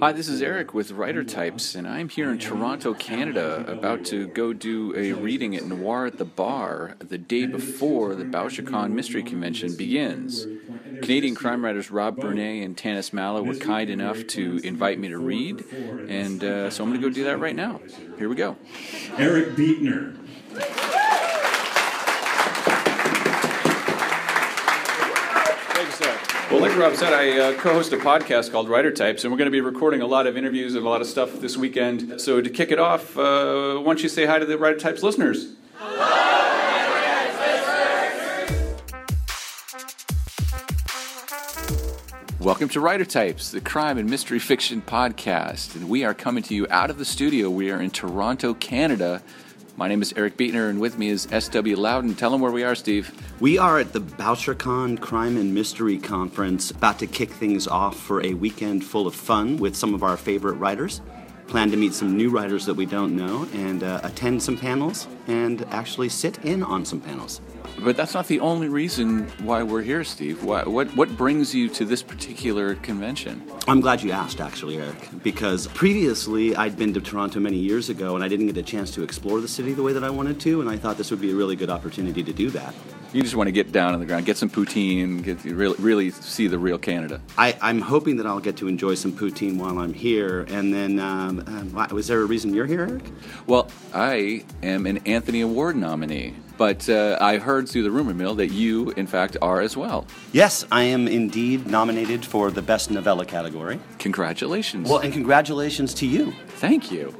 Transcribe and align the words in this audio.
Hi, 0.00 0.12
this 0.12 0.28
is 0.28 0.40
Eric 0.42 0.74
with 0.74 0.92
Writer 0.92 1.24
Types, 1.24 1.74
and 1.74 1.84
I'm 1.84 2.08
here 2.08 2.30
in 2.30 2.38
Toronto, 2.38 2.94
Canada, 2.94 3.64
about 3.66 4.04
to 4.06 4.28
go 4.28 4.52
do 4.52 4.94
a 4.96 5.12
reading 5.12 5.56
at 5.56 5.64
Noir 5.64 6.06
at 6.06 6.18
the 6.18 6.24
Bar 6.24 6.94
the 7.00 7.18
day 7.18 7.46
before 7.46 8.14
the 8.14 8.22
BoucherCon 8.22 8.92
Mystery 8.92 9.24
Convention 9.24 9.74
begins. 9.74 10.46
Canadian 11.02 11.34
crime 11.34 11.64
writers 11.64 11.90
Rob 11.90 12.16
Brunet 12.16 12.64
and 12.64 12.76
Tanis 12.76 13.12
Mallow 13.12 13.42
were 13.42 13.56
kind 13.56 13.90
enough 13.90 14.24
to 14.28 14.60
invite 14.62 15.00
me 15.00 15.08
to 15.08 15.18
read, 15.18 15.64
and 16.08 16.44
uh, 16.44 16.70
so 16.70 16.84
I'm 16.84 16.90
going 16.90 17.00
to 17.00 17.08
go 17.08 17.12
do 17.12 17.24
that 17.24 17.38
right 17.38 17.56
now. 17.56 17.80
Here 18.18 18.28
we 18.28 18.36
go. 18.36 18.56
Eric 19.16 19.56
Beetner. 19.56 20.16
Thank 25.74 25.86
you, 25.86 25.92
sir. 25.92 26.37
Well, 26.50 26.62
like 26.62 26.74
Rob 26.78 26.96
said, 26.96 27.12
I 27.12 27.38
uh, 27.38 27.60
co 27.60 27.74
host 27.74 27.92
a 27.92 27.98
podcast 27.98 28.50
called 28.50 28.70
Writer 28.70 28.90
Types, 28.90 29.22
and 29.22 29.30
we're 29.30 29.36
going 29.36 29.48
to 29.48 29.52
be 29.52 29.60
recording 29.60 30.00
a 30.00 30.06
lot 30.06 30.26
of 30.26 30.34
interviews 30.34 30.74
and 30.74 30.86
a 30.86 30.88
lot 30.88 31.02
of 31.02 31.06
stuff 31.06 31.40
this 31.40 31.58
weekend. 31.58 32.22
So, 32.22 32.40
to 32.40 32.48
kick 32.48 32.70
it 32.70 32.78
off, 32.78 33.18
uh, 33.18 33.74
why 33.74 33.84
don't 33.84 34.02
you 34.02 34.08
say 34.08 34.24
hi 34.24 34.38
to 34.38 34.46
the 34.46 34.56
Writer 34.56 34.78
Types 34.78 35.02
listeners? 35.02 35.52
Welcome 42.40 42.70
to 42.70 42.80
Writer 42.80 43.04
Types, 43.04 43.50
the 43.50 43.60
crime 43.60 43.98
and 43.98 44.08
mystery 44.08 44.38
fiction 44.38 44.80
podcast. 44.80 45.76
And 45.76 45.86
we 45.90 46.02
are 46.04 46.14
coming 46.14 46.42
to 46.44 46.54
you 46.54 46.66
out 46.70 46.88
of 46.88 46.96
the 46.96 47.04
studio. 47.04 47.50
We 47.50 47.70
are 47.70 47.82
in 47.82 47.90
Toronto, 47.90 48.54
Canada. 48.54 49.22
My 49.78 49.86
name 49.86 50.02
is 50.02 50.12
Eric 50.16 50.36
Beetner, 50.36 50.70
and 50.70 50.80
with 50.80 50.98
me 50.98 51.08
is 51.08 51.28
S.W. 51.30 51.76
Lauden. 51.76 52.18
Tell 52.18 52.32
them 52.32 52.40
where 52.40 52.50
we 52.50 52.64
are, 52.64 52.74
Steve. 52.74 53.12
We 53.38 53.58
are 53.58 53.78
at 53.78 53.92
the 53.92 54.00
BoucherCon 54.00 55.00
Crime 55.00 55.36
and 55.36 55.54
Mystery 55.54 55.98
Conference, 55.98 56.72
about 56.72 56.98
to 56.98 57.06
kick 57.06 57.30
things 57.30 57.68
off 57.68 57.96
for 57.96 58.20
a 58.26 58.34
weekend 58.34 58.84
full 58.84 59.06
of 59.06 59.14
fun 59.14 59.56
with 59.56 59.76
some 59.76 59.94
of 59.94 60.02
our 60.02 60.16
favorite 60.16 60.54
writers. 60.54 61.00
Plan 61.46 61.70
to 61.70 61.76
meet 61.76 61.94
some 61.94 62.16
new 62.16 62.28
writers 62.28 62.66
that 62.66 62.74
we 62.74 62.86
don't 62.86 63.14
know 63.14 63.46
and 63.54 63.84
uh, 63.84 64.00
attend 64.02 64.42
some 64.42 64.58
panels 64.58 65.06
and 65.28 65.64
actually 65.66 66.08
sit 66.08 66.44
in 66.44 66.64
on 66.64 66.84
some 66.84 67.00
panels. 67.00 67.40
But 67.80 67.96
that's 67.96 68.12
not 68.12 68.26
the 68.26 68.40
only 68.40 68.68
reason 68.68 69.28
why 69.42 69.62
we're 69.62 69.82
here, 69.82 70.02
Steve. 70.02 70.42
Why, 70.42 70.64
what, 70.64 70.88
what 70.96 71.16
brings 71.16 71.54
you 71.54 71.68
to 71.70 71.84
this 71.84 72.02
particular 72.02 72.74
convention? 72.76 73.42
I'm 73.68 73.80
glad 73.80 74.02
you 74.02 74.10
asked, 74.10 74.40
actually, 74.40 74.78
Eric, 74.78 75.22
because 75.22 75.68
previously 75.68 76.56
I'd 76.56 76.76
been 76.76 76.92
to 76.94 77.00
Toronto 77.00 77.38
many 77.38 77.56
years 77.56 77.88
ago 77.88 78.16
and 78.16 78.24
I 78.24 78.28
didn't 78.28 78.46
get 78.46 78.56
a 78.56 78.62
chance 78.62 78.90
to 78.92 79.02
explore 79.02 79.40
the 79.40 79.48
city 79.48 79.74
the 79.74 79.82
way 79.82 79.92
that 79.92 80.02
I 80.02 80.10
wanted 80.10 80.40
to, 80.40 80.60
and 80.60 80.68
I 80.68 80.76
thought 80.76 80.96
this 80.96 81.10
would 81.10 81.20
be 81.20 81.30
a 81.30 81.34
really 81.34 81.56
good 81.56 81.70
opportunity 81.70 82.22
to 82.24 82.32
do 82.32 82.50
that. 82.50 82.74
You 83.12 83.22
just 83.22 83.34
want 83.34 83.46
to 83.46 83.52
get 83.52 83.72
down 83.72 83.94
on 83.94 84.00
the 84.00 84.06
ground, 84.06 84.26
get 84.26 84.36
some 84.36 84.50
poutine, 84.50 85.22
get 85.22 85.42
really, 85.44 85.76
really 85.78 86.10
see 86.10 86.46
the 86.46 86.58
real 86.58 86.76
Canada. 86.76 87.22
I, 87.38 87.56
I'm 87.62 87.80
hoping 87.80 88.18
that 88.18 88.26
I'll 88.26 88.38
get 88.38 88.58
to 88.58 88.68
enjoy 88.68 88.96
some 88.96 89.12
poutine 89.12 89.56
while 89.56 89.78
I'm 89.78 89.94
here, 89.94 90.44
and 90.48 90.74
then 90.74 90.98
um, 90.98 91.42
um, 91.46 91.88
was 91.90 92.08
there 92.08 92.20
a 92.20 92.26
reason 92.26 92.52
you're 92.52 92.66
here, 92.66 92.82
Eric? 92.82 93.04
Well, 93.46 93.70
I 93.94 94.44
am 94.62 94.84
an 94.86 94.98
Anthony 95.06 95.40
Award 95.40 95.76
nominee, 95.76 96.34
but 96.58 96.86
uh, 96.90 97.16
I 97.18 97.38
heard 97.38 97.66
through 97.66 97.84
the 97.84 97.90
rumor 97.90 98.12
mill 98.12 98.34
that 98.34 98.48
you, 98.48 98.90
in 98.90 99.06
fact, 99.06 99.38
are 99.40 99.62
as 99.62 99.74
well. 99.74 100.06
Yes, 100.32 100.66
I 100.70 100.82
am 100.82 101.08
indeed 101.08 101.66
nominated 101.66 102.26
for 102.26 102.50
the 102.50 102.62
Best 102.62 102.90
Novella 102.90 103.24
category. 103.24 103.80
Congratulations. 104.00 104.86
Well, 104.86 104.98
and 104.98 105.14
congratulations 105.14 105.94
to 105.94 106.06
you. 106.06 106.32
thank 106.56 106.92
you. 106.92 107.14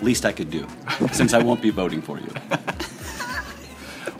Least 0.00 0.24
I 0.24 0.32
could 0.32 0.48
do, 0.48 0.66
since 1.12 1.34
I 1.34 1.42
won't 1.42 1.60
be 1.60 1.70
voting 1.70 2.00
for 2.00 2.18
you. 2.18 2.32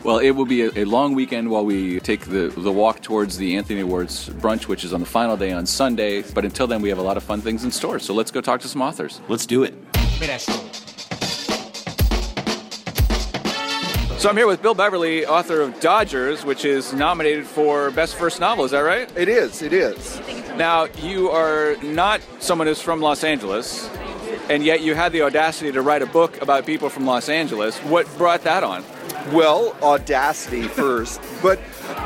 Well, 0.01 0.19
it 0.19 0.31
will 0.31 0.45
be 0.45 0.61
a, 0.61 0.71
a 0.75 0.85
long 0.85 1.13
weekend 1.13 1.49
while 1.49 1.65
we 1.65 1.99
take 1.99 2.21
the, 2.21 2.47
the 2.55 2.71
walk 2.71 3.01
towards 3.01 3.37
the 3.37 3.57
Anthony 3.57 3.81
Awards 3.81 4.29
brunch, 4.29 4.67
which 4.67 4.85
is 4.85 4.93
on 4.93 5.01
the 5.01 5.05
final 5.05 5.35
day 5.35 5.51
on 5.51 5.65
Sunday. 5.65 6.21
But 6.21 6.45
until 6.45 6.67
then, 6.67 6.81
we 6.81 6.87
have 6.87 6.99
a 6.99 7.01
lot 7.01 7.17
of 7.17 7.23
fun 7.23 7.41
things 7.41 7.65
in 7.65 7.71
store. 7.71 7.99
So 7.99 8.13
let's 8.13 8.31
go 8.31 8.39
talk 8.39 8.61
to 8.61 8.69
some 8.69 8.81
authors. 8.81 9.19
Let's 9.27 9.45
do 9.45 9.63
it. 9.63 9.73
So 14.17 14.29
I'm 14.29 14.37
here 14.37 14.47
with 14.47 14.61
Bill 14.61 14.73
Beverly, 14.73 15.25
author 15.25 15.61
of 15.61 15.77
Dodgers, 15.81 16.45
which 16.45 16.63
is 16.63 16.93
nominated 16.93 17.45
for 17.45 17.91
Best 17.91 18.15
First 18.15 18.39
Novel. 18.39 18.63
Is 18.65 18.71
that 18.71 18.79
right? 18.79 19.11
It 19.17 19.27
is. 19.27 19.61
It 19.61 19.73
is. 19.73 20.21
Now, 20.55 20.85
you 21.01 21.29
are 21.29 21.75
not 21.83 22.21
someone 22.39 22.67
who's 22.67 22.81
from 22.81 23.01
Los 23.01 23.23
Angeles, 23.23 23.89
and 24.49 24.63
yet 24.63 24.81
you 24.81 24.95
had 24.95 25.11
the 25.11 25.21
audacity 25.21 25.71
to 25.71 25.81
write 25.81 26.01
a 26.01 26.05
book 26.05 26.41
about 26.41 26.65
people 26.65 26.89
from 26.89 27.05
Los 27.05 27.29
Angeles. 27.29 27.77
What 27.79 28.07
brought 28.17 28.43
that 28.43 28.63
on? 28.63 28.83
Well, 29.31 29.75
audacity 29.81 30.63
first, 30.67 31.21
but 31.41 31.59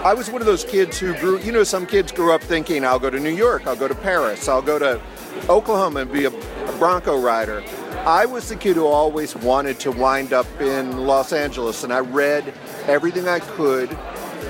I 0.04 0.14
was 0.14 0.30
one 0.30 0.42
of 0.42 0.46
those 0.46 0.64
kids 0.64 1.00
who 1.00 1.14
grew. 1.20 1.40
You 1.40 1.52
know, 1.52 1.64
some 1.64 1.86
kids 1.86 2.12
grew 2.12 2.34
up 2.34 2.42
thinking, 2.42 2.86
"I'll 2.86 3.00
go 3.00 3.10
to 3.10 3.20
New 3.20 3.36
York. 3.36 3.68
I'll 3.68 3.76
go 3.76 3.88
to 3.88 3.96
Paris. 3.96 4.48
I'll 4.48 4.62
go 4.62 4.80
to 4.80 5.02
Oklahoma 5.50 6.02
and 6.02 6.12
be 6.12 6.26
a, 6.26 6.30
a 6.30 6.78
Bronco 6.78 7.20
rider." 7.20 7.64
I 8.06 8.26
was 8.26 8.50
the 8.50 8.58
kid 8.58 8.76
who 8.76 8.86
always 8.86 9.34
wanted 9.34 9.80
to 9.82 9.92
wind 9.92 10.34
up 10.34 10.46
in 10.60 11.06
Los 11.08 11.32
Angeles, 11.32 11.86
and 11.86 11.94
I 11.94 12.00
read 12.00 12.54
everything 12.88 13.30
I 13.30 13.40
could 13.40 13.98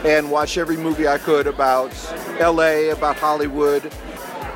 and 0.04 0.32
watched 0.32 0.58
every 0.58 0.76
movie 0.76 1.08
I 1.08 1.20
could 1.20 1.46
about 1.46 1.92
LA, 2.40 2.92
about 2.92 3.16
Hollywood. 3.18 3.94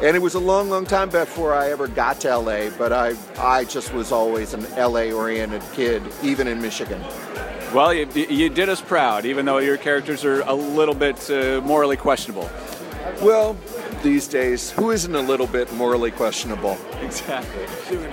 And 0.02 0.16
it 0.16 0.20
was 0.20 0.36
a 0.36 0.40
long, 0.40 0.70
long 0.70 0.86
time 0.86 1.10
before 1.10 1.56
I 1.56 1.72
ever 1.72 1.88
got 1.88 2.22
to 2.22 2.38
LA, 2.38 2.70
but 2.70 2.94
I, 2.94 3.16
I 3.40 3.64
just 3.64 3.94
was 3.94 4.12
always 4.12 4.54
an 4.54 4.64
LA 4.76 5.12
oriented 5.12 5.64
kid, 5.74 6.04
even 6.22 6.48
in 6.48 6.62
Michigan. 6.62 7.02
Well, 7.74 7.92
you, 7.92 8.08
you 8.14 8.50
did 8.50 8.70
us 8.70 8.80
proud, 8.80 9.26
even 9.26 9.46
though 9.46 9.58
your 9.58 9.78
characters 9.78 10.24
are 10.24 10.42
a 10.42 10.54
little 10.54 10.94
bit 10.94 11.30
uh, 11.32 11.62
morally 11.62 11.98
questionable. 11.98 12.48
Well, 13.24 13.58
these 14.04 14.28
days, 14.28 14.70
who 14.70 14.92
isn't 14.92 15.16
a 15.16 15.20
little 15.20 15.48
bit 15.48 15.74
morally 15.74 16.12
questionable? 16.12 16.78
Exactly. 17.02 17.66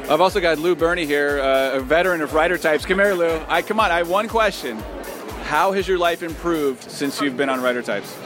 I've 0.08 0.22
also 0.22 0.40
got 0.40 0.58
Lou 0.58 0.74
Berney 0.74 1.04
here, 1.04 1.38
uh, 1.38 1.76
a 1.76 1.80
veteran 1.80 2.22
of 2.22 2.32
writer 2.32 2.56
types. 2.56 2.86
Come 2.86 2.98
here, 2.98 3.12
Lou. 3.12 3.42
I 3.46 3.60
come 3.60 3.78
on. 3.78 3.90
I 3.90 3.98
have 3.98 4.08
one 4.08 4.26
question. 4.26 4.78
How 5.44 5.72
has 5.72 5.86
your 5.86 5.98
life 5.98 6.22
improved 6.22 6.90
since 6.90 7.20
you've 7.20 7.36
been 7.36 7.50
on 7.50 7.60
writer 7.60 7.82
types? 7.82 8.16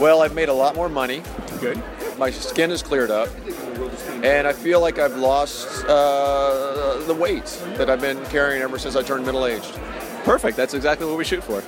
Well, 0.00 0.22
I've 0.22 0.34
made 0.34 0.48
a 0.48 0.54
lot 0.54 0.74
more 0.74 0.88
money. 0.88 1.22
Good. 1.60 1.82
My 2.20 2.30
skin 2.30 2.68
has 2.68 2.82
cleared 2.82 3.10
up, 3.10 3.30
and 4.22 4.46
I 4.46 4.52
feel 4.52 4.78
like 4.82 4.98
I've 4.98 5.16
lost 5.16 5.86
uh, 5.86 7.02
the 7.06 7.14
weight 7.14 7.46
that 7.76 7.88
I've 7.88 8.02
been 8.02 8.22
carrying 8.26 8.60
ever 8.60 8.78
since 8.78 8.94
I 8.94 9.02
turned 9.02 9.24
middle 9.24 9.46
aged. 9.46 9.72
Perfect. 10.24 10.54
That's 10.54 10.74
exactly 10.74 11.06
what 11.06 11.16
we 11.16 11.24
shoot 11.24 11.42
for. 11.42 11.62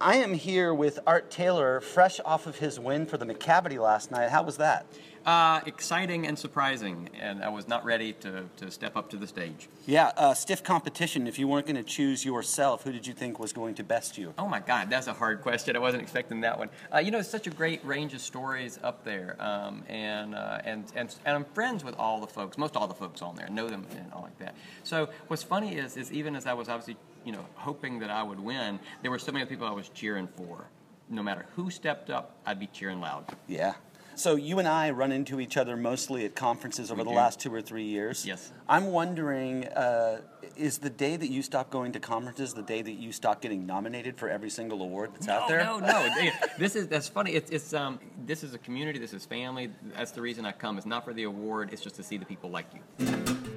I 0.00 0.16
am 0.16 0.34
here 0.34 0.74
with 0.74 0.98
Art 1.06 1.30
Taylor, 1.30 1.80
fresh 1.80 2.18
off 2.24 2.48
of 2.48 2.58
his 2.58 2.80
win 2.80 3.06
for 3.06 3.16
the 3.16 3.24
Macavity 3.24 3.78
last 3.78 4.10
night. 4.10 4.30
How 4.30 4.42
was 4.42 4.56
that? 4.56 4.86
Uh, 5.26 5.60
exciting 5.66 6.24
and 6.24 6.38
surprising, 6.38 7.10
and 7.20 7.42
I 7.42 7.48
was 7.48 7.66
not 7.66 7.84
ready 7.84 8.12
to, 8.12 8.44
to 8.58 8.70
step 8.70 8.96
up 8.96 9.10
to 9.10 9.16
the 9.16 9.26
stage. 9.26 9.68
Yeah, 9.84 10.12
uh, 10.16 10.34
stiff 10.34 10.62
competition. 10.62 11.26
If 11.26 11.36
you 11.36 11.48
weren't 11.48 11.66
going 11.66 11.74
to 11.74 11.82
choose 11.82 12.24
yourself, 12.24 12.84
who 12.84 12.92
did 12.92 13.08
you 13.08 13.12
think 13.12 13.40
was 13.40 13.52
going 13.52 13.74
to 13.74 13.82
best 13.82 14.16
you? 14.16 14.32
Oh 14.38 14.46
my 14.46 14.60
God, 14.60 14.88
that's 14.88 15.08
a 15.08 15.12
hard 15.12 15.42
question. 15.42 15.74
I 15.74 15.80
wasn't 15.80 16.04
expecting 16.04 16.42
that 16.42 16.56
one. 16.56 16.70
Uh, 16.94 16.98
you 16.98 17.10
know, 17.10 17.18
it's 17.18 17.28
such 17.28 17.48
a 17.48 17.50
great 17.50 17.84
range 17.84 18.14
of 18.14 18.20
stories 18.20 18.78
up 18.84 19.02
there, 19.02 19.34
um, 19.40 19.82
and, 19.88 20.36
uh, 20.36 20.60
and 20.64 20.84
and 20.94 21.12
and 21.24 21.34
I'm 21.34 21.44
friends 21.44 21.82
with 21.82 21.96
all 21.98 22.20
the 22.20 22.28
folks, 22.28 22.56
most 22.56 22.76
all 22.76 22.86
the 22.86 22.94
folks 22.94 23.20
on 23.20 23.34
there, 23.34 23.48
know 23.48 23.68
them 23.68 23.84
and 23.98 24.12
all 24.12 24.22
like 24.22 24.38
that. 24.38 24.54
So 24.84 25.08
what's 25.26 25.42
funny 25.42 25.74
is, 25.74 25.96
is 25.96 26.12
even 26.12 26.36
as 26.36 26.46
I 26.46 26.54
was 26.54 26.68
obviously, 26.68 26.98
you 27.24 27.32
know, 27.32 27.44
hoping 27.56 27.98
that 27.98 28.10
I 28.10 28.22
would 28.22 28.38
win, 28.38 28.78
there 29.02 29.10
were 29.10 29.18
so 29.18 29.32
many 29.32 29.44
people 29.46 29.66
I 29.66 29.72
was 29.72 29.88
cheering 29.88 30.28
for. 30.28 30.68
No 31.10 31.24
matter 31.24 31.46
who 31.56 31.68
stepped 31.70 32.10
up, 32.10 32.36
I'd 32.46 32.60
be 32.60 32.68
cheering 32.68 33.00
loud. 33.00 33.24
Yeah. 33.48 33.74
So 34.16 34.34
you 34.34 34.58
and 34.58 34.66
I 34.66 34.90
run 34.90 35.12
into 35.12 35.40
each 35.40 35.56
other 35.56 35.76
mostly 35.76 36.24
at 36.24 36.34
conferences 36.34 36.90
over 36.90 37.02
We 37.02 37.04
the 37.04 37.10
do. 37.10 37.16
last 37.16 37.38
two 37.38 37.52
or 37.52 37.60
three 37.60 37.84
years. 37.84 38.24
Yes. 38.26 38.50
I'm 38.68 38.86
wondering, 38.86 39.66
uh, 39.68 40.22
is 40.56 40.78
the 40.78 40.88
day 40.88 41.16
that 41.16 41.28
you 41.30 41.42
stop 41.42 41.70
going 41.70 41.92
to 41.92 42.00
conferences 42.00 42.54
the 42.54 42.62
day 42.62 42.80
that 42.80 42.92
you 42.92 43.12
stop 43.12 43.42
getting 43.42 43.66
nominated 43.66 44.16
for 44.16 44.28
every 44.30 44.48
single 44.48 44.80
award 44.82 45.10
that's 45.12 45.28
out 45.28 45.48
there? 45.48 45.62
No, 45.62 45.78
no, 45.78 45.86
no. 45.86 46.30
this 46.58 46.76
is 46.76 46.88
that's 46.88 47.08
funny. 47.08 47.32
It's, 47.32 47.50
it's 47.50 47.74
um 47.74 48.00
this 48.24 48.42
is 48.42 48.54
a 48.54 48.58
community. 48.58 48.98
This 48.98 49.12
is 49.12 49.26
family. 49.26 49.70
That's 49.94 50.12
the 50.12 50.22
reason 50.22 50.46
I 50.46 50.52
come. 50.52 50.78
It's 50.78 50.86
not 50.86 51.04
for 51.04 51.12
the 51.12 51.24
award. 51.24 51.70
It's 51.72 51.82
just 51.82 51.96
to 51.96 52.02
see 52.02 52.16
the 52.16 52.24
people 52.26 52.50
like 52.50 52.66
you. 52.74 53.55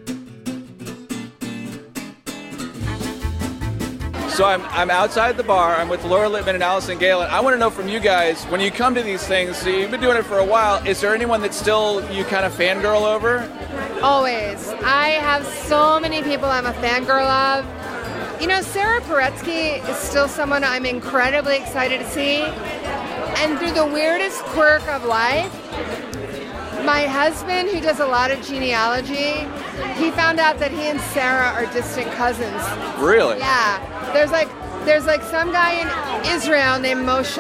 So 4.40 4.46
I'm, 4.46 4.64
I'm 4.68 4.90
outside 4.90 5.36
the 5.36 5.44
bar. 5.44 5.76
I'm 5.76 5.90
with 5.90 6.06
Laura 6.06 6.30
Lippman 6.30 6.56
and 6.56 6.64
Alison 6.64 6.98
Gaylin. 6.98 7.28
I 7.28 7.42
want 7.42 7.56
to 7.56 7.58
know 7.60 7.70
from 7.70 7.90
you 7.90 8.00
guys, 8.00 8.42
when 8.46 8.62
you 8.62 8.72
come 8.72 8.96
to 8.96 9.02
these 9.02 9.22
things, 9.28 9.58
so 9.58 9.68
you've 9.68 9.92
been 9.92 10.00
doing 10.00 10.16
it 10.16 10.24
for 10.24 10.38
a 10.38 10.46
while, 10.46 10.82
is 10.88 11.02
there 11.02 11.14
anyone 11.14 11.42
that 11.42 11.54
still 11.54 12.10
you 12.10 12.24
kind 12.24 12.46
of 12.46 12.54
fangirl 12.54 13.02
over? 13.02 13.40
Always. 14.02 14.70
I 14.82 15.10
have 15.20 15.46
so 15.46 16.00
many 16.00 16.24
people 16.24 16.46
I'm 16.46 16.66
a 16.66 16.72
fangirl 16.72 17.28
of. 17.28 18.42
You 18.42 18.48
know, 18.48 18.62
Sara 18.62 19.02
Paretsky 19.02 19.86
is 19.90 19.98
still 19.98 20.30
someone 20.30 20.64
I'm 20.64 20.86
incredibly 20.86 21.58
excited 21.58 22.00
to 22.00 22.10
see. 22.10 22.38
And 22.38 23.60
through 23.60 23.74
the 23.74 23.88
weirdest 23.88 24.42
quirk 24.44 24.88
of 24.88 25.04
life, 25.04 25.54
my 26.86 27.08
husband, 27.08 27.68
who 27.68 27.82
does 27.82 28.00
a 28.00 28.08
lot 28.08 28.32
of 28.32 28.42
genealogy, 28.42 29.46
he 30.02 30.12
found 30.12 30.40
out 30.40 30.60
that 30.60 30.72
he 30.72 30.84
and 30.84 31.02
Sara 31.12 31.48
are 31.48 31.66
distant 31.74 32.10
cousins. 32.14 32.64
Really? 33.04 33.38
Yeah. 33.38 33.99
There's 34.14 34.32
like 34.32 34.50
there's 34.86 35.06
like 35.06 35.22
some 35.24 35.52
guy 35.52 35.74
in 35.82 36.36
Israel 36.36 36.80
named 36.80 37.06
Moshe, 37.06 37.38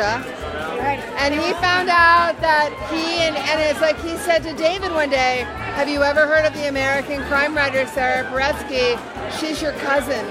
And 1.17 1.33
he 1.33 1.51
found 1.53 1.89
out 1.89 2.39
that 2.41 2.69
he 2.91 3.19
and, 3.25 3.35
and 3.35 3.59
it's 3.61 3.81
like 3.81 3.99
he 4.01 4.17
said 4.17 4.43
to 4.43 4.53
David 4.53 4.91
one 4.91 5.09
day, 5.09 5.45
"Have 5.75 5.89
you 5.89 6.03
ever 6.03 6.27
heard 6.27 6.45
of 6.45 6.53
the 6.53 6.67
American 6.67 7.21
crime 7.23 7.55
writer 7.55 7.87
Sara 7.87 8.23
Paretsky? 8.29 8.99
She's 9.39 9.61
your 9.61 9.73
cousin." 9.73 10.25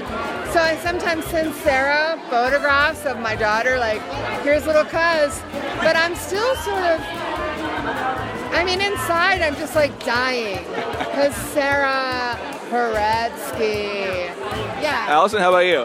So 0.52 0.60
I 0.60 0.78
sometimes 0.82 1.24
send 1.26 1.54
Sara 1.56 2.20
photographs 2.30 3.04
of 3.04 3.18
my 3.18 3.34
daughter, 3.34 3.78
like, 3.78 4.02
"Here's 4.42 4.66
little 4.66 4.84
cuz," 4.84 5.42
but 5.82 5.96
I'm 5.96 6.14
still 6.14 6.54
sort 6.56 6.84
of. 6.84 7.00
I 8.52 8.62
mean, 8.64 8.80
inside 8.80 9.42
I'm 9.42 9.56
just 9.56 9.74
like 9.74 9.92
dying 10.04 10.64
because 10.98 11.34
Sara 11.34 12.57
Paretsky. 12.70 14.26
Yeah. 14.82 15.06
Alison, 15.08 15.40
how 15.40 15.50
about 15.50 15.66
you? 15.66 15.80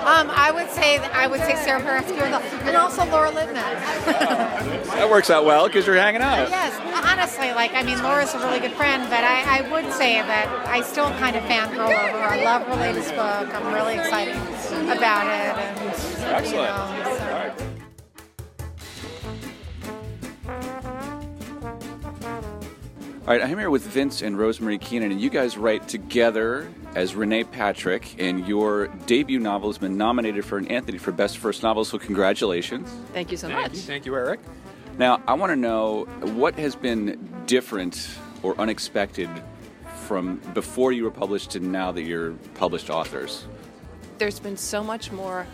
Um, 0.00 0.30
I 0.32 0.50
would 0.50 0.70
say 0.70 0.96
I 0.98 1.26
would 1.26 1.40
say 1.40 1.54
Sara 1.56 1.80
Paretsky 1.80 2.18
and 2.66 2.76
also 2.76 3.04
Laura 3.06 3.30
Lippman. 3.30 3.56
That 5.00 5.08
works 5.08 5.30
out 5.30 5.44
well 5.46 5.66
because 5.66 5.86
you're 5.86 5.96
hanging 5.96 6.20
out. 6.20 6.50
yes, 6.50 6.74
honestly, 7.06 7.52
like 7.52 7.72
I 7.74 7.82
mean, 7.82 8.02
Laura's 8.02 8.34
a 8.34 8.38
really 8.38 8.58
good 8.60 8.72
friend, 8.72 9.02
but 9.08 9.24
I, 9.24 9.60
I 9.60 9.70
would 9.70 9.90
say 9.94 10.14
that 10.20 10.46
I 10.66 10.82
still 10.82 11.08
kind 11.12 11.36
of 11.36 11.42
fangirl 11.44 11.86
over 11.88 12.18
her. 12.18 12.28
I 12.28 12.42
love 12.44 12.66
her 12.66 12.76
latest 12.76 13.10
book. 13.10 13.54
I'm 13.54 13.72
really 13.72 13.94
excited 13.94 14.36
about 14.90 15.24
it. 15.26 15.56
And, 15.56 15.94
Excellent. 16.34 16.52
You 16.52 17.04
know, 17.04 17.16
so- 17.16 17.49
All 23.30 23.36
right. 23.36 23.42
All 23.42 23.46
right, 23.46 23.52
I'm 23.52 23.60
here 23.60 23.70
with 23.70 23.84
Vince 23.84 24.22
and 24.22 24.34
Rosemarie 24.34 24.80
Keenan, 24.80 25.12
and 25.12 25.20
you 25.20 25.30
guys 25.30 25.56
write 25.56 25.86
together 25.86 26.68
as 26.96 27.14
Renee 27.14 27.44
Patrick, 27.44 28.16
and 28.18 28.44
your 28.44 28.88
debut 29.06 29.38
novel 29.38 29.68
has 29.68 29.78
been 29.78 29.96
nominated 29.96 30.44
for 30.44 30.58
an 30.58 30.66
Anthony 30.66 30.98
for 30.98 31.12
Best 31.12 31.38
First 31.38 31.62
Novel, 31.62 31.84
so 31.84 31.96
congratulations. 31.96 32.90
Thank 33.12 33.30
you 33.30 33.36
so 33.36 33.46
Thank 33.46 33.60
much. 33.60 33.72
you, 33.74 33.78
thank 33.82 34.04
you, 34.04 34.16
Eric. 34.16 34.40
Now, 34.98 35.22
I 35.28 35.34
want 35.34 35.50
to 35.50 35.56
know 35.56 36.06
what 36.34 36.58
has 36.58 36.74
been 36.74 37.44
different 37.46 38.10
or 38.42 38.60
unexpected 38.60 39.30
from 40.06 40.38
before 40.52 40.90
you 40.90 41.04
were 41.04 41.12
published 41.12 41.52
to 41.52 41.60
now 41.60 41.92
that 41.92 42.02
you're 42.02 42.32
published 42.54 42.90
authors. 42.90 43.46
There's 44.18 44.40
been 44.40 44.56
so 44.56 44.82
much 44.82 45.12
more 45.12 45.46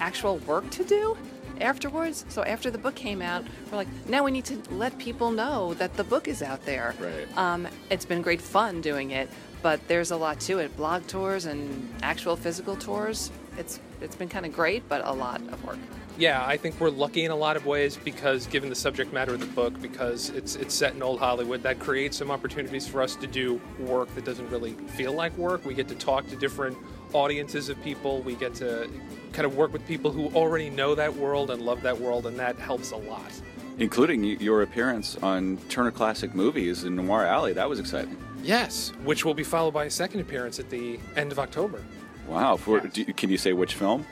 actual 0.00 0.38
work 0.38 0.70
to 0.70 0.82
do 0.82 1.14
afterwards. 1.60 2.24
So 2.28 2.42
after 2.44 2.70
the 2.70 2.78
book 2.78 2.94
came 2.94 3.22
out, 3.22 3.44
we're 3.70 3.78
like, 3.78 3.88
now 4.08 4.24
we 4.24 4.30
need 4.30 4.44
to 4.46 4.58
let 4.70 4.98
people 4.98 5.30
know 5.30 5.74
that 5.74 5.94
the 5.96 6.04
book 6.04 6.28
is 6.28 6.42
out 6.42 6.64
there. 6.64 6.94
Right. 7.00 7.38
Um, 7.38 7.68
it's 7.90 8.04
been 8.04 8.22
great 8.22 8.40
fun 8.40 8.80
doing 8.80 9.10
it, 9.10 9.28
but 9.62 9.86
there's 9.88 10.10
a 10.10 10.16
lot 10.16 10.40
to 10.40 10.58
it. 10.58 10.76
Blog 10.76 11.06
tours 11.06 11.46
and 11.46 11.92
actual 12.02 12.36
physical 12.36 12.76
tours. 12.76 13.30
It's 13.56 13.80
it's 14.00 14.14
been 14.14 14.28
kind 14.28 14.46
of 14.46 14.52
great, 14.52 14.88
but 14.88 15.04
a 15.04 15.12
lot 15.12 15.40
of 15.48 15.64
work. 15.64 15.78
Yeah, 16.16 16.44
I 16.44 16.56
think 16.56 16.80
we're 16.80 16.90
lucky 16.90 17.24
in 17.24 17.30
a 17.30 17.36
lot 17.36 17.56
of 17.56 17.64
ways 17.64 17.96
because, 17.96 18.48
given 18.48 18.68
the 18.68 18.74
subject 18.74 19.12
matter 19.12 19.34
of 19.34 19.40
the 19.40 19.46
book, 19.46 19.80
because 19.80 20.30
it's 20.30 20.56
it's 20.56 20.74
set 20.74 20.94
in 20.94 21.02
old 21.02 21.20
Hollywood, 21.20 21.62
that 21.62 21.78
creates 21.78 22.16
some 22.16 22.32
opportunities 22.32 22.88
for 22.88 23.02
us 23.02 23.14
to 23.16 23.28
do 23.28 23.60
work 23.78 24.12
that 24.16 24.24
doesn't 24.24 24.48
really 24.50 24.72
feel 24.72 25.12
like 25.12 25.36
work. 25.38 25.64
We 25.64 25.74
get 25.74 25.86
to 25.88 25.94
talk 25.94 26.28
to 26.30 26.36
different 26.36 26.76
audiences 27.12 27.68
of 27.68 27.82
people. 27.82 28.22
We 28.22 28.34
get 28.34 28.54
to 28.56 28.88
kind 29.32 29.46
of 29.46 29.56
work 29.56 29.72
with 29.72 29.86
people 29.86 30.10
who 30.10 30.28
already 30.34 30.70
know 30.70 30.94
that 30.94 31.14
world 31.14 31.50
and 31.50 31.62
love 31.62 31.82
that 31.82 32.00
world, 32.00 32.26
and 32.26 32.38
that 32.38 32.58
helps 32.58 32.90
a 32.92 32.96
lot. 32.96 33.30
Including 33.78 34.24
your 34.24 34.62
appearance 34.62 35.16
on 35.22 35.56
Turner 35.68 35.92
Classic 35.92 36.34
Movies 36.34 36.84
in 36.84 36.96
Noir 36.96 37.24
Alley. 37.24 37.52
That 37.52 37.68
was 37.68 37.78
exciting. 37.78 38.16
Yes, 38.42 38.92
which 39.04 39.24
will 39.24 39.34
be 39.34 39.44
followed 39.44 39.72
by 39.74 39.84
a 39.84 39.90
second 39.90 40.20
appearance 40.20 40.58
at 40.58 40.70
the 40.70 40.98
end 41.16 41.32
of 41.32 41.38
October. 41.38 41.82
Wow. 42.26 42.56
For, 42.56 42.80
do, 42.80 43.04
can 43.04 43.30
you 43.30 43.38
say 43.38 43.52
which 43.52 43.74
film? 43.74 44.04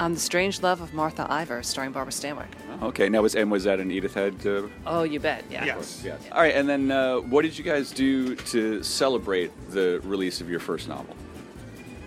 Um, 0.00 0.14
the 0.14 0.20
Strange 0.20 0.62
Love 0.62 0.80
of 0.80 0.94
Martha 0.94 1.26
Ivers, 1.28 1.64
starring 1.64 1.90
Barbara 1.90 2.12
Stanwyck. 2.12 2.46
Okay. 2.82 3.08
Now, 3.08 3.22
was 3.22 3.34
and 3.34 3.50
was 3.50 3.64
that 3.64 3.80
an 3.80 3.90
Edith 3.90 4.14
Head? 4.14 4.46
Uh, 4.46 4.62
Oh, 4.86 5.02
you 5.02 5.18
bet. 5.18 5.44
Yeah. 5.50 5.64
Yes. 5.64 6.02
yes. 6.04 6.20
All 6.30 6.40
right. 6.40 6.54
And 6.54 6.68
then, 6.68 6.90
uh, 6.92 7.16
what 7.16 7.42
did 7.42 7.58
you 7.58 7.64
guys 7.64 7.90
do 7.90 8.36
to 8.36 8.82
celebrate 8.84 9.50
the 9.70 10.00
release 10.04 10.40
of 10.40 10.48
your 10.48 10.60
first 10.60 10.88
novel? 10.88 11.16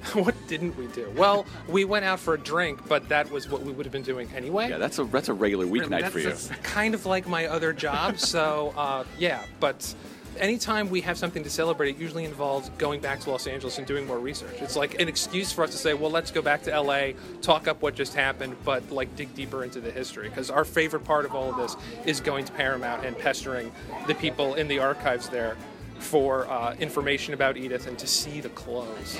what 0.13 0.35
didn't 0.47 0.75
we 0.77 0.87
do? 0.87 1.11
Well, 1.15 1.45
we 1.67 1.85
went 1.85 2.05
out 2.05 2.19
for 2.19 2.33
a 2.33 2.39
drink, 2.39 2.87
but 2.87 3.09
that 3.09 3.29
was 3.29 3.49
what 3.49 3.61
we 3.61 3.71
would 3.71 3.85
have 3.85 3.93
been 3.93 4.01
doing 4.01 4.29
anyway. 4.35 4.69
Yeah, 4.69 4.77
that's 4.77 4.99
a 4.99 5.03
that's 5.05 5.29
a 5.29 5.33
regular 5.33 5.65
weeknight 5.65 6.01
that's, 6.01 6.13
for 6.13 6.19
you. 6.19 6.29
that's 6.29 6.47
kind 6.63 6.93
of 6.93 7.05
like 7.05 7.27
my 7.27 7.47
other 7.47 7.73
job. 7.73 8.17
so 8.19 8.73
uh, 8.75 9.03
yeah, 9.17 9.43
but 9.59 9.93
anytime 10.37 10.89
we 10.89 11.01
have 11.01 11.17
something 11.17 11.43
to 11.43 11.49
celebrate, 11.49 11.95
it 11.95 11.97
usually 11.97 12.25
involves 12.25 12.69
going 12.77 12.99
back 12.99 13.19
to 13.21 13.29
Los 13.29 13.47
Angeles 13.47 13.77
and 13.77 13.87
doing 13.87 14.07
more 14.07 14.19
research. 14.19 14.55
It's 14.61 14.75
like 14.75 14.99
an 14.99 15.07
excuse 15.07 15.51
for 15.51 15.63
us 15.63 15.71
to 15.71 15.77
say, 15.77 15.93
well, 15.93 16.11
let's 16.11 16.31
go 16.31 16.41
back 16.41 16.63
to 16.63 16.81
LA, 16.81 17.11
talk 17.41 17.67
up 17.67 17.81
what 17.81 17.95
just 17.95 18.13
happened, 18.13 18.55
but 18.63 18.89
like 18.91 19.15
dig 19.15 19.33
deeper 19.35 19.63
into 19.63 19.79
the 19.79 19.91
history. 19.91 20.29
Because 20.29 20.49
our 20.49 20.65
favorite 20.65 21.03
part 21.03 21.25
of 21.25 21.35
all 21.35 21.49
of 21.49 21.57
this 21.57 21.75
is 22.05 22.19
going 22.19 22.45
to 22.45 22.51
Paramount 22.53 23.05
and 23.05 23.17
pestering 23.17 23.71
the 24.07 24.15
people 24.15 24.55
in 24.55 24.67
the 24.67 24.79
archives 24.79 25.29
there 25.29 25.57
for 25.99 26.49
uh, 26.49 26.73
information 26.75 27.33
about 27.33 27.57
Edith 27.57 27.87
and 27.87 27.97
to 27.99 28.07
see 28.07 28.41
the 28.41 28.49
clothes. 28.49 29.19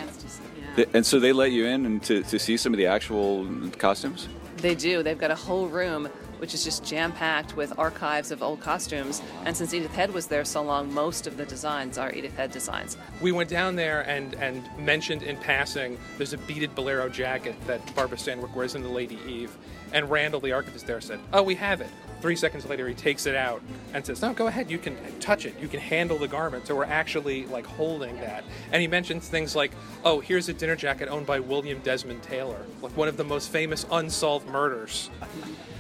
Th- 0.76 0.90
And 0.94 1.06
so 1.06 1.20
they 1.20 1.34
let 1.34 1.52
you 1.52 1.66
in 1.66 1.86
and 1.86 2.04
to, 2.04 2.24
to 2.24 2.40
see 2.40 2.58
some 2.58 2.74
of 2.74 2.78
the 2.78 2.88
actual 2.88 3.48
costumes? 3.78 4.28
They 4.58 4.76
do. 4.76 5.04
They've 5.04 5.18
got 5.18 5.32
a 5.32 5.36
whole 5.36 5.68
room 5.68 6.08
which 6.42 6.56
is 6.56 6.64
just 6.64 6.84
jam 6.84 7.12
packed 7.12 7.56
with 7.56 7.78
archives 7.78 8.32
of 8.32 8.42
old 8.42 8.60
costumes. 8.62 9.22
And 9.46 9.56
since 9.56 9.76
Edith 9.76 9.94
Head 9.94 10.12
was 10.12 10.26
there 10.26 10.44
so 10.44 10.64
long, 10.64 10.92
most 10.92 11.28
of 11.28 11.38
the 11.38 11.46
designs 11.46 12.00
are 12.00 12.12
Edith 12.12 12.36
Head 12.36 12.52
designs. 12.52 12.98
We 13.22 13.32
went 13.32 13.48
down 13.48 13.76
there 13.76 14.02
and, 14.10 14.34
and 14.36 14.68
mentioned 14.80 15.22
in 15.22 15.38
passing 15.38 16.00
there's 16.18 16.34
a 16.34 16.40
beaded 16.40 16.74
bolero 16.74 17.10
jacket 17.10 17.54
that 17.68 17.94
Barbara 17.94 18.18
Stanwyck 18.18 18.56
wears 18.56 18.74
in 18.74 18.82
The 18.82 18.90
Lady 18.90 19.20
Eve. 19.28 19.56
And 19.94 20.10
Randall, 20.10 20.40
the 20.40 20.52
archivist 20.52 20.88
there, 20.88 21.00
said, 21.00 21.20
Oh, 21.32 21.44
we 21.44 21.54
have 21.56 21.80
it. 21.80 21.90
Three 22.22 22.36
seconds 22.36 22.68
later, 22.68 22.88
he 22.88 22.94
takes 22.94 23.26
it 23.26 23.36
out 23.36 23.62
and 23.94 24.06
says, 24.06 24.22
No, 24.22 24.34
go 24.34 24.48
ahead. 24.48 24.70
You 24.70 24.78
can 24.78 24.96
touch 25.20 25.46
it. 25.46 25.56
You 25.60 25.68
can 25.68 25.80
handle 25.80 26.20
the 26.20 26.28
garment. 26.28 26.68
So 26.68 26.76
we're 26.76 26.84
actually 26.86 27.46
like 27.48 27.66
holding 27.66 28.16
that. 28.18 28.44
And 28.72 28.82
he 28.82 28.88
mentions 28.88 29.28
things 29.28 29.56
like, 29.56 29.72
Oh, 30.04 30.20
here's 30.20 30.48
a 30.48 30.54
dinner 30.54 30.76
jacket 30.76 31.10
owned 31.10 31.26
by 31.26 31.40
William 31.40 31.80
Desmond 31.80 32.22
Taylor, 32.22 32.64
like 32.82 32.96
one 32.96 33.08
of 33.08 33.18
the 33.18 33.24
most 33.24 33.50
famous 33.50 33.86
unsolved 33.92 34.48
murders 34.48 35.10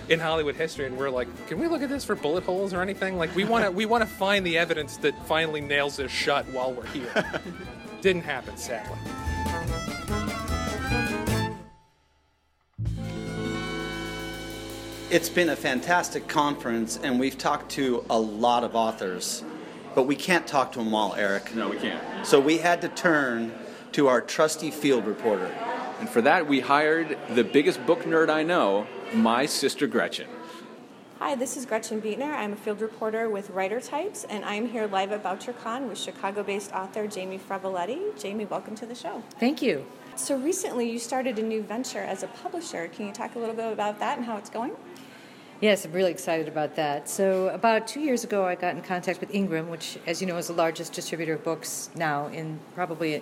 in 0.09 0.19
Hollywood 0.19 0.55
history. 0.55 0.87
And 0.87 0.97
we're 0.97 1.11
like, 1.11 1.27
Can 1.47 1.59
we 1.59 1.67
look 1.67 1.83
at 1.83 1.89
this 1.89 2.03
for 2.03 2.15
bullet 2.15 2.43
holes 2.43 2.73
or 2.73 2.81
anything? 2.81 3.17
Like 3.17 3.35
we 3.35 3.43
want 3.43 3.65
to 3.65 3.71
we 3.71 3.85
want 3.85 4.01
to 4.01 4.09
find 4.09 4.43
the 4.43 4.57
evidence 4.57 4.97
that 4.97 5.13
finally 5.27 5.61
nails 5.61 5.97
this 5.97 6.11
shut 6.11 6.47
while 6.47 6.73
we're 6.73 6.87
here. 6.87 7.41
Didn't 8.01 8.23
happen, 8.23 8.57
sadly. 8.57 8.97
It's 15.11 15.27
been 15.27 15.49
a 15.49 15.57
fantastic 15.57 16.29
conference, 16.29 16.97
and 17.03 17.19
we've 17.19 17.37
talked 17.37 17.69
to 17.71 18.05
a 18.09 18.17
lot 18.17 18.63
of 18.63 18.77
authors, 18.77 19.43
but 19.93 20.03
we 20.03 20.15
can't 20.15 20.47
talk 20.47 20.71
to 20.71 20.79
them 20.79 20.95
all, 20.95 21.15
Eric. 21.15 21.53
No, 21.53 21.67
we 21.67 21.75
can't. 21.75 22.25
So 22.25 22.39
we 22.39 22.59
had 22.59 22.79
to 22.79 22.87
turn 22.87 23.51
to 23.91 24.07
our 24.07 24.21
trusty 24.21 24.71
field 24.71 25.05
reporter. 25.05 25.53
And 25.99 26.07
for 26.07 26.21
that, 26.21 26.47
we 26.47 26.61
hired 26.61 27.17
the 27.35 27.43
biggest 27.43 27.85
book 27.85 28.03
nerd 28.03 28.29
I 28.29 28.43
know, 28.43 28.87
my 29.13 29.45
sister 29.45 29.85
Gretchen. 29.85 30.29
Hi, 31.19 31.35
this 31.35 31.57
is 31.57 31.65
Gretchen 31.65 32.01
Beetner. 32.01 32.33
I'm 32.33 32.53
a 32.53 32.55
field 32.55 32.79
reporter 32.79 33.29
with 33.29 33.49
Writer 33.49 33.81
Types, 33.81 34.23
and 34.29 34.45
I'm 34.45 34.69
here 34.69 34.87
live 34.87 35.11
at 35.11 35.23
BoucherCon 35.23 35.89
with 35.89 35.97
Chicago-based 35.97 36.71
author 36.71 37.05
Jamie 37.05 37.37
Freveletti. 37.37 38.17
Jamie, 38.17 38.45
welcome 38.45 38.75
to 38.75 38.85
the 38.85 38.95
show. 38.95 39.21
Thank 39.41 39.61
you. 39.61 39.85
So 40.15 40.37
recently, 40.37 40.89
you 40.89 40.99
started 40.99 41.37
a 41.37 41.43
new 41.43 41.63
venture 41.63 41.99
as 41.99 42.23
a 42.23 42.27
publisher. 42.27 42.87
Can 42.87 43.07
you 43.07 43.11
talk 43.11 43.35
a 43.35 43.39
little 43.39 43.55
bit 43.55 43.73
about 43.73 43.99
that 43.99 44.17
and 44.17 44.25
how 44.25 44.37
it's 44.37 44.49
going? 44.49 44.71
Yes, 45.61 45.85
I'm 45.85 45.91
really 45.91 46.09
excited 46.09 46.47
about 46.47 46.75
that. 46.77 47.07
So, 47.07 47.49
about 47.49 47.87
two 47.87 47.99
years 47.99 48.23
ago, 48.23 48.43
I 48.43 48.55
got 48.55 48.75
in 48.75 48.81
contact 48.81 49.19
with 49.19 49.31
Ingram, 49.31 49.69
which, 49.69 49.99
as 50.07 50.19
you 50.19 50.25
know, 50.25 50.37
is 50.37 50.47
the 50.47 50.53
largest 50.53 50.91
distributor 50.91 51.35
of 51.35 51.43
books 51.43 51.91
now 51.93 52.29
in 52.29 52.59
probably 52.73 53.21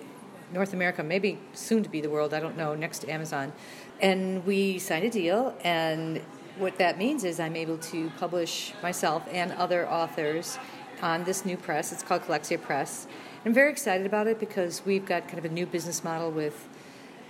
North 0.50 0.72
America, 0.72 1.02
maybe 1.02 1.38
soon 1.52 1.82
to 1.82 1.90
be 1.90 2.00
the 2.00 2.08
world, 2.08 2.32
I 2.32 2.40
don't 2.40 2.56
know, 2.56 2.74
next 2.74 3.00
to 3.00 3.10
Amazon. 3.12 3.52
And 4.00 4.46
we 4.46 4.78
signed 4.78 5.04
a 5.04 5.10
deal, 5.10 5.54
and 5.64 6.22
what 6.56 6.78
that 6.78 6.96
means 6.96 7.24
is 7.24 7.40
I'm 7.40 7.56
able 7.56 7.76
to 7.76 8.08
publish 8.18 8.72
myself 8.82 9.22
and 9.30 9.52
other 9.52 9.86
authors 9.86 10.58
on 11.02 11.24
this 11.24 11.44
new 11.44 11.58
press. 11.58 11.92
It's 11.92 12.02
called 12.02 12.22
Calexia 12.22 12.58
Press. 12.58 13.06
I'm 13.44 13.52
very 13.52 13.70
excited 13.70 14.06
about 14.06 14.28
it 14.28 14.40
because 14.40 14.80
we've 14.86 15.04
got 15.04 15.28
kind 15.28 15.40
of 15.40 15.44
a 15.44 15.50
new 15.50 15.66
business 15.66 16.02
model 16.02 16.30
with 16.30 16.70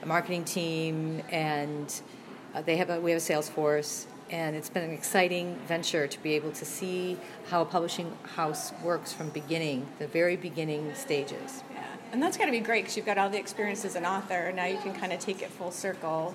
a 0.05 0.07
marketing 0.07 0.45
team, 0.45 1.21
and 1.31 2.01
uh, 2.55 2.63
they 2.63 2.77
have 2.77 2.91
a, 2.91 3.01
we 3.01 3.11
have 3.11 3.19
a 3.19 3.21
sales 3.21 3.49
force, 3.49 4.07
and 4.31 4.55
it's 4.55 4.69
been 4.69 4.85
an 4.85 4.93
exciting 4.93 5.57
venture 5.67 6.07
to 6.07 6.23
be 6.23 6.35
able 6.35 6.53
to 6.53 6.65
see 6.65 7.17
how 7.49 7.63
a 7.63 7.65
publishing 7.65 8.17
house 8.35 8.73
works 8.83 9.13
from 9.13 9.29
beginning, 9.31 9.87
the 9.99 10.07
very 10.07 10.37
beginning 10.37 10.95
stages. 10.95 11.63
Yeah, 11.73 11.85
and 12.13 12.23
that's 12.23 12.37
got 12.37 12.47
to 12.47 12.53
be 12.53 12.61
great 12.61 12.83
because 12.83 12.97
you've 12.97 13.07
got 13.07 13.19
all 13.19 13.29
the 13.29 13.39
experience 13.39 13.85
as 13.85 13.97
an 13.97 14.07
author, 14.07 14.35
and 14.35 14.57
now 14.57 14.67
you 14.67 14.79
can 14.79 14.95
kind 14.95 15.13
of 15.13 15.19
take 15.19 15.43
it 15.43 15.51
full 15.51 15.73
circle. 15.73 16.35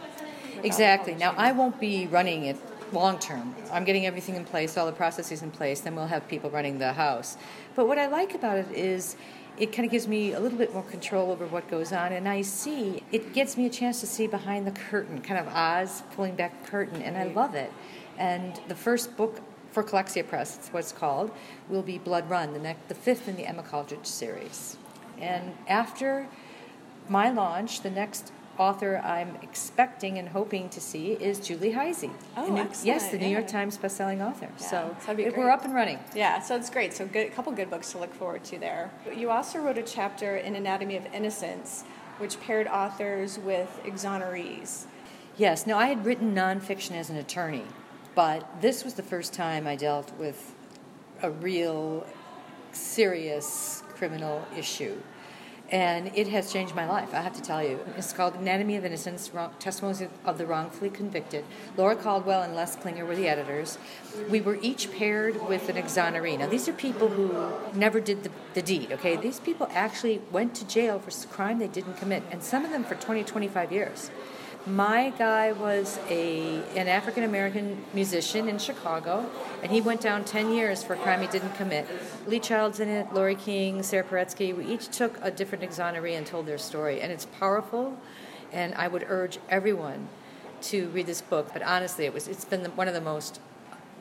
Exactly. 0.63 1.15
Now. 1.15 1.33
I 1.37 1.51
won't 1.51 1.79
be 1.79 2.07
running 2.07 2.45
it 2.45 2.57
long 2.91 3.17
term. 3.19 3.55
I'm 3.71 3.83
getting 3.83 4.05
everything 4.05 4.35
in 4.35 4.45
place, 4.45 4.77
all 4.77 4.85
the 4.85 4.91
processes 4.91 5.41
in 5.41 5.51
place, 5.51 5.81
then 5.81 5.95
we'll 5.95 6.07
have 6.07 6.27
people 6.27 6.49
running 6.49 6.79
the 6.79 6.93
house. 6.93 7.37
But 7.75 7.87
what 7.87 7.97
I 7.97 8.07
like 8.07 8.35
about 8.35 8.57
it 8.57 8.71
is 8.71 9.15
it 9.57 9.71
kind 9.71 9.85
of 9.85 9.91
gives 9.91 10.07
me 10.07 10.33
a 10.33 10.39
little 10.39 10.57
bit 10.57 10.73
more 10.73 10.83
control 10.83 11.31
over 11.31 11.45
what 11.45 11.69
goes 11.69 11.91
on, 11.93 12.11
and 12.11 12.27
I 12.27 12.41
see, 12.41 13.03
it 13.11 13.33
gives 13.33 13.57
me 13.57 13.65
a 13.65 13.69
chance 13.69 13.99
to 14.01 14.07
see 14.07 14.27
behind 14.27 14.67
the 14.67 14.71
curtain, 14.71 15.21
kind 15.21 15.39
of 15.39 15.53
Oz 15.53 16.03
pulling 16.15 16.35
back 16.35 16.63
the 16.63 16.69
curtain, 16.69 17.01
and 17.01 17.17
I 17.17 17.25
love 17.25 17.55
it. 17.55 17.71
And 18.17 18.59
the 18.67 18.75
first 18.75 19.15
book 19.15 19.39
for 19.71 19.83
Calexia 19.83 20.27
Press, 20.27 20.57
it's 20.57 20.69
what 20.69 20.79
it's 20.79 20.91
called, 20.91 21.31
will 21.69 21.81
be 21.81 21.97
Blood 21.97 22.29
Run, 22.29 22.53
the, 22.53 22.59
next, 22.59 22.87
the 22.87 22.95
fifth 22.95 23.27
in 23.27 23.35
the 23.35 23.45
Emma 23.45 23.63
Caldridge 23.63 24.05
series. 24.05 24.77
And 25.19 25.53
after 25.67 26.27
my 27.09 27.29
launch, 27.29 27.81
the 27.81 27.89
next 27.89 28.31
author 28.57 29.01
I'm 29.03 29.37
expecting 29.41 30.17
and 30.17 30.29
hoping 30.29 30.69
to 30.69 30.79
see 30.81 31.13
is 31.13 31.39
Julie 31.39 31.73
Hyzy. 31.73 32.11
Oh, 32.37 32.47
new- 32.47 32.61
excellent, 32.61 32.85
Yes, 32.85 33.09
the 33.09 33.17
New 33.17 33.27
York 33.27 33.45
yeah. 33.45 33.51
Times 33.51 33.77
bestselling 33.77 34.25
author. 34.25 34.49
Yeah, 34.59 34.65
so 34.67 34.95
that'd 35.01 35.17
be 35.17 35.23
it- 35.23 35.37
we're 35.37 35.49
up 35.49 35.65
and 35.65 35.73
running. 35.73 35.99
Yeah, 36.15 36.39
so 36.41 36.55
it's 36.55 36.69
great. 36.69 36.93
So 36.93 37.05
good, 37.05 37.27
a 37.27 37.29
couple 37.31 37.51
good 37.51 37.69
books 37.69 37.91
to 37.91 37.97
look 37.97 38.13
forward 38.13 38.43
to 38.45 38.57
there. 38.59 38.91
You 39.15 39.29
also 39.31 39.59
wrote 39.59 39.77
a 39.77 39.83
chapter 39.83 40.37
in 40.37 40.55
Anatomy 40.55 40.95
of 40.97 41.05
Innocence, 41.13 41.83
which 42.17 42.39
paired 42.39 42.67
authors 42.67 43.37
with 43.39 43.81
exonerees. 43.85 44.85
Yes. 45.37 45.67
Now, 45.67 45.77
I 45.77 45.87
had 45.87 46.05
written 46.05 46.33
nonfiction 46.33 46.91
as 46.91 47.09
an 47.09 47.17
attorney, 47.17 47.65
but 48.15 48.61
this 48.61 48.85
was 48.85 48.93
the 48.93 49.03
first 49.03 49.33
time 49.33 49.67
I 49.67 49.75
dealt 49.75 50.13
with 50.17 50.53
a 51.21 51.29
real 51.29 52.05
serious 52.71 53.83
criminal 53.95 54.45
issue. 54.57 54.97
And 55.71 56.11
it 56.15 56.27
has 56.27 56.53
changed 56.53 56.75
my 56.75 56.87
life, 56.87 57.13
I 57.13 57.21
have 57.21 57.33
to 57.33 57.41
tell 57.41 57.63
you. 57.63 57.79
It's 57.97 58.13
called 58.13 58.35
Anatomy 58.35 58.75
of 58.75 58.85
Innocence 58.85 59.31
Wrong, 59.33 59.51
Testimonies 59.57 60.03
of 60.23 60.37
the 60.37 60.45
Wrongfully 60.45 60.91
Convicted. 60.91 61.43
Laura 61.75 61.95
Caldwell 61.95 62.43
and 62.43 62.55
Les 62.55 62.75
Klinger 62.75 63.03
were 63.03 63.15
the 63.15 63.27
editors. 63.27 63.79
We 64.29 64.41
were 64.41 64.59
each 64.61 64.91
paired 64.91 65.47
with 65.47 65.67
an 65.69 65.75
exoneree. 65.75 66.37
Now, 66.37 66.47
these 66.47 66.69
are 66.69 66.73
people 66.73 67.07
who 67.07 67.51
never 67.77 67.99
did 67.99 68.23
the, 68.23 68.31
the 68.53 68.61
deed, 68.61 68.91
okay? 68.91 69.15
These 69.15 69.39
people 69.39 69.67
actually 69.71 70.21
went 70.31 70.53
to 70.55 70.67
jail 70.67 70.99
for 70.99 71.11
crime 71.29 71.57
they 71.57 71.67
didn't 71.67 71.97
commit, 71.97 72.21
and 72.29 72.43
some 72.43 72.63
of 72.63 72.71
them 72.71 72.83
for 72.83 72.95
20, 72.95 73.23
25 73.23 73.71
years. 73.71 74.11
My 74.67 75.13
guy 75.15 75.51
was 75.51 75.99
a 76.09 76.55
an 76.75 76.87
African 76.87 77.23
American 77.23 77.85
musician 77.93 78.49
in 78.49 78.57
Chicago, 78.57 79.29
and 79.61 79.71
he 79.71 79.79
went 79.79 80.01
down 80.01 80.25
10 80.25 80.51
years 80.51 80.83
for 80.83 80.93
a 80.93 80.97
crime 80.97 81.21
he 81.21 81.27
didn't 81.27 81.53
commit. 81.53 81.85
Lee 82.25 82.39
Child's 82.39 82.79
in 82.79 82.89
it, 82.89 83.13
Laurie 83.13 83.35
King, 83.35 83.83
Sara 83.83 84.03
Paretsky. 84.03 84.57
We 84.57 84.65
each 84.65 84.87
took 84.87 85.19
a 85.21 85.29
different 85.29 85.63
exoneree 85.63 86.17
and 86.17 86.25
told 86.25 86.47
their 86.47 86.57
story, 86.57 86.99
and 86.99 87.11
it's 87.11 87.25
powerful. 87.25 87.95
And 88.51 88.73
I 88.73 88.87
would 88.87 89.05
urge 89.07 89.37
everyone 89.49 90.07
to 90.63 90.87
read 90.89 91.05
this 91.05 91.21
book. 91.21 91.53
But 91.53 91.61
honestly, 91.61 92.05
it 92.05 92.13
was 92.13 92.27
it's 92.27 92.45
been 92.45 92.63
the, 92.63 92.71
one 92.71 92.87
of 92.87 92.95
the 92.95 93.01
most 93.01 93.39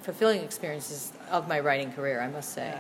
fulfilling 0.00 0.42
experiences 0.42 1.12
of 1.30 1.47
my 1.47 1.61
writing 1.61 1.92
career, 1.92 2.23
I 2.23 2.28
must 2.28 2.54
say. 2.54 2.78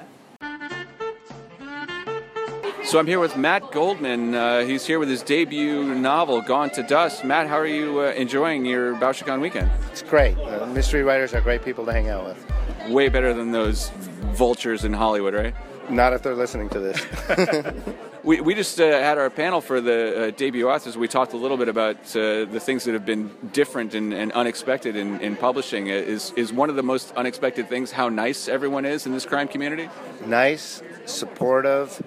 So 2.84 2.98
I'm 2.98 3.06
here 3.06 3.18
with 3.18 3.36
Matt 3.36 3.72
Goldman. 3.72 4.34
Uh, 4.34 4.60
he's 4.60 4.86
here 4.86 4.98
with 4.98 5.08
his 5.08 5.22
debut 5.22 5.94
novel, 5.94 6.42
Gone 6.42 6.68
to 6.70 6.82
Dust. 6.82 7.24
Matt, 7.24 7.48
how 7.48 7.58
are 7.58 7.66
you 7.66 8.00
uh, 8.00 8.12
enjoying 8.12 8.66
your 8.66 8.94
BoucherCon 8.96 9.40
weekend? 9.40 9.70
It's 9.90 10.02
great. 10.02 10.36
Uh, 10.38 10.66
mystery 10.66 11.02
writers 11.02 11.32
are 11.32 11.40
great 11.40 11.64
people 11.64 11.86
to 11.86 11.92
hang 11.92 12.10
out 12.10 12.26
with. 12.26 12.90
Way 12.90 13.08
better 13.08 13.32
than 13.32 13.52
those 13.52 13.88
vultures 14.34 14.84
in 14.84 14.92
Hollywood, 14.92 15.32
right? 15.32 15.54
Not 15.88 16.12
if 16.12 16.22
they're 16.22 16.34
listening 16.34 16.68
to 16.70 16.78
this. 16.78 17.04
We, 18.24 18.40
we 18.40 18.54
just 18.54 18.80
uh, 18.80 18.84
had 18.86 19.18
our 19.18 19.28
panel 19.28 19.60
for 19.60 19.82
the 19.82 20.28
uh, 20.28 20.30
debut 20.30 20.66
authors. 20.66 20.96
We 20.96 21.08
talked 21.08 21.34
a 21.34 21.36
little 21.36 21.58
bit 21.58 21.68
about 21.68 21.96
uh, 22.16 22.46
the 22.46 22.58
things 22.58 22.84
that 22.84 22.94
have 22.94 23.04
been 23.04 23.30
different 23.52 23.94
and, 23.94 24.14
and 24.14 24.32
unexpected 24.32 24.96
in, 24.96 25.20
in 25.20 25.36
publishing. 25.36 25.88
Is, 25.88 26.32
is 26.34 26.50
one 26.50 26.70
of 26.70 26.76
the 26.76 26.82
most 26.82 27.12
unexpected 27.16 27.68
things 27.68 27.92
how 27.92 28.08
nice 28.08 28.48
everyone 28.48 28.86
is 28.86 29.04
in 29.04 29.12
this 29.12 29.26
crime 29.26 29.46
community? 29.46 29.90
nice, 30.24 30.82
supportive, 31.04 32.02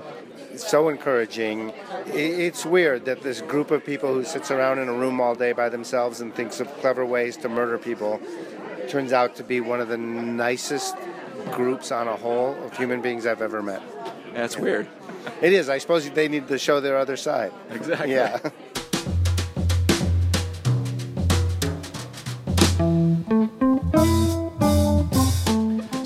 so 0.63 0.89
encouraging. 0.89 1.73
It's 2.07 2.65
weird 2.65 3.05
that 3.05 3.21
this 3.21 3.41
group 3.41 3.71
of 3.71 3.85
people 3.85 4.13
who 4.13 4.23
sits 4.23 4.51
around 4.51 4.79
in 4.79 4.87
a 4.87 4.93
room 4.93 5.19
all 5.19 5.35
day 5.35 5.51
by 5.51 5.69
themselves 5.69 6.21
and 6.21 6.33
thinks 6.33 6.59
of 6.59 6.67
clever 6.79 7.05
ways 7.05 7.37
to 7.37 7.49
murder 7.49 7.77
people 7.77 8.21
turns 8.87 9.11
out 9.11 9.35
to 9.35 9.43
be 9.43 9.59
one 9.59 9.81
of 9.81 9.89
the 9.89 9.97
nicest 9.97 10.95
groups 11.51 11.91
on 11.91 12.07
a 12.07 12.15
whole 12.15 12.55
of 12.63 12.77
human 12.77 13.01
beings 13.01 13.25
I've 13.25 13.41
ever 13.41 13.61
met. 13.61 13.81
That's 14.33 14.57
weird. 14.57 14.87
It 15.41 15.53
is. 15.53 15.69
I 15.69 15.77
suppose 15.77 16.09
they 16.09 16.27
need 16.27 16.47
to 16.47 16.57
show 16.57 16.79
their 16.79 16.97
other 16.97 17.17
side. 17.17 17.51
Exactly. 17.69 18.13
Yeah. 18.13 18.39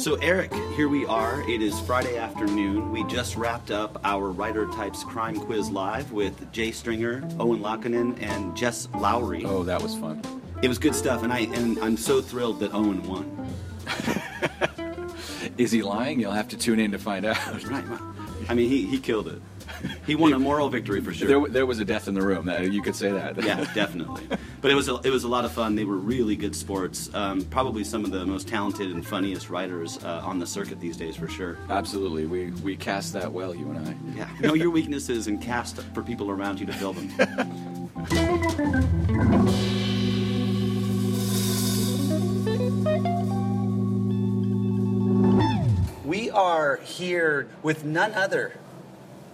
So, 0.01 0.15
Eric, 0.15 0.51
here 0.75 0.89
we 0.89 1.05
are. 1.05 1.48
It 1.48 1.62
is 1.62 1.79
Friday 1.81 2.17
afternoon. 2.17 2.91
We 2.91 3.03
just 3.03 3.36
wrapped 3.36 3.70
up 3.70 4.01
our 4.03 4.31
Writer 4.31 4.65
Types 4.70 5.03
Crime 5.03 5.39
Quiz 5.39 5.70
Live 5.70 6.12
with 6.12 6.51
Jay 6.51 6.72
Stringer, 6.72 7.22
Owen 7.39 7.60
Laukkanen, 7.60 8.20
and 8.20 8.58
Jess 8.58 8.88
Lourey. 8.88 9.46
Oh, 9.46 9.62
that 9.62 9.79
was 9.79 9.96
fun. 9.96 10.20
It 10.63 10.70
was 10.70 10.79
good 10.79 10.96
stuff, 10.96 11.22
and 11.22 11.31
I 11.31 11.41
and 11.41 11.77
I'm 11.77 11.98
so 11.98 12.20
thrilled 12.20 12.62
that 12.62 12.74
Owen 12.74 13.03
won. 13.03 13.53
Is 15.60 15.72
he 15.72 15.84
lying? 15.84 16.20
You'll 16.20 16.31
have 16.31 16.48
to 16.48 16.58
tune 16.58 16.79
in 16.79 16.89
to 16.93 16.98
find 16.98 17.24
out. 17.24 17.38
Right. 17.65 17.86
I 18.50 18.55
mean, 18.55 18.72
he, 18.72 18.88
he 18.88 18.98
killed 18.98 19.27
it. 19.27 19.39
He 20.06 20.16
won 20.16 20.34
a 20.34 20.40
moral 20.40 20.70
victory 20.70 21.01
for 21.01 21.13
sure. 21.13 21.28
There, 21.28 21.48
there 21.48 21.66
was 21.66 21.80
a 21.80 21.86
death 21.86 22.08
in 22.08 22.13
the 22.13 22.22
room. 22.22 22.50
You 22.72 22.82
could 22.82 22.96
say 22.96 23.12
that. 23.12 23.42
yeah, 23.44 23.66
definitely. 23.74 24.28
But 24.62 24.72
it 24.72 24.75
was 24.75 24.90
a, 24.90 24.96
it 25.04 25.10
was 25.10 25.24
a 25.24 25.28
lot 25.28 25.46
of 25.46 25.51
fun. 25.51 25.75
They 25.75 25.86
were 25.86 25.98
really 25.98 26.36
good 26.36 26.56
sports. 26.56 27.10
Um, 27.13 27.44
probably 27.46 27.84
some 27.84 28.06
of 28.06 28.12
the 28.12 28.25
most 28.25 28.48
talented 28.48 28.92
and 28.92 29.06
funniest 29.06 29.50
writers 29.50 30.04
uh, 30.04 30.22
on 30.24 30.40
the 30.40 30.48
circuit 30.48 30.80
these 30.80 30.98
days, 30.98 31.16
for 31.16 31.28
sure. 31.28 31.58
Absolutely. 31.70 32.25
We 32.25 32.51
we 32.63 32.75
cast 32.75 33.13
that 33.13 33.32
well, 33.32 33.56
you 33.56 33.70
and 33.72 33.88
I. 33.88 33.96
Yeah. 34.16 34.30
Know 34.40 34.54
your 34.54 34.70
weaknesses 34.70 35.28
and 35.28 35.42
cast 35.42 35.82
for 35.94 36.04
people 36.04 36.30
around 36.30 36.60
you 36.60 36.66
to 36.66 36.74
fill 36.74 36.94
them. 36.94 37.10
We 46.04 46.30
are 46.30 46.78
here 46.78 47.48
with 47.63 47.86
none 47.86 48.13
other 48.13 48.54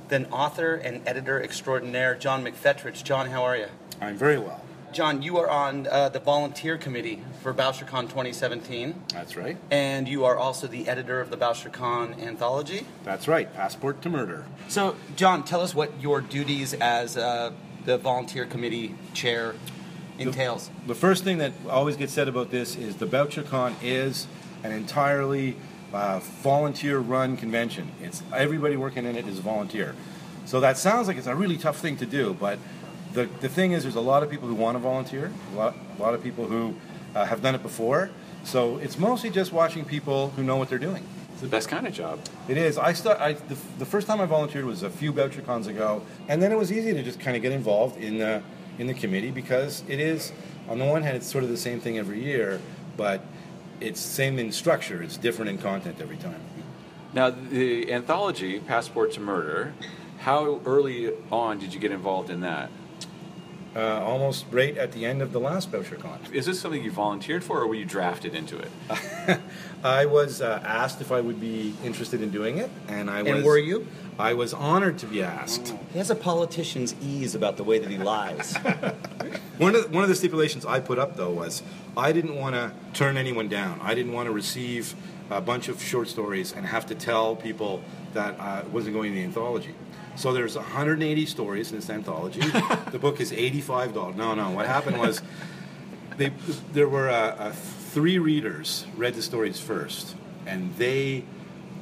than 0.10 0.26
author 0.28 0.76
and 0.76 1.02
editor 1.08 1.42
extraordinaire 1.42 2.16
John 2.16 2.44
McFetridge. 2.44 3.04
John, 3.04 3.30
how 3.30 3.44
are 3.44 3.58
you? 3.58 3.68
I'm 4.02 4.18
very 4.18 4.38
well. 4.38 4.62
John, 4.94 5.22
you 5.22 5.38
are 5.38 5.50
on 5.50 5.86
uh, 5.88 6.10
the 6.10 6.20
volunteer 6.20 6.78
committee 6.78 7.22
for 7.44 7.54
BoucherCon 7.54 8.04
2017, 8.04 8.96
That's 9.14 9.36
right. 9.36 9.58
and 9.70 10.08
you 10.08 10.24
are 10.24 10.38
also 10.38 10.66
the 10.66 10.88
editor 10.88 11.20
of 11.20 11.30
the 11.30 11.38
BoucherCon 11.38 12.20
anthology. 12.22 12.86
That's 13.04 13.28
right. 13.28 13.54
Passport 13.54 14.02
to 14.04 14.10
murder. 14.10 14.46
So, 14.70 14.96
John, 15.16 15.44
tell 15.44 15.62
us 15.62 15.76
what 15.76 15.92
your 16.02 16.22
duties 16.22 16.74
as 16.74 17.18
uh, 17.18 17.52
the 17.86 17.98
volunteer 17.98 18.46
committee 18.46 18.96
chair 19.14 19.56
entails. 20.18 20.70
The 20.88 20.96
first 20.96 21.24
thing 21.24 21.38
that 21.40 21.52
always 21.70 21.98
gets 21.98 22.14
said 22.14 22.28
about 22.28 22.50
this 22.50 22.76
is 22.76 22.96
the 22.96 23.06
BoucherCon 23.06 23.76
is 23.84 24.26
an 24.64 24.72
entirely 24.72 25.58
uh, 25.94 26.20
volunteer-run 26.20 27.38
convention. 27.38 27.92
It's 28.02 28.24
everybody 28.34 28.76
working 28.76 29.06
in 29.06 29.16
it 29.16 29.28
is 29.28 29.40
volunteer. 29.40 29.96
So 30.46 30.60
that 30.60 30.78
sounds 30.78 31.08
like 31.08 31.18
it's 31.18 31.28
a 31.28 31.36
really 31.36 31.58
tough 31.58 31.80
thing 31.80 31.98
to 31.98 32.06
do, 32.06 32.34
but 32.40 32.60
the, 33.14 33.26
the 33.42 33.50
thing 33.50 33.72
is, 33.72 33.84
there's 33.84 33.96
a 33.96 34.02
lot 34.02 34.24
of 34.24 34.30
people 34.30 34.48
who 34.48 34.56
want 34.56 34.76
to 34.76 34.80
volunteer, 34.80 35.32
a 35.54 35.56
lot, 35.56 35.76
a 35.98 36.02
lot 36.02 36.14
of 36.14 36.24
people 36.24 36.46
who 36.46 36.76
uh, 37.16 37.26
have 37.26 37.42
done 37.42 37.56
it 37.56 37.64
before. 37.64 38.10
So 38.44 38.78
it's 38.78 38.98
mostly 38.98 39.30
just 39.30 39.52
watching 39.52 39.84
people 39.86 40.30
who 40.30 40.44
know 40.44 40.56
what 40.56 40.70
they're 40.70 40.78
doing. 40.78 41.04
It's 41.34 41.42
the 41.42 41.48
best 41.48 41.68
kind 41.68 41.86
of 41.86 41.94
job. 41.94 42.20
It 42.48 42.58
is. 42.58 42.78
I 42.78 42.94
start. 42.94 43.20
I, 43.20 43.34
the, 43.34 43.58
the 43.78 43.86
first 43.86 44.08
time 44.08 44.22
I 44.22 44.26
volunteered 44.26 44.66
was 44.66 44.84
a 44.84 44.90
few 44.90 45.14
BoucherCons 45.14 45.68
ago, 45.68 46.02
and 46.28 46.42
then 46.42 46.52
it 46.52 46.58
was 46.58 46.72
easy 46.72 46.94
to 46.94 47.04
just 47.04 47.20
kind 47.20 47.36
of 47.36 47.44
get 47.44 47.52
involved 47.52 47.98
in 47.98 48.18
the 48.18 48.42
in 48.80 48.88
the 48.88 48.94
committee 48.94 49.32
because 49.32 49.84
it 49.88 50.00
is. 50.00 50.32
On 50.70 50.80
the 50.80 50.86
one 50.86 51.02
hand, 51.02 51.16
it's 51.16 51.28
sort 51.28 51.44
of 51.44 51.50
the 51.50 51.58
same 51.58 51.80
thing 51.80 51.98
every 51.98 52.24
year, 52.24 52.60
but 52.98 53.22
it's 53.80 54.00
same 54.00 54.40
in 54.40 54.52
structure. 54.52 55.02
It's 55.02 55.18
different 55.18 55.50
in 55.50 55.58
content 55.58 55.98
every 56.02 56.18
time. 56.18 56.42
Now, 57.14 57.30
the 57.30 57.92
anthology, 57.92 58.60
Passport 58.60 59.14
to 59.14 59.20
Murder, 59.20 59.74
how 60.20 60.62
early 60.66 61.14
on 61.32 61.60
did 61.60 61.74
you 61.74 61.80
get 61.80 61.92
involved 61.92 62.30
in 62.30 62.42
that? 62.42 62.70
Uh, 63.78 64.02
almost 64.04 64.44
right 64.50 64.76
at 64.76 64.92
the 64.92 65.06
end 65.06 65.22
of 65.22 65.32
the 65.32 65.40
last 65.40 65.72
BoucherCon. 65.72 66.34
Is 66.34 66.48
this 66.48 66.60
something 66.60 66.84
you 66.84 66.90
volunteered 66.90 67.44
for, 67.44 67.62
or 67.62 67.68
were 67.68 67.76
you 67.76 67.86
drafted 67.86 68.34
into 68.34 68.58
it? 68.58 69.40
I 69.84 70.08
was 70.08 70.42
uh, 70.42 70.64
asked 70.66 71.00
if 71.00 71.12
I 71.12 71.22
would 71.22 71.40
be 71.40 71.76
interested 71.84 72.24
in 72.24 72.32
doing 72.32 72.58
it, 72.58 72.72
and 72.88 73.08
I 73.08 73.22
was. 73.22 73.32
And 73.34 73.44
were 73.46 73.60
you? 73.60 73.86
I 74.18 74.34
was 74.34 74.52
honored 74.52 74.98
to 75.00 75.06
be 75.06 75.22
asked. 75.22 75.76
He 75.92 76.00
has 76.00 76.10
a 76.10 76.16
politician's 76.16 76.96
ease 77.04 77.36
about 77.36 77.58
the 77.58 77.64
way 77.64 77.78
that 77.78 77.92
he 77.92 78.00
lies. 78.00 78.58
One 79.60 79.76
of 79.76 79.84
the, 79.84 79.90
one 79.90 80.04
of 80.04 80.10
the 80.10 80.16
stipulations 80.16 80.66
I 80.66 80.80
put 80.80 81.00
up 81.00 81.16
though 81.16 81.32
was 81.32 81.64
I 81.96 82.12
didn't 82.12 82.36
want 82.36 82.54
to 82.54 82.72
turn 82.94 83.18
anyone 83.18 83.48
down. 83.48 83.80
I 83.82 83.96
didn't 83.96 84.14
want 84.14 84.28
to 84.28 84.32
receive 84.32 84.96
a 85.32 85.42
bunch 85.42 85.68
of 85.68 85.82
short 85.82 86.08
stories 86.08 86.54
and 86.54 86.64
have 86.66 86.86
to 86.88 86.96
tell 86.96 87.36
people 87.36 87.82
that 88.14 88.40
uh, 88.40 88.62
it 88.66 88.72
wasn't 88.72 88.96
going 88.96 89.12
to 89.12 89.16
the 89.16 89.24
anthology. 89.24 89.74
So 90.18 90.34
there's 90.34 90.56
180 90.56 91.26
stories 91.28 91.72
in 91.72 91.78
this 91.78 91.90
anthology. 91.92 92.40
the 92.92 93.00
book 93.00 93.22
is 93.22 93.32
$85. 93.32 94.16
No, 94.16 94.34
no. 94.34 94.50
What 94.50 94.66
happened 94.66 94.98
was 94.98 95.22
they, 96.18 96.32
there 96.74 96.90
were 96.90 97.10
uh, 97.10 97.36
uh, 97.36 97.52
three 97.52 98.18
readers 98.18 98.86
read 98.96 99.14
the 99.14 99.22
stories 99.22 99.60
first, 99.60 100.16
and 100.48 100.76
they 100.78 101.24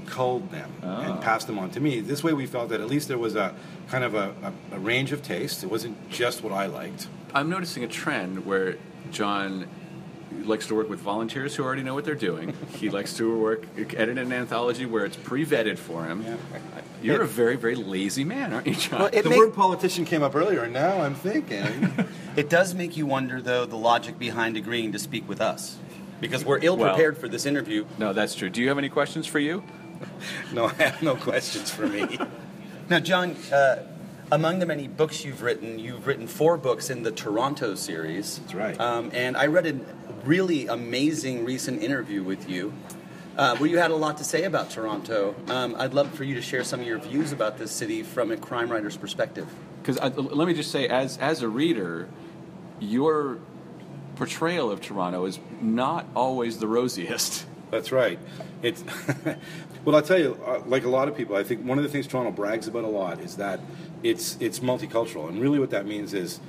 culled 0.06 0.52
them 0.52 0.72
and 0.84 1.22
passed 1.22 1.48
them 1.48 1.58
on 1.58 1.72
to 1.72 1.80
me. 1.80 2.02
This 2.02 2.24
way, 2.24 2.34
we 2.34 2.46
felt 2.46 2.70
that 2.70 2.82
at 2.82 2.88
least 2.88 3.08
there 3.08 3.18
was 3.18 3.36
a 3.36 3.56
kind 3.88 4.04
of 4.04 4.14
a, 4.14 4.34
a, 4.44 4.76
a 4.76 4.80
range 4.80 5.14
of 5.14 5.24
taste. 5.24 5.64
It 5.64 5.72
wasn't 5.72 6.10
just 6.10 6.44
what 6.44 6.52
I 6.52 6.66
liked. 6.66 7.08
I'm 7.34 7.50
noticing 7.50 7.84
a 7.84 7.88
trend 7.88 8.46
where 8.46 8.78
John 9.12 9.68
likes 10.44 10.68
to 10.68 10.76
work 10.76 10.90
with 10.90 11.00
volunteers 11.00 11.56
who 11.56 11.64
already 11.64 11.84
know 11.84 11.94
what 11.94 12.06
they're 12.06 12.16
doing. 12.16 12.54
he 12.76 12.90
likes 12.90 13.14
to 13.16 13.38
work 13.38 13.66
edit 13.78 14.18
an 14.18 14.32
anthology 14.32 14.86
where 14.86 15.06
it's 15.06 15.18
pre-vetted 15.18 15.78
for 15.78 16.06
him. 16.06 16.26
You're 17.02 17.22
a 17.22 17.28
very 17.28 17.56
very 17.56 17.76
lazy 17.76 18.24
man, 18.24 18.54
aren't 18.54 18.68
you, 18.68 18.76
John? 18.76 19.12
the 19.12 19.30
word 19.30 19.54
politician 19.54 20.06
came 20.06 20.24
up 20.24 20.36
earlier, 20.36 20.64
and 20.64 20.74
now 20.74 21.02
I'm 21.02 21.16
thinking. 21.16 22.08
It 22.36 22.50
does 22.50 22.74
make 22.74 22.98
you 22.98 23.06
wonder, 23.06 23.42
though, 23.42 23.66
the 23.66 23.78
logic 23.78 24.20
behind 24.20 24.58
agreeing 24.58 24.92
to 24.92 25.00
speak 25.00 25.28
with 25.28 25.40
us. 25.40 25.78
Because 26.20 26.44
we're 26.44 26.60
ill 26.60 26.78
prepared 26.78 27.18
for 27.18 27.30
this 27.30 27.46
interview. 27.46 27.86
No, 27.98 28.12
that's 28.12 28.36
true. 28.36 28.50
Do 28.50 28.62
you 28.62 28.68
have 28.68 28.78
any 28.78 28.90
questions 28.90 29.26
for 29.26 29.40
you? 29.40 29.64
no, 30.54 30.66
I 30.66 30.74
have 30.74 31.02
no 31.02 31.16
questions 31.16 31.72
for 31.72 31.88
me. 31.88 32.20
Now, 32.90 33.00
John, 33.00 33.38
uh, 33.54 33.84
among 34.32 34.60
the 34.60 34.66
many 34.66 34.88
books 34.88 35.24
you've 35.24 35.42
written, 35.42 35.80
you've 35.80 36.08
written 36.08 36.28
four 36.28 36.58
books 36.58 36.90
in 36.90 37.04
the 37.04 37.12
Toronto 37.12 37.76
series. 37.76 38.40
That's 38.40 38.54
right. 38.54 38.80
Um, 38.80 39.12
and 39.14 39.38
I 39.38 39.48
read 39.48 39.68
a 39.68 39.80
really 40.26 40.68
amazing 40.68 41.46
recent 41.46 41.84
interview 41.84 42.24
with 42.24 42.50
you 42.50 42.74
uh, 43.38 43.58
where 43.58 43.70
you 43.70 43.78
had 43.78 43.92
a 43.92 43.96
lot 43.96 44.18
to 44.18 44.24
say 44.24 44.44
about 44.44 44.70
Toronto. 44.70 45.36
Um, 45.48 45.76
I'd 45.78 45.94
love 45.94 46.14
for 46.14 46.24
you 46.24 46.36
to 46.36 46.42
share 46.42 46.64
some 46.64 46.80
of 46.80 46.88
your 46.88 47.00
views 47.00 47.32
about 47.32 47.58
this 47.58 47.72
city 47.72 48.04
from 48.04 48.32
a 48.32 48.38
crime 48.38 48.70
writer's 48.72 48.98
perspective. 48.98 49.48
Because 49.82 50.00
let 50.16 50.48
me 50.48 50.54
just 50.54 50.72
say, 50.72 50.88
as 50.88 51.18
as 51.20 51.44
a 51.44 51.50
reader, 51.50 52.10
your 52.80 53.38
portrayal 54.16 54.72
of 54.72 54.82
Toronto 54.82 55.26
is 55.26 55.40
not 55.62 56.08
always 56.16 56.58
the 56.58 56.68
rosiest. 56.68 57.46
That's 57.72 57.92
right. 57.92 58.20
It's 58.62 58.84
well, 59.86 59.96
I'll 59.96 60.02
tell 60.02 60.20
you, 60.20 60.40
uh, 60.46 60.62
like 60.66 60.84
a 60.84 60.90
lot 60.90 61.08
of 61.08 61.18
people, 61.18 61.36
I 61.36 61.44
think 61.44 61.66
one 61.66 61.78
of 61.78 61.84
the 61.84 61.90
things 61.90 62.08
Toronto 62.08 62.32
brags 62.32 62.68
about 62.68 62.84
a 62.84 62.88
lot 62.88 63.20
is 63.20 63.38
that 63.38 63.60
it's 64.04 64.38
it's 64.40 64.60
multicultural, 64.60 65.30
and 65.30 65.42
really 65.42 65.60
what 65.60 65.72
that 65.72 65.86
means 65.86 66.14
is 66.14 66.40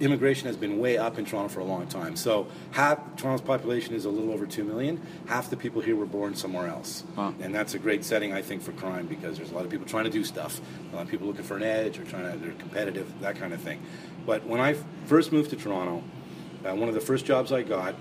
immigration 0.00 0.48
has 0.48 0.56
been 0.56 0.78
way 0.80 0.98
up 0.98 1.18
in 1.18 1.24
Toronto 1.24 1.48
for 1.48 1.60
a 1.60 1.64
long 1.64 1.86
time. 1.86 2.16
So 2.16 2.48
half 2.72 2.98
Toronto's 3.16 3.46
population 3.46 3.94
is 3.94 4.04
a 4.04 4.10
little 4.10 4.32
over 4.32 4.44
two 4.44 4.64
million. 4.64 5.00
Half 5.26 5.50
the 5.50 5.56
people 5.56 5.80
here 5.80 5.96
were 5.96 6.06
born 6.06 6.34
somewhere 6.34 6.68
else, 6.68 7.04
and 7.40 7.54
that's 7.54 7.74
a 7.74 7.78
great 7.78 8.04
setting, 8.04 8.32
I 8.32 8.42
think, 8.42 8.62
for 8.62 8.72
crime 8.72 9.06
because 9.06 9.36
there's 9.36 9.50
a 9.50 9.54
lot 9.54 9.64
of 9.64 9.70
people 9.70 9.86
trying 9.86 10.04
to 10.04 10.10
do 10.10 10.24
stuff, 10.24 10.60
a 10.92 10.96
lot 10.96 11.02
of 11.02 11.08
people 11.08 11.26
looking 11.26 11.44
for 11.44 11.56
an 11.56 11.62
edge 11.62 11.98
or 11.98 12.04
trying 12.04 12.30
to 12.30 12.38
they're 12.38 12.52
competitive, 12.52 13.12
that 13.20 13.36
kind 13.36 13.52
of 13.52 13.60
thing. 13.60 13.80
But 14.26 14.44
when 14.46 14.60
I 14.60 14.72
f- 14.72 14.84
first 15.06 15.32
moved 15.32 15.50
to 15.50 15.56
Toronto, 15.56 16.02
uh, 16.64 16.74
one 16.74 16.88
of 16.88 16.94
the 16.94 17.00
first 17.00 17.24
jobs 17.24 17.52
I 17.52 17.62
got 17.62 17.94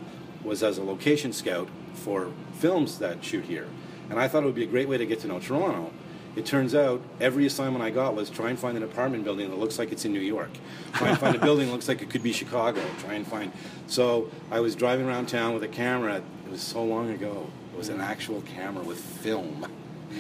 was 0.44 0.64
as 0.64 0.78
a 0.78 0.84
location 0.84 1.32
scout 1.32 1.70
for 1.94 2.32
films 2.54 3.00
that 3.00 3.24
shoot 3.24 3.46
here, 3.46 3.68
and 4.10 4.20
I 4.20 4.28
thought 4.28 4.44
it 4.44 4.46
would 4.46 4.56
be 4.56 4.64
a 4.64 4.68
great 4.68 4.88
way 4.88 4.98
to 4.98 5.06
get 5.06 5.20
to 5.22 5.28
know 5.28 5.40
Toronto. 5.40 5.92
It 6.36 6.48
turns 6.48 6.74
out 6.74 7.02
every 7.22 7.46
assignment 7.46 7.84
I 7.84 7.92
got 7.92 8.16
was 8.16 8.30
try 8.30 8.50
and 8.50 8.58
find 8.58 8.76
an 8.76 8.82
apartment 8.84 9.24
building 9.24 9.50
that 9.52 9.60
looks 9.60 9.78
like 9.78 9.92
it's 9.92 10.04
in 10.04 10.14
New 10.14 10.20
York. 10.20 10.50
Try 10.94 11.10
and 11.10 11.20
find 11.20 11.36
a 11.36 11.40
building 11.46 11.68
that 11.68 11.74
looks 11.74 11.88
like 11.88 12.02
it 12.02 12.10
could 12.10 12.24
be 12.24 12.34
Chicago. 12.34 12.82
Try 13.00 13.14
and 13.14 13.28
find. 13.28 13.52
So 13.86 14.32
I 14.50 14.60
was 14.60 14.76
driving 14.76 15.06
around 15.06 15.28
town 15.28 15.54
with 15.54 15.62
a 15.62 15.68
camera. 15.68 16.24
It 16.46 16.52
was 16.52 16.62
so 16.62 16.84
long 16.84 17.12
ago. 17.12 17.48
It 17.72 17.78
was 17.78 17.90
an 17.90 18.02
actual 18.02 18.42
camera 18.42 18.84
with 18.84 19.00
film. 19.00 19.68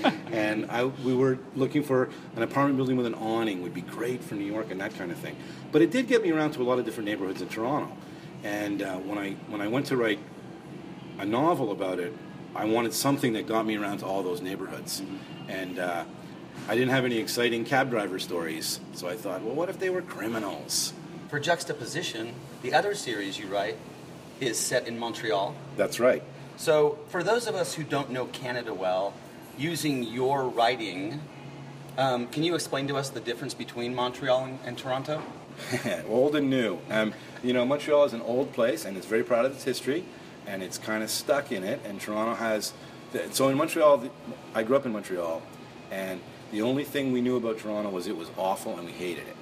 and 0.31 0.69
I, 0.69 0.85
we 0.85 1.15
were 1.15 1.39
looking 1.55 1.83
for 1.83 2.09
an 2.35 2.43
apartment 2.43 2.77
building 2.77 2.95
with 2.95 3.05
an 3.05 3.15
awning 3.15 3.61
would 3.61 3.73
be 3.73 3.81
great 3.81 4.23
for 4.23 4.35
New 4.35 4.45
York 4.45 4.71
and 4.71 4.79
that 4.81 4.95
kind 4.95 5.11
of 5.11 5.17
thing. 5.17 5.35
But 5.71 5.81
it 5.81 5.91
did 5.91 6.07
get 6.07 6.21
me 6.21 6.31
around 6.31 6.51
to 6.51 6.61
a 6.61 6.63
lot 6.63 6.77
of 6.79 6.85
different 6.85 7.09
neighborhoods 7.09 7.41
in 7.41 7.49
Toronto. 7.49 7.95
And 8.43 8.81
uh, 8.81 8.97
when 8.97 9.17
I 9.17 9.31
when 9.47 9.61
I 9.61 9.67
went 9.67 9.87
to 9.87 9.97
write 9.97 10.19
a 11.19 11.25
novel 11.25 11.71
about 11.71 11.99
it, 11.99 12.13
I 12.55 12.65
wanted 12.65 12.93
something 12.93 13.33
that 13.33 13.47
got 13.47 13.65
me 13.65 13.77
around 13.77 13.99
to 13.99 14.05
all 14.05 14.23
those 14.23 14.41
neighborhoods. 14.41 15.01
And 15.47 15.79
uh, 15.79 16.05
I 16.67 16.75
didn't 16.75 16.91
have 16.91 17.05
any 17.05 17.17
exciting 17.17 17.65
cab 17.65 17.89
driver 17.89 18.19
stories, 18.19 18.79
so 18.93 19.07
I 19.07 19.15
thought, 19.15 19.41
well, 19.41 19.55
what 19.55 19.69
if 19.69 19.79
they 19.79 19.89
were 19.89 20.01
criminals? 20.01 20.93
For 21.29 21.39
juxtaposition, 21.39 22.33
the 22.61 22.73
other 22.73 22.93
series 22.93 23.39
you 23.39 23.47
write 23.47 23.77
is 24.39 24.59
set 24.59 24.87
in 24.87 24.99
Montreal. 24.99 25.55
That's 25.77 25.99
right. 25.99 26.23
So, 26.55 26.99
for 27.09 27.23
those 27.23 27.47
of 27.47 27.55
us 27.55 27.73
who 27.73 27.83
don't 27.83 28.11
know 28.11 28.27
Canada 28.27 28.73
well, 28.73 29.13
using 29.57 30.03
your 30.03 30.47
writing, 30.47 31.19
um, 31.97 32.27
can 32.27 32.43
you 32.43 32.53
explain 32.53 32.87
to 32.87 32.95
us 32.95 33.09
the 33.09 33.19
difference 33.19 33.53
between 33.53 33.95
Montreal 33.95 34.45
and, 34.45 34.59
and 34.65 34.77
Toronto? 34.77 35.21
old 36.07 36.35
and 36.35 36.49
new. 36.49 36.79
Um, 36.89 37.13
you 37.43 37.53
know, 37.53 37.65
Montreal 37.65 38.05
is 38.05 38.13
an 38.13 38.21
old 38.21 38.53
place, 38.53 38.85
and 38.85 38.95
it's 38.97 39.07
very 39.07 39.23
proud 39.23 39.45
of 39.45 39.53
its 39.53 39.63
history, 39.63 40.05
and 40.47 40.61
it's 40.63 40.77
kind 40.77 41.03
of 41.03 41.09
stuck 41.09 41.51
in 41.51 41.63
it. 41.63 41.79
And 41.85 41.99
Toronto 41.99 42.35
has. 42.35 42.73
So 43.31 43.49
in 43.49 43.57
Montreal, 43.57 43.97
the- 43.99 44.09
I 44.55 44.63
grew 44.63 44.75
up 44.75 44.85
in 44.85 44.91
Montreal, 44.91 45.41
and 45.91 46.19
the 46.51 46.61
only 46.61 46.83
thing 46.83 47.11
we 47.11 47.21
knew 47.21 47.35
about 47.37 47.59
Toronto 47.59 47.89
was 47.89 48.07
it 48.07 48.17
was 48.17 48.29
awful 48.37 48.75
and 48.77 48.85
we 48.85 48.91
hated 48.91 49.27
it. 49.27 49.35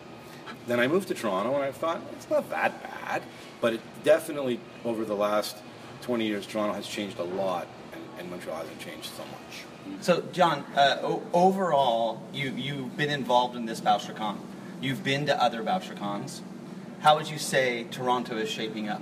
Then 0.67 0.79
I 0.79 0.87
moved 0.87 1.07
to 1.07 1.13
Toronto, 1.13 1.55
and 1.55 1.63
I 1.63 1.71
thought 1.71 2.01
it's 2.13 2.29
not 2.29 2.49
that 2.49 2.83
bad, 2.83 3.23
but 3.61 3.73
it 3.73 3.81
definitely 4.03 4.59
over 4.85 5.05
the 5.05 5.15
last 5.15 5.57
20 6.01 6.25
years, 6.27 6.45
Toronto 6.45 6.73
has 6.73 6.85
changed 6.87 7.17
a 7.19 7.23
lot, 7.23 7.67
and, 7.93 8.01
and 8.19 8.29
Montreal 8.29 8.57
hasn't 8.57 8.79
changed 8.79 9.09
so 9.15 9.23
much. 9.23 10.01
So, 10.03 10.21
John, 10.31 10.63
uh, 10.75 10.97
o- 11.01 11.23
overall, 11.33 12.21
you, 12.33 12.51
you've 12.51 12.95
been 12.97 13.09
involved 13.09 13.55
in 13.55 13.65
this 13.65 13.79
Bouchercon. 13.81 14.37
You've 14.81 15.03
been 15.03 15.25
to 15.27 15.41
other 15.41 15.63
Bouchercons. 15.63 16.41
How 16.99 17.15
would 17.17 17.29
you 17.29 17.37
say 17.39 17.85
Toronto 17.85 18.35
is 18.37 18.49
shaping 18.49 18.89
up? 18.89 19.01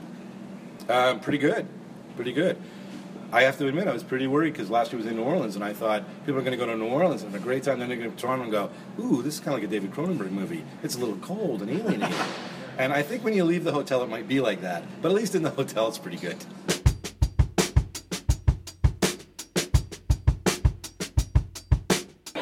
Um, 0.88 1.19
pretty 1.19 1.38
good, 1.39 1.67
pretty 2.19 2.34
good. 2.34 2.58
I 3.32 3.43
have 3.43 3.58
to 3.60 3.67
admit, 3.69 3.88
I 3.88 3.93
was 3.93 4.03
pretty 4.03 4.27
worried 4.27 4.51
because 4.51 4.69
last 4.69 4.91
year 4.91 4.97
was 4.97 5.10
in 5.10 5.15
New 5.15 5.23
Orleans, 5.23 5.55
and 5.55 5.63
I 5.63 5.71
thought 5.71 6.03
people 6.25 6.38
are 6.38 6.43
going 6.43 6.51
to 6.51 6.58
go 6.58 6.65
to 6.65 6.75
New 6.75 6.88
Orleans 6.88 7.21
and 7.21 7.32
have 7.32 7.41
a 7.41 7.43
great 7.45 7.63
time. 7.63 7.79
Then 7.79 7.88
they're 7.88 7.97
going 7.97 8.12
to 8.12 8.17
Toronto 8.17 8.43
and 8.43 8.51
go, 8.51 8.69
"Ooh, 8.99 9.21
this 9.21 9.36
is 9.36 9.39
kind 9.39 9.55
of 9.55 9.62
like 9.62 9.63
a 9.63 9.71
David 9.71 9.91
Cronenberg 9.91 10.32
movie. 10.32 10.65
It's 10.84 10.95
a 10.95 10.99
little 10.99 11.15
cold 11.19 11.62
and 11.62 11.71
alienating." 11.71 12.13
and 12.77 12.91
I 12.91 13.03
think 13.03 13.23
when 13.23 13.34
you 13.34 13.45
leave 13.45 13.63
the 13.63 13.71
hotel, 13.71 14.03
it 14.03 14.10
might 14.10 14.27
be 14.27 14.41
like 14.41 14.60
that. 14.63 14.84
But 15.01 15.12
at 15.12 15.15
least 15.15 15.34
in 15.34 15.43
the 15.43 15.49
hotel, 15.49 15.88
it's 15.88 15.97
pretty 15.97 16.17
good. 16.17 16.36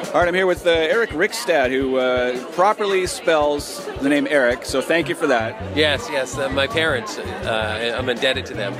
All 0.08 0.24
right, 0.24 0.26
I'm 0.26 0.34
here 0.34 0.46
with 0.46 0.66
uh, 0.66 0.70
Eric 0.70 1.10
Rickstad, 1.10 1.70
who 1.70 1.98
uh, 1.98 2.44
properly 2.52 3.06
spells 3.06 3.86
the 4.00 4.08
name 4.08 4.26
Eric. 4.28 4.64
So 4.64 4.82
thank 4.82 5.08
you 5.08 5.14
for 5.14 5.28
that. 5.28 5.76
Yes, 5.76 6.08
yes. 6.10 6.36
Uh, 6.36 6.48
my 6.48 6.66
parents, 6.66 7.18
uh, 7.18 7.94
I'm 7.96 8.08
indebted 8.08 8.44
to 8.46 8.54
them. 8.54 8.74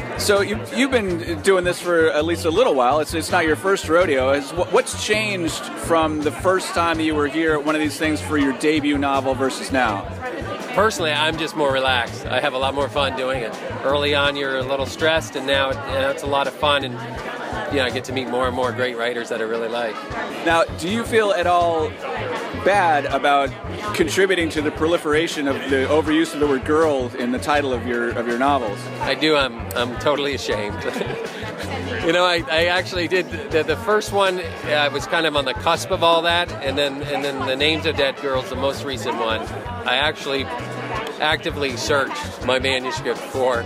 So 0.17 0.41
you, 0.41 0.59
you've 0.75 0.91
been 0.91 1.41
doing 1.41 1.63
this 1.63 1.81
for 1.81 2.11
at 2.11 2.25
least 2.25 2.45
a 2.45 2.51
little 2.51 2.75
while. 2.75 2.99
It's, 2.99 3.13
it's 3.13 3.31
not 3.31 3.45
your 3.45 3.55
first 3.55 3.89
rodeo. 3.89 4.39
What- 4.41 4.71
what's 4.71 5.03
changed 5.03 5.63
from 5.63 6.21
the 6.21 6.31
first 6.31 6.73
time 6.73 6.97
that 6.97 7.03
you 7.03 7.15
were 7.15 7.27
here 7.27 7.53
at 7.53 7.65
one 7.65 7.73
of 7.75 7.81
these 7.81 7.97
things 7.97 8.21
for 8.21 8.37
your 8.37 8.53
debut 8.53 8.97
novel 8.97 9.33
versus 9.33 9.71
now? 9.71 10.01
Personally, 10.75 11.11
I'm 11.11 11.37
just 11.37 11.55
more 11.55 11.71
relaxed. 11.73 12.25
I 12.27 12.39
have 12.39 12.53
a 12.53 12.57
lot 12.57 12.73
more 12.75 12.87
fun 12.87 13.17
doing 13.17 13.41
it. 13.41 13.53
Early 13.83 14.13
on, 14.15 14.35
you're 14.35 14.57
a 14.57 14.63
little 14.63 14.85
stressed, 14.85 15.35
and 15.35 15.45
now 15.47 15.71
it, 15.71 15.75
you 15.75 15.99
know, 15.99 16.09
it's 16.11 16.23
a 16.23 16.27
lot 16.27 16.47
of 16.47 16.53
fun, 16.53 16.85
and 16.85 16.93
you 17.73 17.79
know, 17.79 17.85
I 17.85 17.89
get 17.89 18.05
to 18.05 18.13
meet 18.13 18.29
more 18.29 18.47
and 18.47 18.55
more 18.55 18.71
great 18.71 18.95
writers 18.97 19.29
that 19.29 19.41
I 19.41 19.43
really 19.43 19.67
like. 19.67 19.95
Now, 20.45 20.63
do 20.63 20.87
you 20.87 21.03
feel 21.03 21.31
at 21.31 21.45
all 21.47 21.89
bad 22.63 23.05
about 23.05 23.49
contributing 23.95 24.49
to 24.49 24.61
the 24.61 24.71
proliferation 24.71 25.47
of 25.47 25.55
the 25.69 25.87
overuse 25.89 26.33
of 26.33 26.39
the 26.39 26.47
word 26.47 26.65
"girl" 26.65 27.07
in 27.15 27.31
the 27.31 27.39
title 27.39 27.73
of 27.73 27.85
your 27.85 28.09
of 28.11 28.27
your 28.27 28.37
novels? 28.37 28.79
I 29.01 29.15
do. 29.15 29.35
I'm 29.35 29.59
I'm 29.75 29.97
totally 29.99 30.35
ashamed. 30.35 30.75
you 32.05 32.13
know, 32.13 32.25
I, 32.25 32.43
I 32.49 32.65
actually 32.65 33.07
did 33.07 33.29
the, 33.51 33.63
the 33.63 33.77
first 33.77 34.11
one. 34.11 34.39
I 34.65 34.87
was 34.87 35.05
kind 35.07 35.25
of 35.25 35.35
on 35.35 35.45
the 35.45 35.53
cusp 35.53 35.91
of 35.91 36.03
all 36.03 36.21
that, 36.23 36.51
and 36.51 36.77
then 36.77 37.01
and 37.03 37.23
then 37.23 37.45
the 37.47 37.55
names 37.55 37.85
of 37.85 37.95
dead 37.97 38.17
girls, 38.21 38.49
the 38.49 38.55
most 38.55 38.83
recent 38.83 39.17
one. 39.17 39.41
I 39.41 39.97
actually 39.97 40.45
actively 41.19 41.77
searched 41.77 42.45
my 42.45 42.59
manuscript 42.59 43.19
for. 43.19 43.63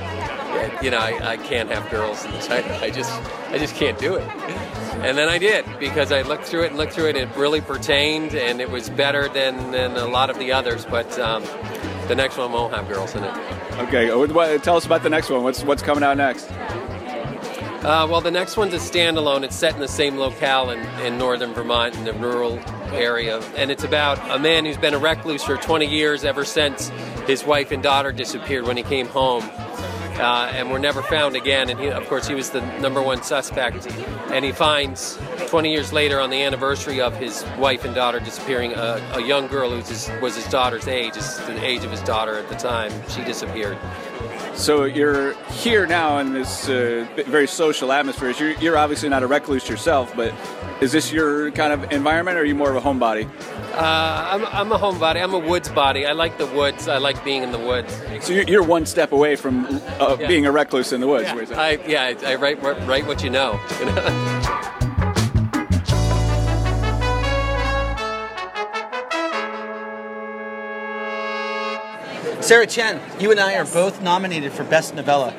You 0.82 0.90
know, 0.90 1.00
I, 1.00 1.34
I 1.34 1.38
can't 1.38 1.70
have 1.70 1.90
girls 1.92 2.24
in 2.24 2.32
the 2.32 2.40
title. 2.40 2.72
I 2.76 2.90
just 2.90 3.12
I 3.50 3.58
just 3.58 3.76
can't 3.76 4.00
do 4.00 4.16
it. 4.16 4.85
And 5.06 5.16
then 5.16 5.30
I 5.30 5.38
did 5.38 5.66
because 5.80 6.12
I 6.12 6.24
looked 6.24 6.46
through 6.46 6.64
it 6.64 6.70
and 6.70 6.78
looked 6.78 6.94
through 6.94 7.10
it. 7.10 7.16
And 7.16 7.30
it 7.30 7.38
really 7.38 7.62
pertained, 7.62 8.34
and 8.34 8.60
it 8.60 8.72
was 8.72 8.90
better 8.90 9.30
than, 9.30 9.72
than 9.72 9.96
a 9.96 10.08
lot 10.08 10.32
of 10.32 10.40
the 10.40 10.52
others. 10.52 10.84
But 10.84 11.20
um, 11.20 11.44
the 12.08 12.16
next 12.16 12.38
one 12.38 12.52
won't 12.52 12.74
have 12.74 12.88
girls 12.88 13.14
in 13.14 13.24
it. 13.24 13.34
Okay, 13.88 14.10
uh, 14.10 14.58
tell 14.58 14.78
us 14.78 14.86
about 14.86 15.04
the 15.04 15.10
next 15.10 15.30
one. 15.30 15.44
What's 15.44 15.64
what's 15.64 15.84
coming 15.84 16.04
out 16.04 16.18
next? 16.18 16.50
Uh, 17.86 18.08
well, 18.10 18.20
the 18.20 18.32
next 18.32 18.58
one's 18.58 18.74
a 18.74 18.78
standalone. 18.78 19.44
It's 19.44 19.56
set 19.56 19.76
in 19.76 19.80
the 19.80 19.88
same 19.88 20.18
locale 20.18 20.72
in, 20.72 20.80
in 21.06 21.20
northern 21.20 21.54
Vermont, 21.54 21.96
in 21.96 22.04
the 22.04 22.14
rural 22.14 22.58
area. 22.92 23.42
And 23.56 23.70
it's 23.70 23.84
about 23.84 24.18
a 24.32 24.40
man 24.40 24.66
who's 24.66 24.78
been 24.78 24.96
a 24.96 24.98
recluse 24.98 25.44
for 25.44 25.56
20 25.56 25.86
years 25.86 26.26
ever 26.26 26.46
since 26.46 26.90
his 27.28 27.46
wife 27.46 27.72
and 27.72 27.84
daughter 27.84 28.12
disappeared 28.12 28.66
when 28.66 28.76
he 28.76 28.82
came 28.82 29.06
home. 29.06 29.44
Uh, 30.16 30.50
and 30.54 30.72
were 30.72 30.80
never 30.80 31.02
found 31.02 31.36
again. 31.36 31.70
And 31.70 31.80
he, 31.80 31.90
of 31.90 32.08
course, 32.08 32.28
he 32.28 32.36
was 32.36 32.50
the 32.50 32.62
number 32.80 33.02
one 33.02 33.22
suspect. 33.22 33.86
And 34.32 34.46
he 34.46 34.54
finds 34.54 35.20
20 35.48 35.72
years 35.72 35.92
later, 35.92 36.20
on 36.22 36.30
the 36.30 36.42
anniversary 36.42 37.02
of 37.02 37.16
his 37.18 37.46
wife 37.58 37.84
and 37.84 37.94
daughter 37.94 38.20
disappearing, 38.20 38.74
a, 38.74 39.02
a 39.14 39.22
young 39.22 39.48
girl 39.48 39.70
who 39.70 39.78
was 40.22 40.36
his, 40.36 40.48
daughter's 40.48 40.88
age, 40.88 41.14
the 41.14 41.64
age 41.64 41.84
of 41.84 41.92
his 41.92 42.02
daughter 42.02 42.38
at 42.38 42.48
the 42.50 42.56
time. 42.56 42.92
She 43.10 43.24
disappeared. 43.24 43.78
So 44.56 44.86
you're 44.86 45.34
here 45.52 45.86
now 45.86 46.20
in 46.20 46.34
this 46.34 46.70
uh, 46.70 47.06
very 47.28 47.46
social 47.46 47.92
atmosphere. 47.92 48.32
You're, 48.32 48.52
you're 48.54 48.78
obviously 48.78 49.10
not 49.10 49.22
a 49.22 49.28
recluse 49.28 49.68
yourself, 49.68 50.16
but 50.16 50.34
is 50.82 50.92
this 50.94 51.12
your 51.12 51.52
kind 51.52 51.74
of 51.74 51.92
environment, 51.92 52.38
or 52.38 52.42
are 52.42 52.46
you 52.46 52.56
more 52.56 52.70
of 52.70 52.78
a 52.78 52.82
homebody? 52.82 53.30
Uh, 53.74 53.80
I'm, 54.32 54.46
I'm 54.46 54.72
a 54.72 54.78
homebody. 54.78 55.22
I'm 55.22 55.34
a 55.34 55.40
woods 55.40 55.68
body. 55.70 56.06
I 56.06 56.14
like 56.14 56.38
the 56.38 56.48
woods. 56.48 56.88
I 56.88 56.98
like 56.98 57.24
being 57.26 57.44
in 57.44 57.52
the 57.52 57.60
woods. 57.60 57.94
So 58.22 58.32
you're, 58.34 58.44
you're 58.46 58.64
one 58.64 58.86
step 58.86 59.12
away 59.12 59.36
from 59.36 59.66
uh, 60.00 60.16
Yeah. 60.20 60.28
being 60.28 60.46
a 60.46 60.52
recluse 60.52 60.94
in 60.94 61.02
the 61.02 61.08
woods. 61.08 61.28
Yeah, 61.28 61.60
I, 61.60 61.72
yeah, 61.86 62.14
I, 62.26 62.36
write 62.36 62.62
write 62.64 63.06
what 63.06 63.24
you 63.24 63.30
know. 63.30 63.60
Sarah 72.46 72.68
Chen, 72.68 73.02
you 73.20 73.32
and 73.32 73.40
I 73.40 73.56
are 73.56 73.66
both 73.66 74.04
nominated 74.04 74.52
for 74.52 74.64
Best 74.64 74.94
Novella. 74.94 75.34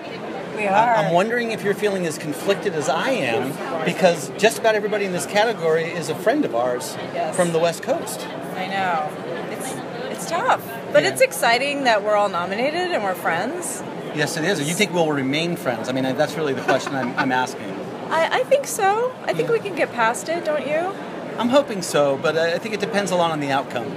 We 0.56 0.66
are. 0.66 0.96
I'm 0.96 1.14
wondering 1.14 1.52
if 1.52 1.62
you're 1.62 1.72
feeling 1.72 2.04
as 2.04 2.18
conflicted 2.18 2.74
as 2.74 2.88
I 2.88 3.10
am, 3.10 3.84
because 3.84 4.30
just 4.30 4.58
about 4.58 4.74
everybody 4.74 5.04
in 5.04 5.12
this 5.12 5.24
category 5.24 5.84
is 5.84 6.08
a 6.08 6.16
friend 6.16 6.44
of 6.44 6.56
ours 6.56 6.96
Yes. 7.14 7.36
from 7.36 7.52
the 7.52 7.60
West 7.60 7.84
Coast. 7.84 8.26
I 8.56 8.66
know. 8.66 9.08
It's 9.52 9.72
it's 10.16 10.28
tough, 10.28 10.68
but 10.92 11.04
it's 11.04 11.20
exciting 11.20 11.84
that 11.84 12.02
we're 12.02 12.16
all 12.16 12.28
nominated 12.28 12.90
and 12.90 13.04
we're 13.04 13.14
friends. 13.14 13.84
Yes, 14.16 14.36
it 14.36 14.42
is. 14.42 14.66
You 14.66 14.74
think 14.74 14.92
we'll 14.92 15.12
remain 15.12 15.54
friends? 15.54 15.88
I 15.88 15.92
mean, 15.92 16.02
that's 16.16 16.34
really 16.34 16.54
the 16.54 16.62
question 16.62 16.92
I'm, 16.96 17.16
I'm 17.16 17.30
asking. 17.30 17.70
I, 18.10 18.40
I 18.40 18.42
think 18.42 18.66
so. 18.66 19.14
I 19.26 19.32
think 19.32 19.48
we 19.48 19.60
can 19.60 19.76
get 19.76 19.92
past 19.92 20.28
it, 20.28 20.44
don't 20.44 20.66
you? 20.66 20.92
I'm 21.38 21.50
hoping 21.50 21.82
so, 21.82 22.18
but 22.20 22.36
I 22.36 22.58
think 22.58 22.74
it 22.74 22.80
depends 22.80 23.12
a 23.12 23.16
lot 23.16 23.30
on 23.30 23.38
the 23.38 23.52
outcome. 23.52 23.96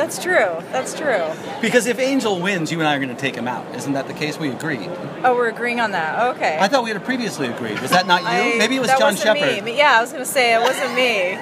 That's 0.00 0.18
true. 0.22 0.56
That's 0.72 0.94
true. 0.98 1.26
Because 1.60 1.86
if 1.86 1.98
Angel 1.98 2.40
wins, 2.40 2.72
you 2.72 2.78
and 2.78 2.88
I 2.88 2.96
are 2.96 2.98
going 2.98 3.14
to 3.14 3.20
take 3.20 3.34
him 3.34 3.46
out. 3.46 3.74
Isn't 3.76 3.92
that 3.92 4.06
the 4.08 4.14
case? 4.14 4.38
We 4.38 4.48
agreed. 4.48 4.88
Oh, 5.22 5.34
we're 5.34 5.48
agreeing 5.50 5.78
on 5.78 5.90
that. 5.90 6.34
Okay. 6.36 6.56
I 6.58 6.68
thought 6.68 6.84
we 6.84 6.90
had 6.90 7.04
previously 7.04 7.48
agreed. 7.48 7.78
Was 7.80 7.90
that 7.90 8.06
not 8.06 8.22
you? 8.22 8.28
I- 8.28 8.56
Maybe 8.56 8.76
it 8.76 8.80
was 8.80 8.88
that 8.88 8.98
John 8.98 9.12
wasn't 9.12 9.38
Shepard. 9.38 9.64
Me. 9.64 9.76
Yeah, 9.76 9.98
I 9.98 10.00
was 10.00 10.10
going 10.10 10.24
to 10.24 10.30
say 10.30 10.54
it 10.54 10.60
wasn't 10.62 10.94
me. 10.94 11.34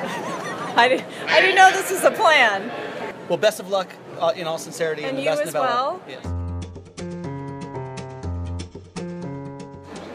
I 0.76 0.88
didn't. 0.88 1.06
I 1.28 1.40
didn't 1.40 1.54
know 1.54 1.70
this 1.70 1.90
was 1.92 2.02
a 2.02 2.10
plan. 2.10 2.70
Well, 3.28 3.38
best 3.38 3.60
of 3.60 3.68
luck 3.70 3.88
uh, 4.18 4.32
in 4.34 4.48
all 4.48 4.58
sincerity 4.58 5.04
And 5.04 5.16
the 5.16 5.22
you 5.22 5.28
best 5.28 5.42
as 5.42 5.54
well. 5.54 6.02
Yes. 6.08 6.26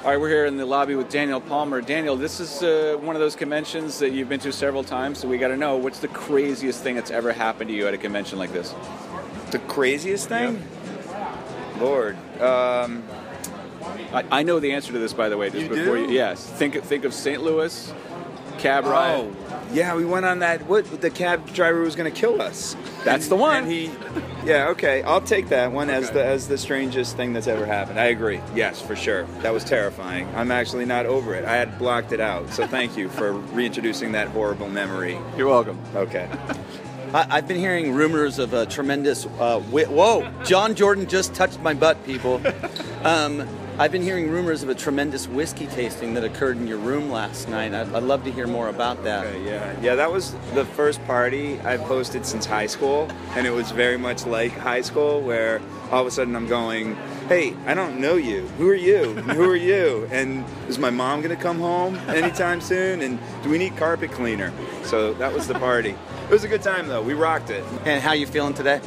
All 0.04 0.10
right, 0.10 0.20
we're 0.20 0.28
here 0.28 0.46
in 0.46 0.58
the 0.58 0.66
lobby 0.66 0.96
with 0.96 1.10
Daniel 1.10 1.40
Palmer. 1.40 1.80
Daniel, 1.80 2.18
this 2.18 2.42
is 2.42 2.62
uh, 2.62 2.98
one 3.00 3.16
of 3.16 3.22
those 3.22 3.38
conventions 3.38 4.00
that 4.00 4.12
you've 4.12 4.28
been 4.28 4.42
to 4.42 4.52
several 4.52 4.84
times, 4.84 5.18
so 5.18 5.30
we 5.30 5.38
got 5.38 5.48
to 5.48 5.56
know 5.56 5.78
what's 5.78 6.00
the 6.00 6.10
craziest 6.10 6.84
thing 6.84 6.96
that's 6.96 7.10
ever 7.10 7.32
happened 7.32 7.70
to 7.70 7.74
you 7.74 7.88
at 7.88 7.94
a 7.94 7.98
convention 7.98 8.38
like 8.38 8.52
this? 8.52 8.76
The 9.52 9.60
craziest 9.60 10.28
thing? 10.28 10.62
Lord. 11.80 12.18
Um, 12.42 13.04
I, 14.12 14.26
I 14.30 14.44
know 14.44 14.60
the 14.60 14.74
answer 14.74 14.92
to 14.92 15.00
this, 15.00 15.14
by 15.14 15.30
the 15.30 15.38
way. 15.38 15.50
Just 15.50 15.64
You 15.64 15.70
before 15.70 15.96
do? 15.96 16.02
you, 16.04 16.10
yes. 16.10 16.46
Think 16.46 16.84
think 16.84 17.06
of 17.06 17.14
St. 17.14 17.42
Louis, 17.42 17.94
cab 18.64 18.86
ride. 18.86 19.20
Oh, 19.20 19.36
yeah, 19.74 19.96
we 19.96 20.06
went 20.06 20.26
on 20.26 20.40
that. 20.40 20.66
What 20.68 21.02
the 21.02 21.10
cab 21.10 21.52
driver 21.54 21.82
was 21.82 21.96
going 21.96 22.12
to 22.12 22.18
kill 22.20 22.42
us. 22.42 22.76
That's 23.04 23.26
And- 23.26 23.32
the 23.32 23.36
one. 23.36 23.64
And 23.64 23.72
he, 23.72 23.92
yeah, 24.46 24.70
okay, 24.70 25.04
I'll 25.04 25.22
take 25.22 25.50
that 25.50 25.72
one 25.72 25.90
as 25.90 26.10
the 26.12 26.24
as 26.24 26.48
the 26.48 26.58
strangest 26.58 27.16
thing 27.18 27.34
that's 27.34 27.48
ever 27.48 27.66
happened. 27.66 28.00
I 28.00 28.06
agree. 28.06 28.40
Yes, 28.56 28.82
for 28.82 28.96
sure. 28.96 29.24
That 29.42 29.54
was 29.54 29.64
terrifying. 29.64 30.28
I'm 30.36 30.52
actually 30.52 30.86
not 30.86 31.06
over 31.06 31.36
it. 31.36 31.44
I 31.46 31.56
had 31.58 31.78
blocked 31.78 32.12
it 32.14 32.20
out. 32.22 32.50
So 32.52 32.66
thank 32.66 32.96
you 32.98 33.10
for 33.10 33.34
reintroducing 33.34 34.14
that 34.14 34.30
horrible 34.30 34.70
memory. 34.70 35.20
You're 35.38 35.50
welcome. 35.50 35.78
Okay. 35.96 36.30
I, 37.14 37.28
I've 37.38 37.48
been 37.48 37.58
hearing 37.58 37.94
rumors 37.94 38.40
of 38.40 38.54
a 38.54 38.66
tremendous. 38.66 39.26
Uh, 39.40 39.60
whoa! 39.60 40.30
John 40.46 40.74
Jordan 40.76 41.08
just 41.08 41.34
touched 41.36 41.60
my 41.60 41.74
butt, 41.74 42.04
people. 42.06 42.42
Um, 43.04 43.48
I've 43.80 43.92
been 43.92 44.04
hearing 44.04 44.30
rumors 44.30 44.62
of 44.62 44.70
a 44.70 44.76
tremendous 44.76 45.28
whiskey 45.28 45.66
tasting 45.66 46.14
that 46.14 46.24
occurred 46.24 46.58
in 46.58 46.68
your 46.68 46.78
room 46.78 47.10
last 47.10 47.50
night. 47.50 47.74
I'd, 47.74 47.92
I'd 47.92 48.04
love 48.04 48.24
to 48.26 48.32
hear 48.32 48.46
more 48.46 48.70
about 48.70 49.04
that. 49.04 49.26
Okay, 49.26 49.44
yeah, 49.44 49.76
yeah. 49.82 49.96
That 49.96 50.12
was 50.12 50.36
the 50.54 50.64
first 50.64 51.04
party 51.06 51.60
I've 51.62 51.80
hosted 51.80 52.24
since 52.24 52.46
high 52.46 52.68
school, 52.68 53.10
and 53.32 53.48
it 53.48 53.50
was 53.50 53.72
very 53.72 53.98
much 53.98 54.28
like 54.28 54.52
high 54.52 54.82
school, 54.82 55.22
where 55.22 55.60
all 55.92 56.02
of 56.02 56.08
a 56.08 56.12
sudden 56.12 56.36
I'm 56.36 56.46
going, 56.46 56.96
"Hey, 57.28 57.56
I 57.66 57.74
don't 57.74 58.00
know 58.00 58.14
you. 58.14 58.42
Who 58.60 58.70
are 58.70 58.76
you? 58.76 59.16
Who 59.16 59.50
are 59.50 59.56
you? 59.56 60.08
And 60.12 60.46
is 60.68 60.78
my 60.78 60.92
mom 60.92 61.24
gonna 61.24 61.36
come 61.36 61.60
home 61.60 61.96
anytime 62.10 62.62
soon? 62.62 63.02
And 63.02 63.18
do 63.42 63.50
we 63.50 63.58
need 63.58 63.76
carpet 63.76 64.12
cleaner?" 64.12 64.54
So 64.84 65.16
that 65.16 65.34
was 65.34 65.48
the 65.48 65.56
party. 65.56 65.96
It 66.26 66.30
was 66.30 66.44
a 66.44 66.48
good 66.48 66.62
time 66.62 66.88
though. 66.88 67.02
We 67.02 67.16
rocked 67.16 67.50
it. 67.50 67.64
And 67.86 68.04
how 68.04 68.12
you 68.14 68.28
feeling 68.28 68.54
today? 68.54 68.82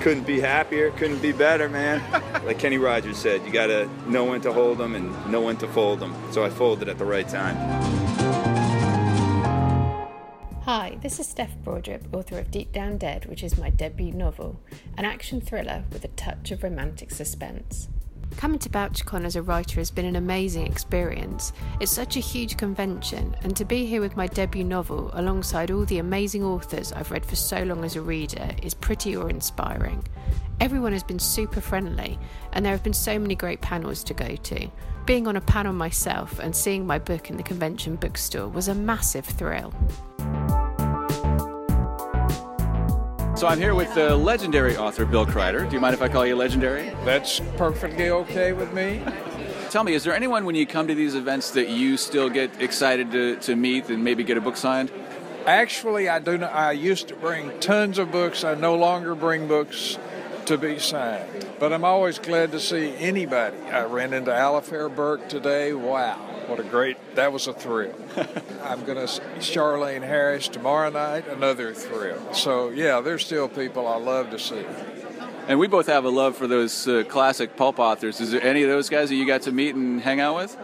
Couldn't 0.00 0.26
be 0.26 0.40
happier. 0.40 0.90
Couldn't 0.92 1.20
be 1.20 1.32
better, 1.32 1.68
man. 1.68 2.02
Like 2.48 2.60
Kenny 2.60 2.78
Rogers 2.78 3.18
said, 3.18 3.44
you 3.44 3.52
gotta 3.52 3.90
know 4.06 4.24
when 4.24 4.40
to 4.40 4.52
hold 4.54 4.78
them 4.78 4.94
and 4.94 5.12
know 5.30 5.42
when 5.42 5.58
to 5.58 5.68
fold 5.68 6.00
them. 6.00 6.14
So 6.30 6.42
I 6.44 6.48
folded 6.48 6.88
at 6.88 6.96
the 6.96 7.04
right 7.04 7.28
time. 7.28 7.56
Hi, 10.62 10.96
this 11.02 11.20
is 11.20 11.26
Steph 11.26 11.56
Broadribb, 11.62 12.14
author 12.14 12.38
of 12.38 12.50
Deep 12.50 12.72
Down 12.72 12.96
Dead, 12.96 13.26
which 13.26 13.42
is 13.42 13.58
my 13.58 13.68
debut 13.68 14.12
novel, 14.12 14.60
an 14.96 15.04
action 15.04 15.42
thriller 15.42 15.84
with 15.92 16.04
a 16.04 16.08
touch 16.08 16.50
of 16.50 16.62
romantic 16.62 17.10
suspense. 17.10 17.88
Coming 18.36 18.58
to 18.60 18.68
BoucherCon 18.68 19.24
as 19.24 19.36
a 19.36 19.42
writer 19.42 19.80
has 19.80 19.90
been 19.90 20.04
an 20.04 20.16
amazing 20.16 20.66
experience. 20.66 21.52
It's 21.80 21.90
such 21.90 22.16
a 22.16 22.20
huge 22.20 22.56
convention, 22.56 23.34
and 23.42 23.56
to 23.56 23.64
be 23.64 23.84
here 23.84 24.00
with 24.00 24.16
my 24.16 24.26
debut 24.26 24.62
novel 24.62 25.10
alongside 25.14 25.70
all 25.70 25.84
the 25.84 25.98
amazing 25.98 26.44
authors 26.44 26.92
I've 26.92 27.10
read 27.10 27.26
for 27.26 27.36
so 27.36 27.62
long 27.64 27.84
as 27.84 27.96
a 27.96 28.02
reader 28.02 28.50
is 28.62 28.74
pretty 28.74 29.16
awe 29.16 29.26
inspiring. 29.26 30.04
Everyone 30.60 30.92
has 30.92 31.02
been 31.02 31.18
super 31.18 31.60
friendly, 31.60 32.18
and 32.52 32.64
there 32.64 32.72
have 32.72 32.84
been 32.84 32.92
so 32.92 33.18
many 33.18 33.34
great 33.34 33.60
panels 33.60 34.04
to 34.04 34.14
go 34.14 34.36
to. 34.36 34.70
Being 35.04 35.26
on 35.26 35.36
a 35.36 35.40
panel 35.40 35.72
myself 35.72 36.38
and 36.38 36.54
seeing 36.54 36.86
my 36.86 36.98
book 36.98 37.30
in 37.30 37.36
the 37.36 37.42
convention 37.42 37.96
bookstore 37.96 38.48
was 38.48 38.68
a 38.68 38.74
massive 38.74 39.24
thrill. 39.24 39.72
So 43.38 43.46
I'm 43.46 43.60
here 43.60 43.76
with 43.76 43.94
the 43.94 44.16
legendary 44.16 44.76
author 44.76 45.04
Bill 45.04 45.24
Crider. 45.24 45.64
Do 45.64 45.72
you 45.72 45.78
mind 45.78 45.94
if 45.94 46.02
I 46.02 46.08
call 46.08 46.26
you 46.26 46.34
legendary? 46.34 46.90
That's 47.04 47.38
perfectly 47.56 48.10
okay 48.10 48.52
with 48.52 48.72
me. 48.72 49.00
Tell 49.70 49.84
me, 49.84 49.94
is 49.94 50.02
there 50.02 50.12
anyone 50.12 50.44
when 50.44 50.56
you 50.56 50.66
come 50.66 50.88
to 50.88 50.94
these 50.96 51.14
events 51.14 51.52
that 51.52 51.68
you 51.68 51.96
still 51.96 52.28
get 52.28 52.60
excited 52.60 53.12
to, 53.12 53.36
to 53.36 53.54
meet 53.54 53.90
and 53.90 54.02
maybe 54.02 54.24
get 54.24 54.38
a 54.38 54.40
book 54.40 54.56
signed? 54.56 54.90
Actually, 55.46 56.08
I 56.08 56.18
do. 56.18 56.36
Not, 56.36 56.52
I 56.52 56.72
used 56.72 57.06
to 57.08 57.14
bring 57.14 57.60
tons 57.60 57.98
of 57.98 58.10
books. 58.10 58.42
I 58.42 58.56
no 58.56 58.74
longer 58.74 59.14
bring 59.14 59.46
books 59.46 60.00
to 60.46 60.58
be 60.58 60.80
signed, 60.80 61.46
but 61.60 61.72
I'm 61.72 61.84
always 61.84 62.18
glad 62.18 62.50
to 62.50 62.58
see 62.58 62.92
anybody. 62.96 63.58
I 63.70 63.84
ran 63.84 64.14
into 64.14 64.32
Alafair 64.32 64.92
Burke 64.92 65.28
today. 65.28 65.72
Wow, 65.74 66.18
what 66.48 66.58
a 66.58 66.64
great! 66.64 66.96
That 67.14 67.32
was 67.32 67.46
a 67.46 67.52
thrill. 67.52 67.94
I'm 68.64 68.84
going 68.84 68.98
to 68.98 69.06
see 69.06 69.22
Charlaine 69.38 70.02
Harris 70.02 70.48
tomorrow 70.48 70.90
night. 70.90 71.28
Another 71.28 71.74
thrill. 71.74 72.32
So 72.32 72.70
yeah, 72.70 73.00
there's 73.00 73.24
still 73.24 73.48
people 73.48 73.86
I 73.86 73.96
love 73.96 74.30
to 74.30 74.38
see. 74.38 74.64
And 75.46 75.58
we 75.58 75.66
both 75.66 75.86
have 75.86 76.04
a 76.04 76.10
love 76.10 76.36
for 76.36 76.46
those 76.46 76.86
uh, 76.86 77.04
classic 77.08 77.56
pulp 77.56 77.78
authors. 77.78 78.20
Is 78.20 78.32
there 78.32 78.42
any 78.42 78.62
of 78.62 78.68
those 78.68 78.88
guys 78.88 79.08
that 79.08 79.14
you 79.14 79.26
got 79.26 79.42
to 79.42 79.52
meet 79.52 79.74
and 79.74 80.00
hang 80.00 80.20
out 80.20 80.36
with? 80.36 80.56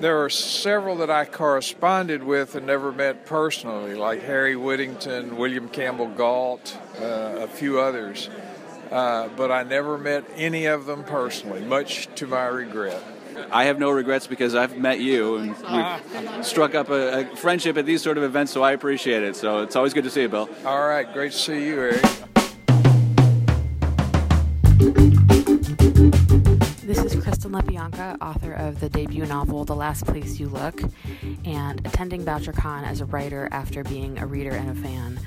There 0.00 0.24
are 0.24 0.30
several 0.30 0.96
that 0.96 1.10
I 1.10 1.24
corresponded 1.24 2.24
with 2.24 2.56
and 2.56 2.66
never 2.66 2.90
met 2.90 3.24
personally, 3.24 3.94
like 3.94 4.22
Harry 4.22 4.56
Whittington, 4.56 5.36
William 5.36 5.68
Campbell 5.68 6.08
Gault, 6.08 6.76
uh, 7.00 7.04
a 7.40 7.46
few 7.46 7.78
others. 7.80 8.28
Uh, 8.90 9.28
but 9.36 9.50
I 9.50 9.62
never 9.62 9.96
met 9.98 10.24
any 10.36 10.66
of 10.66 10.86
them 10.86 11.04
personally, 11.04 11.60
much 11.60 12.08
to 12.16 12.26
my 12.26 12.46
regret. 12.46 13.02
I 13.50 13.64
have 13.64 13.78
no 13.78 13.90
regrets 13.90 14.26
because 14.26 14.54
I've 14.54 14.76
met 14.78 15.00
you 15.00 15.36
and 15.36 15.56
we've 15.70 16.44
struck 16.44 16.74
up 16.74 16.90
a, 16.90 17.20
a 17.20 17.36
friendship 17.36 17.76
at 17.76 17.86
these 17.86 18.02
sort 18.02 18.18
of 18.18 18.24
events, 18.24 18.52
so 18.52 18.62
I 18.62 18.72
appreciate 18.72 19.22
it. 19.22 19.36
So 19.36 19.62
it's 19.62 19.76
always 19.76 19.94
good 19.94 20.04
to 20.04 20.10
see 20.10 20.22
you, 20.22 20.28
Bill. 20.28 20.48
All 20.64 20.86
right, 20.86 21.10
great 21.12 21.32
to 21.32 21.38
see 21.38 21.66
you, 21.66 21.80
Eric. 21.80 22.02
This 26.82 27.04
is 27.04 27.22
Kristen 27.22 27.52
Lepionka, 27.52 28.16
author 28.20 28.52
of 28.52 28.80
the 28.80 28.88
debut 28.88 29.24
novel 29.24 29.64
The 29.64 29.74
Last 29.74 30.04
Place 30.04 30.38
You 30.38 30.48
Look, 30.48 30.82
and 31.44 31.80
attending 31.86 32.24
BoucherCon 32.24 32.84
as 32.84 33.00
a 33.00 33.06
writer 33.06 33.48
after 33.50 33.82
being 33.84 34.18
a 34.18 34.26
reader 34.26 34.50
and 34.50 34.70
a 34.70 34.74
fan 34.74 35.18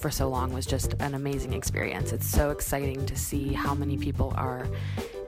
for 0.00 0.10
so 0.10 0.28
long 0.28 0.52
was 0.52 0.66
just 0.66 0.94
an 1.00 1.14
amazing 1.14 1.52
experience. 1.52 2.12
It's 2.12 2.26
so 2.26 2.50
exciting 2.50 3.04
to 3.06 3.16
see 3.16 3.52
how 3.52 3.74
many 3.74 3.96
people 3.96 4.32
are 4.36 4.66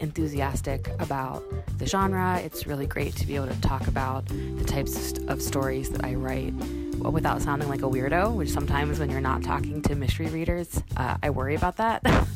enthusiastic 0.00 0.88
about 0.98 1.42
the 1.78 1.87
genre. 1.87 2.40
It's 2.44 2.66
really 2.66 2.87
great 2.87 3.14
to 3.16 3.26
be 3.26 3.37
able 3.37 3.48
to 3.48 3.61
talk 3.61 3.87
about 3.87 4.26
the 4.26 4.64
types 4.64 5.12
of 5.28 5.42
stories 5.42 5.90
that 5.90 6.04
I 6.04 6.14
write 6.14 6.54
without 6.98 7.42
sounding 7.42 7.68
like 7.68 7.83
a 7.83 7.88
weirdo, 7.88 8.35
which 8.35 8.50
sometimes 8.50 8.98
when 8.98 9.11
you're 9.11 9.20
not 9.20 9.42
talking 9.42 9.83
to 9.83 9.94
mystery 9.94 10.28
readers, 10.28 10.83
uh, 10.96 11.16
I 11.22 11.30
worry 11.30 11.54
about 11.54 11.76
that. 11.76 12.02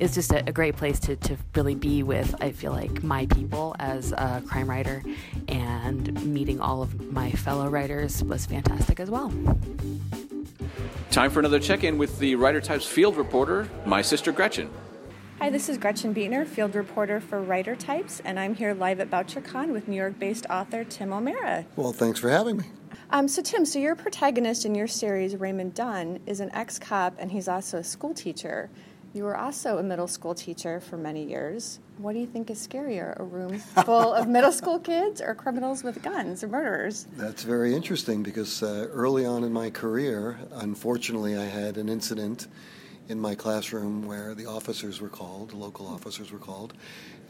it's 0.00 0.14
just 0.14 0.32
a, 0.32 0.48
a 0.48 0.52
great 0.52 0.76
place 0.76 0.98
to, 1.00 1.16
to 1.16 1.36
really 1.54 1.74
be 1.74 2.02
with, 2.02 2.34
I 2.40 2.52
feel 2.52 2.72
like, 2.72 3.02
my 3.02 3.26
people 3.26 3.76
as 3.78 4.12
a 4.12 4.42
crime 4.46 4.68
writer, 4.68 5.02
and 5.48 6.24
meeting 6.24 6.60
all 6.60 6.82
of 6.82 7.12
my 7.12 7.30
fellow 7.32 7.68
writers 7.68 8.22
was 8.24 8.46
fantastic 8.46 9.00
as 9.00 9.10
well. 9.10 9.32
Time 11.10 11.30
for 11.30 11.40
another 11.40 11.58
check 11.58 11.84
in 11.84 11.96
with 11.96 12.18
the 12.18 12.34
Writer 12.34 12.60
Types 12.60 12.84
field 12.84 13.16
reporter, 13.16 13.66
my 13.86 14.02
sister 14.02 14.30
Gretchen. 14.30 14.70
Hi, 15.38 15.48
this 15.48 15.70
is 15.70 15.78
Gretchen 15.78 16.14
Beetner, 16.14 16.46
field 16.46 16.74
reporter 16.74 17.18
for 17.18 17.40
Writer 17.40 17.74
Types, 17.74 18.20
and 18.26 18.38
I'm 18.38 18.54
here 18.54 18.74
live 18.74 19.00
at 19.00 19.10
BoucherCon 19.10 19.72
with 19.72 19.88
New 19.88 19.96
York 19.96 20.18
based 20.18 20.44
author 20.50 20.84
Tim 20.84 21.12
O'Mara. 21.14 21.64
Well, 21.76 21.92
thanks 21.92 22.20
for 22.20 22.28
having 22.28 22.58
me. 22.58 22.64
Um, 23.10 23.26
so, 23.26 23.40
Tim, 23.40 23.64
so 23.64 23.78
your 23.78 23.96
protagonist 23.96 24.66
in 24.66 24.74
your 24.74 24.86
series, 24.86 25.34
Raymond 25.34 25.72
Donne, 25.72 26.20
is 26.26 26.40
an 26.40 26.50
ex 26.52 26.78
cop 26.78 27.14
and 27.18 27.32
he's 27.32 27.48
also 27.48 27.78
a 27.78 27.84
school 27.84 28.12
teacher. 28.12 28.68
You 29.14 29.24
were 29.24 29.36
also 29.36 29.78
a 29.78 29.82
middle 29.82 30.06
school 30.06 30.34
teacher 30.34 30.80
for 30.80 30.98
many 30.98 31.24
years. 31.24 31.80
What 31.96 32.12
do 32.12 32.18
you 32.18 32.26
think 32.26 32.50
is 32.50 32.66
scarier, 32.66 33.18
a 33.18 33.24
room 33.24 33.58
full 33.84 34.12
of 34.12 34.28
middle 34.28 34.52
school 34.52 34.78
kids 34.78 35.22
or 35.22 35.34
criminals 35.34 35.82
with 35.82 36.02
guns 36.02 36.44
or 36.44 36.48
murderers? 36.48 37.06
That's 37.16 37.42
very 37.42 37.74
interesting 37.74 38.22
because 38.22 38.62
uh, 38.62 38.88
early 38.92 39.24
on 39.24 39.44
in 39.44 39.52
my 39.52 39.70
career, 39.70 40.38
unfortunately, 40.52 41.36
I 41.36 41.46
had 41.46 41.78
an 41.78 41.88
incident 41.88 42.48
in 43.08 43.18
my 43.18 43.34
classroom 43.34 44.06
where 44.06 44.34
the 44.34 44.44
officers 44.44 45.00
were 45.00 45.08
called, 45.08 45.54
local 45.54 45.86
officers 45.86 46.30
were 46.30 46.38
called, 46.38 46.74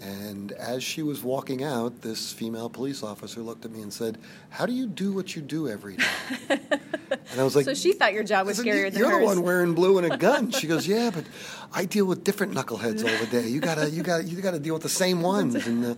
and 0.01 0.53
as 0.53 0.85
she 0.85 1.03
was 1.03 1.25
walking 1.25 1.65
out, 1.65 2.03
this 2.03 2.33
female 2.33 2.69
police 2.71 3.03
officer 3.03 3.41
looked 3.41 3.65
at 3.65 3.71
me 3.73 3.83
and 3.83 3.93
said, 3.93 4.19
"How 4.51 4.65
do 4.65 4.73
you 4.73 4.87
do 4.87 5.13
what 5.13 5.35
you 5.35 5.43
do 5.43 5.69
every 5.69 5.97
day?" 5.97 6.05
and 6.51 7.41
I 7.41 7.43
was 7.43 7.57
like, 7.57 7.65
so 7.65 7.75
she 7.75 7.93
thought 7.93 8.13
your 8.13 8.23
job 8.25 8.47
was 8.47 8.59
scarier 8.61 8.93
than 8.93 9.01
You're 9.01 9.11
hers. 9.11 9.21
the 9.21 9.27
one 9.27 9.43
wearing 9.43 9.75
blue 9.75 9.99
and 9.99 10.13
a 10.13 10.17
gun. 10.17 10.51
She 10.53 10.67
goes, 10.67 10.87
"Yeah, 10.95 11.11
but 11.13 11.25
I 11.73 11.85
deal 11.85 12.05
with 12.05 12.23
different 12.23 12.53
knuckleheads 12.55 13.03
all 13.05 13.25
the 13.25 13.29
day. 13.31 13.49
You 13.49 13.61
gotta, 13.61 13.91
you 13.91 14.03
gotta, 14.03 14.25
you 14.25 14.41
gotta 14.41 14.61
deal 14.61 14.75
with 14.75 14.85
the 14.85 14.89
same 14.89 15.21
ones." 15.35 15.67
And 15.67 15.85
uh, 15.85 15.95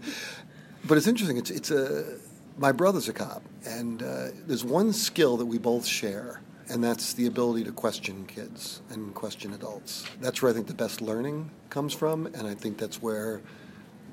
but 0.85 0.97
it's 0.97 1.07
interesting. 1.07 1.37
It's 1.37 1.51
it's 1.51 1.71
a 1.71 2.19
my 2.57 2.73
brother's 2.73 3.09
a 3.09 3.13
cop, 3.13 3.43
and 3.67 4.03
uh, 4.03 4.29
there's 4.47 4.65
one 4.65 4.93
skill 4.93 5.37
that 5.37 5.47
we 5.47 5.59
both 5.59 5.87
share, 5.87 6.41
and 6.69 6.83
that's 6.83 7.13
the 7.13 7.27
ability 7.27 7.65
to 7.65 7.73
question 7.73 8.25
kids 8.27 8.81
and 8.91 9.15
question 9.15 9.53
adults. 9.53 10.07
That's 10.21 10.41
where 10.41 10.51
I 10.51 10.55
think 10.55 10.67
the 10.69 10.75
best 10.75 11.01
learning 11.03 11.51
comes 11.69 11.93
from, 11.93 12.27
and 12.27 12.47
I 12.47 12.55
think 12.55 12.79
that's 12.79 13.01
where 13.03 13.41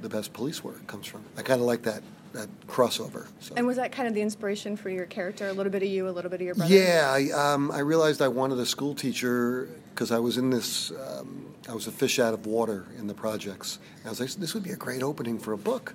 the 0.01 0.10
best 0.10 0.33
police 0.33 0.63
work 0.63 0.86
comes 0.88 1.07
from. 1.07 1.23
I 1.38 1.41
kind 1.41 1.60
of 1.60 1.67
like 1.67 1.83
that 1.83 2.03
that 2.33 2.49
crossover. 2.67 3.27
So. 3.39 3.55
And 3.55 3.65
was 3.65 3.77
that 3.77 3.91
kind 3.91 4.07
of 4.07 4.13
the 4.13 4.21
inspiration 4.21 4.75
for 4.75 4.89
your 4.89 5.05
character? 5.05 5.47
A 5.47 5.53
little 5.53 5.71
bit 5.71 5.81
of 5.81 5.89
you, 5.89 6.07
a 6.07 6.12
little 6.12 6.29
bit 6.29 6.39
of 6.41 6.45
your 6.45 6.55
brother? 6.55 6.73
Yeah, 6.73 7.10
I, 7.12 7.31
um, 7.31 7.71
I 7.71 7.79
realized 7.79 8.21
I 8.21 8.27
wanted 8.27 8.60
a 8.60 8.65
school 8.65 8.93
teacher 8.93 9.69
because 9.93 10.12
I 10.12 10.19
was 10.19 10.38
in 10.38 10.49
this. 10.49 10.91
Um, 10.91 11.55
I 11.67 11.73
was 11.73 11.88
a 11.88 11.91
fish 11.91 12.19
out 12.19 12.33
of 12.33 12.45
water 12.45 12.86
in 12.97 13.07
the 13.07 13.13
projects. 13.13 13.79
And 13.97 14.07
I 14.07 14.10
was 14.10 14.19
like, 14.19 14.29
this 14.31 14.53
would 14.53 14.63
be 14.63 14.71
a 14.71 14.77
great 14.77 15.03
opening 15.03 15.38
for 15.38 15.51
a 15.51 15.57
book, 15.57 15.93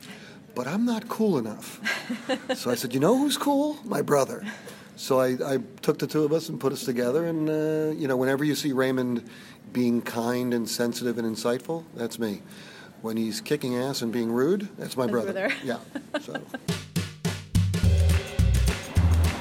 but 0.55 0.67
I'm 0.67 0.85
not 0.85 1.09
cool 1.09 1.39
enough. 1.39 1.81
so 2.55 2.71
I 2.71 2.75
said, 2.75 2.93
you 2.93 3.01
know 3.01 3.17
who's 3.17 3.39
cool? 3.39 3.79
My 3.85 4.03
brother. 4.03 4.45
So 4.97 5.19
I, 5.19 5.55
I 5.55 5.59
took 5.81 5.99
the 5.99 6.07
two 6.07 6.25
of 6.25 6.33
us 6.33 6.51
and 6.51 6.61
put 6.61 6.73
us 6.73 6.85
together. 6.85 7.27
And 7.27 7.49
uh, 7.49 7.99
you 7.99 8.07
know, 8.07 8.17
whenever 8.17 8.45
you 8.45 8.55
see 8.55 8.73
Raymond 8.73 9.29
being 9.73 10.03
kind 10.03 10.53
and 10.53 10.69
sensitive 10.69 11.17
and 11.19 11.37
insightful, 11.37 11.85
that's 11.95 12.19
me. 12.19 12.43
When 13.03 13.17
he's 13.17 13.41
kicking 13.41 13.77
ass 13.77 14.03
and 14.03 14.13
being 14.13 14.31
rude, 14.31 14.69
that's 14.79 14.97
my 14.97 15.09
brother. 15.09 15.33
brother. 15.33 15.53
Yeah. 15.65 15.79
So. 16.21 16.41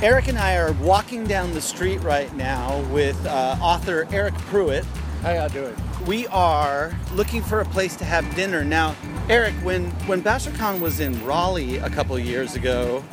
Eric 0.02 0.30
and 0.30 0.40
I 0.40 0.58
are 0.58 0.74
walking 0.74 1.26
down 1.26 1.54
the 1.54 1.62
street 1.62 2.02
right 2.02 2.36
now 2.36 2.82
with 2.92 3.24
uh, 3.28 3.56
author 3.62 4.06
Eryk 4.06 4.36
Pruitt. 4.48 4.84
How 5.22 5.34
y'all 5.34 5.48
doing? 5.48 5.76
We 6.08 6.26
are 6.30 6.92
looking 7.14 7.44
for 7.44 7.62
a 7.62 7.66
place 7.66 7.96
to 7.98 8.06
have 8.06 8.36
dinner. 8.36 8.64
Now, 8.64 8.96
Eryk, 9.28 9.62
when, 9.62 9.92
when 10.08 10.24
BoucherCon 10.24 10.80
was 10.80 11.00
in 11.00 11.24
Raleigh 11.24 11.78
a 11.78 11.90
couple 11.92 12.18
years 12.18 12.56
ago, 12.56 13.04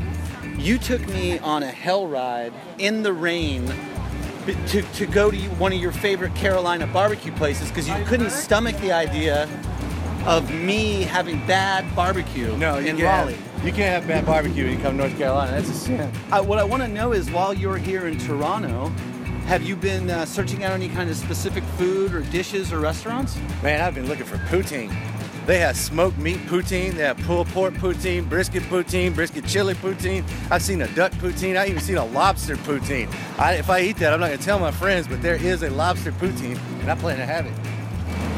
you 0.57 0.79
took 0.79 1.07
me 1.09 1.39
on 1.41 1.63
a 1.63 1.71
hell 1.71 2.07
ride 2.07 2.55
in 2.79 3.03
the 3.03 3.13
rain 3.13 3.71
to, 4.69 4.81
to 4.81 5.05
go 5.05 5.31
to 5.31 5.37
one 5.57 5.75
of 5.75 5.79
your 5.79 5.93
favorite 5.93 6.35
Carolina 6.35 6.87
barbecue 6.87 7.33
places 7.33 7.69
because 7.69 7.87
you 7.87 8.03
couldn't 8.07 8.31
stomach 8.31 8.79
the 8.79 8.93
idea 8.93 9.47
of 10.27 10.53
me 10.53 11.03
having 11.03 11.39
bad 11.47 11.85
barbecue 11.95 12.57
No, 12.57 12.79
in 12.79 12.99
Raleigh. 12.99 13.35
Have, 13.35 13.65
you 13.65 13.73
can't 13.73 13.95
have 13.95 14.07
bad 14.07 14.27
barbecue 14.27 14.65
when 14.65 14.77
you 14.77 14.79
come 14.83 14.97
to 14.97 15.05
North 15.05 15.19
Carolina. 15.19 15.53
That's 15.53 15.69
a 15.69 15.75
sin. 15.75 16.11
What 16.47 16.59
I 16.59 16.65
want 16.65 16.83
to 16.83 16.89
know 16.89 17.13
is 17.13 17.31
while 17.31 17.55
you're 17.55 17.79
here 17.79 18.07
in 18.07 18.19
Toronto, 18.19 18.89
have 19.47 19.63
you 19.63 19.77
been 19.77 20.11
uh, 20.11 20.27
searching 20.27 20.65
out 20.65 20.73
any 20.73 20.89
kind 20.89 21.09
of 21.09 21.17
specific 21.17 21.65
food 21.79 22.13
or 22.15 22.21
dishes 22.21 22.73
or 22.73 22.81
restaurants? 22.81 23.37
Man, 23.63 23.81
I've 23.81 23.95
been 23.95 24.07
looking 24.07 24.27
for 24.27 24.37
poutine. 24.37 24.95
They 25.47 25.61
have 25.61 25.79
smoked 25.79 26.19
meat 26.19 26.37
poutine. 26.41 26.93
They 26.93 27.05
have 27.05 27.17
pulled 27.21 27.49
pork 27.49 27.73
poutine, 27.73 28.29
brisket 28.29 28.63
poutine, 28.65 29.15
brisket 29.15 29.47
chili 29.47 29.73
poutine. 29.73 30.23
I've 30.51 30.61
seen 30.61 30.83
a 30.83 30.89
duck 30.89 31.13
poutine. 31.13 31.59
I 31.59 31.69
even 31.69 31.81
seen 31.81 31.97
a 31.97 32.05
lobster 32.05 32.57
poutine. 32.57 33.11
I, 33.39 33.55
if 33.55 33.71
I 33.71 33.81
eat 33.81 33.97
that, 33.97 34.13
I'm 34.13 34.21
not 34.21 34.27
going 34.27 34.39
to 34.39 34.45
tell 34.45 34.59
my 34.59 34.71
friends, 34.71 35.09
but 35.09 35.23
there 35.23 35.37
is 35.37 35.63
a 35.63 35.71
lobster 35.71 36.13
poutine, 36.13 36.59
and 36.81 36.91
I 36.91 36.95
plan 36.97 37.17
to 37.17 37.25
have 37.25 37.47
it. 37.47 37.53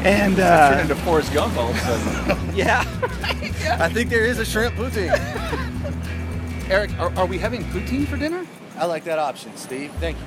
And 0.03 0.33
It 0.33 0.39
uh, 0.39 0.69
turned 0.69 0.89
into 0.89 0.95
Forrest 1.03 1.31
Gump 1.31 1.55
all 1.57 1.69
of 1.69 1.75
a 1.75 1.79
sudden. 1.79 2.55
yeah. 2.55 2.79
I 3.79 3.87
think 3.87 4.09
there 4.09 4.25
is 4.25 4.39
a 4.39 4.45
shrimp 4.45 4.73
poutine. 4.75 5.11
Eric, 6.69 6.97
are, 6.99 7.15
are 7.17 7.27
we 7.27 7.37
having 7.37 7.63
poutine 7.65 8.07
for 8.07 8.17
dinner? 8.17 8.47
I 8.77 8.85
like 8.85 9.03
that 9.03 9.19
option, 9.19 9.55
Steve. 9.57 9.91
Thank 9.99 10.17
you. 10.17 10.23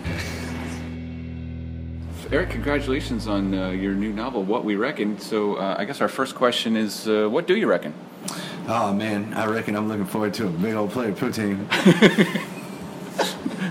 Eryk, 2.31 2.51
congratulations 2.51 3.27
on 3.27 3.53
uh, 3.53 3.71
your 3.71 3.95
new 3.95 4.13
novel, 4.13 4.45
What 4.45 4.65
We 4.65 4.77
Reckon. 4.77 5.19
So, 5.19 5.57
uh, 5.57 5.75
I 5.77 5.85
guess 5.85 6.01
our 6.01 6.09
first 6.09 6.37
question 6.37 6.77
is 6.77 7.09
uh, 7.09 7.27
what 7.29 7.49
do 7.49 7.57
you 7.57 7.67
reckon? 7.67 7.95
Oh 8.69 8.95
man, 8.95 9.35
I 9.35 9.47
reckon 9.47 9.77
I'm 9.77 9.89
looking 9.89 10.07
forward 10.07 10.35
to 10.35 10.47
a 10.47 10.51
big 10.51 10.75
old 10.75 10.91
plate 10.93 11.11
of 11.11 11.19
poutine. 11.19 11.67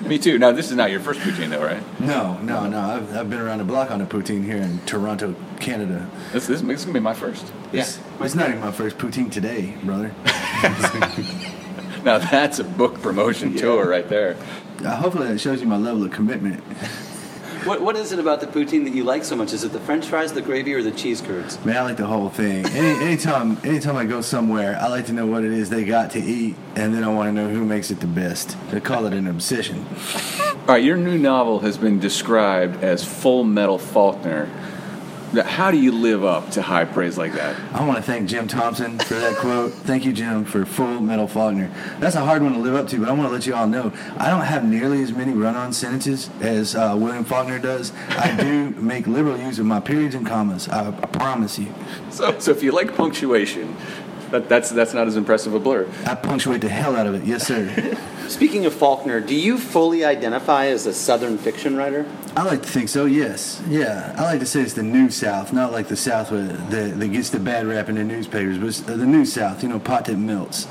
Me 0.07 0.19
too. 0.19 0.37
Now, 0.37 0.51
this 0.51 0.69
is 0.69 0.75
not 0.75 0.91
your 0.91 0.99
first 0.99 1.19
poutine, 1.21 1.49
though, 1.49 1.63
right? 1.63 1.81
No, 1.99 2.37
no, 2.39 2.67
no. 2.67 2.79
I've, 2.79 3.15
I've 3.15 3.29
been 3.29 3.39
around 3.39 3.59
the 3.59 3.63
block 3.63 3.89
on 3.91 4.01
a 4.01 4.05
poutine 4.05 4.43
here 4.43 4.57
in 4.57 4.79
Toronto, 4.85 5.35
Canada. 5.59 6.09
This, 6.31 6.47
this, 6.47 6.61
this 6.61 6.79
is 6.79 6.85
going 6.85 6.93
to 6.93 6.99
be 6.99 6.99
my 6.99 7.13
first. 7.13 7.51
It's, 7.71 7.99
it's 8.19 8.35
not 8.35 8.49
even 8.49 8.59
my 8.59 8.71
first 8.71 8.97
poutine 8.97 9.31
today, 9.31 9.75
brother. 9.83 10.13
Now, 12.03 12.17
that's 12.17 12.59
a 12.59 12.65
book 12.65 13.01
promotion 13.01 13.55
tour 13.57 13.87
right 13.87 14.07
there. 14.09 14.35
Uh, 14.83 14.95
hopefully 14.97 15.27
that 15.29 15.39
shows 15.39 15.61
you 15.61 15.67
my 15.67 15.77
level 15.77 16.03
of 16.03 16.11
commitment. 16.11 16.61
What, 17.65 17.81
what 17.81 17.95
is 17.95 18.11
it 18.11 18.19
about 18.19 18.41
the 18.41 18.47
poutine 18.47 18.83
that 18.83 18.93
you 18.93 19.05
like 19.05 19.23
so 19.23 19.37
much? 19.37 19.53
Is 19.53 19.63
it 19.63 19.71
the 19.71 19.79
french 19.79 20.07
fries, 20.07 20.33
the 20.33 20.41
gravy, 20.41 20.73
or 20.73 20.83
the 20.83 20.91
cheese 20.91 21.21
curds? 21.21 21.63
Man, 21.63 21.77
I 21.77 21.81
like 21.83 21.95
the 21.95 22.05
whole 22.05 22.27
thing. 22.27 22.65
Any, 22.65 23.05
anytime, 23.05 23.57
anytime 23.63 23.95
I 23.95 24.03
go 24.03 24.19
somewhere, 24.19 24.77
I 24.81 24.87
like 24.87 25.05
to 25.05 25.13
know 25.13 25.27
what 25.27 25.45
it 25.45 25.53
is 25.53 25.69
they 25.69 25.85
got 25.85 26.11
to 26.11 26.19
eat, 26.19 26.57
and 26.75 26.93
then 26.93 27.05
I 27.05 27.07
want 27.07 27.29
to 27.29 27.31
know 27.31 27.47
who 27.47 27.63
makes 27.63 27.89
it 27.89 28.01
the 28.01 28.07
best. 28.07 28.57
They 28.69 28.81
call 28.81 29.05
it 29.05 29.13
an 29.13 29.27
obsession. 29.27 29.85
All 30.43 30.65
right, 30.67 30.83
your 30.83 30.97
new 30.97 31.17
novel 31.17 31.59
has 31.59 31.77
been 31.77 31.99
described 31.99 32.83
as 32.83 33.05
Full 33.05 33.45
Metal 33.45 33.77
Faulkner. 33.77 34.49
How 35.33 35.71
do 35.71 35.77
you 35.77 35.91
live 35.91 36.23
up 36.23 36.51
to 36.51 36.61
high 36.61 36.85
praise 36.85 37.17
like 37.17 37.33
that? 37.33 37.59
I 37.73 37.83
want 37.85 37.97
to 37.97 38.03
thank 38.03 38.29
Jim 38.29 38.47
Thompson 38.47 38.99
for 38.99 39.15
that 39.15 39.35
quote. 39.37 39.73
Thank 39.73 40.05
you, 40.05 40.13
Jim, 40.13 40.45
for 40.45 40.63
Full 40.63 40.99
Metal 41.01 41.27
Faulkner. 41.27 41.71
That's 41.99 42.15
a 42.15 42.23
hard 42.23 42.43
one 42.43 42.53
to 42.53 42.59
live 42.59 42.75
up 42.75 42.87
to, 42.89 42.99
but 42.99 43.09
I 43.09 43.13
want 43.13 43.29
to 43.29 43.33
let 43.33 43.47
you 43.47 43.55
all 43.55 43.65
know 43.65 43.91
I 44.17 44.29
don't 44.29 44.45
have 44.45 44.63
nearly 44.63 45.01
as 45.01 45.11
many 45.11 45.33
run-on 45.33 45.73
sentences 45.73 46.29
as 46.39 46.75
uh, 46.75 46.95
William 46.97 47.25
Faulkner 47.25 47.57
does. 47.57 47.91
I 48.09 48.35
do 48.37 48.69
make 48.71 49.07
liberal 49.07 49.37
use 49.37 49.57
of 49.57 49.65
my 49.65 49.79
periods 49.79 50.13
and 50.13 50.25
commas. 50.25 50.69
I, 50.69 50.89
I 50.89 50.91
promise 50.91 51.57
you. 51.57 51.73
So, 52.11 52.37
so 52.37 52.51
if 52.51 52.61
you 52.61 52.71
like 52.71 52.95
punctuation, 52.95 53.75
that, 54.33 54.49
that's 54.49 54.71
that's 54.71 54.95
not 54.95 55.05
as 55.05 55.15
impressive 55.15 55.53
a 55.53 55.59
blur. 55.59 55.87
I 56.07 56.15
punctuate 56.15 56.61
the 56.61 56.69
hell 56.69 56.95
out 56.95 57.05
of 57.05 57.13
it. 57.13 57.23
Yes, 57.23 57.45
sir. 57.45 57.95
Speaking 58.27 58.65
of 58.65 58.73
Faulkner, 58.73 59.19
do 59.19 59.35
you 59.35 59.59
fully 59.59 60.03
identify 60.03 60.67
as 60.67 60.87
a 60.87 60.93
Southern 60.93 61.37
fiction 61.37 61.77
writer? 61.77 62.05
I 62.35 62.43
like 62.43 62.63
to 62.63 62.67
think 62.67 62.89
so. 62.89 63.05
Yes. 63.05 63.61
Yeah. 63.67 64.15
I 64.17 64.23
like 64.23 64.39
to 64.39 64.45
say 64.47 64.61
it's 64.61 64.73
the 64.73 64.81
New 64.81 65.11
South, 65.11 65.53
not 65.53 65.71
like 65.71 65.87
the 65.87 65.95
South 65.95 66.31
where 66.31 66.47
that 66.47 67.11
gets 67.11 67.29
the 67.29 67.39
bad 67.39 67.67
rap 67.67 67.89
in 67.89 67.95
the 67.95 68.03
newspapers, 68.03 68.57
but 68.57 68.67
it's 68.69 68.79
the 68.79 68.97
New 69.05 69.25
South. 69.25 69.61
You 69.61 69.69
know, 69.69 69.79
pot 69.79 70.05
that 70.05 70.17
melts. 70.17 70.67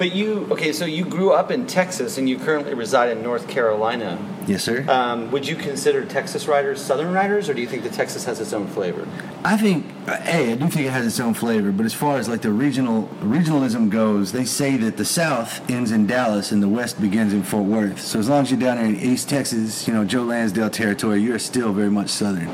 But 0.00 0.14
you, 0.14 0.48
okay, 0.50 0.72
so 0.72 0.86
you 0.86 1.04
grew 1.04 1.32
up 1.32 1.50
in 1.50 1.66
Texas 1.66 2.16
and 2.16 2.26
you 2.26 2.38
currently 2.38 2.72
reside 2.72 3.14
in 3.14 3.22
North 3.22 3.46
Carolina. 3.48 4.18
Yes, 4.46 4.64
sir. 4.64 4.86
Um, 4.88 5.30
would 5.30 5.46
you 5.46 5.54
consider 5.54 6.06
Texas 6.06 6.48
writers 6.48 6.80
Southern 6.80 7.12
writers, 7.12 7.50
or 7.50 7.54
do 7.54 7.60
you 7.60 7.66
think 7.66 7.82
that 7.82 7.92
Texas 7.92 8.24
has 8.24 8.40
its 8.40 8.54
own 8.54 8.66
flavor? 8.66 9.06
I 9.44 9.58
think, 9.58 9.84
hey, 10.06 10.52
I 10.52 10.56
do 10.56 10.70
think 10.70 10.86
it 10.86 10.90
has 10.92 11.04
its 11.04 11.20
own 11.20 11.34
flavor, 11.34 11.70
but 11.70 11.84
as 11.84 11.92
far 11.92 12.16
as 12.16 12.30
like 12.30 12.40
the 12.40 12.50
regional 12.50 13.08
regionalism 13.20 13.90
goes, 13.90 14.32
they 14.32 14.46
say 14.46 14.78
that 14.78 14.96
the 14.96 15.04
South 15.04 15.68
ends 15.70 15.90
in 15.90 16.06
Dallas 16.06 16.50
and 16.50 16.62
the 16.62 16.68
West 16.68 16.98
begins 16.98 17.34
in 17.34 17.42
Fort 17.42 17.66
Worth. 17.66 18.00
So 18.00 18.18
as 18.18 18.26
long 18.26 18.44
as 18.44 18.50
you're 18.50 18.58
down 18.58 18.78
there 18.78 18.86
in 18.86 18.96
East 18.96 19.28
Texas, 19.28 19.86
you 19.86 19.92
know, 19.92 20.06
Joe 20.06 20.22
Lansdale 20.22 20.70
territory, 20.70 21.20
you're 21.20 21.38
still 21.38 21.74
very 21.74 21.90
much 21.90 22.08
Southern. 22.08 22.48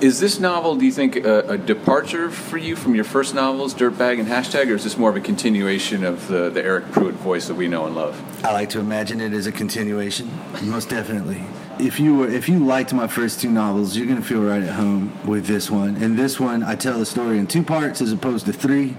Is 0.00 0.18
this 0.18 0.40
novel, 0.40 0.76
do 0.76 0.86
you 0.86 0.92
think, 0.92 1.16
a, 1.16 1.40
a 1.40 1.58
departure 1.58 2.30
for 2.30 2.56
you 2.56 2.74
from 2.74 2.94
your 2.94 3.04
first 3.04 3.34
novels, 3.34 3.74
Dirtbag 3.74 4.18
and 4.18 4.26
Hashtag, 4.26 4.70
or 4.70 4.74
is 4.76 4.84
this 4.84 4.96
more 4.96 5.10
of 5.10 5.16
a 5.16 5.20
continuation 5.20 6.04
of 6.04 6.26
the, 6.26 6.48
the 6.48 6.62
Eryk 6.62 6.90
Pruitt 6.90 7.16
voice 7.16 7.48
that 7.48 7.54
we 7.54 7.68
know 7.68 7.84
and 7.84 7.94
love? 7.94 8.18
I 8.42 8.54
like 8.54 8.70
to 8.70 8.80
imagine 8.80 9.20
it 9.20 9.34
as 9.34 9.46
a 9.46 9.52
continuation, 9.52 10.30
most 10.62 10.88
definitely. 10.88 11.42
If 11.78 12.00
you 12.00 12.16
were, 12.16 12.30
if 12.30 12.48
you 12.48 12.64
liked 12.64 12.94
my 12.94 13.08
first 13.08 13.42
two 13.42 13.50
novels, 13.50 13.94
you're 13.94 14.06
gonna 14.06 14.22
feel 14.22 14.40
right 14.40 14.62
at 14.62 14.72
home 14.72 15.12
with 15.26 15.44
this 15.44 15.70
one. 15.70 15.96
And 15.96 16.18
this 16.18 16.40
one, 16.40 16.62
I 16.62 16.76
tell 16.76 16.98
the 16.98 17.04
story 17.04 17.38
in 17.38 17.46
two 17.46 17.62
parts 17.62 18.00
as 18.00 18.10
opposed 18.10 18.46
to 18.46 18.54
three. 18.54 18.96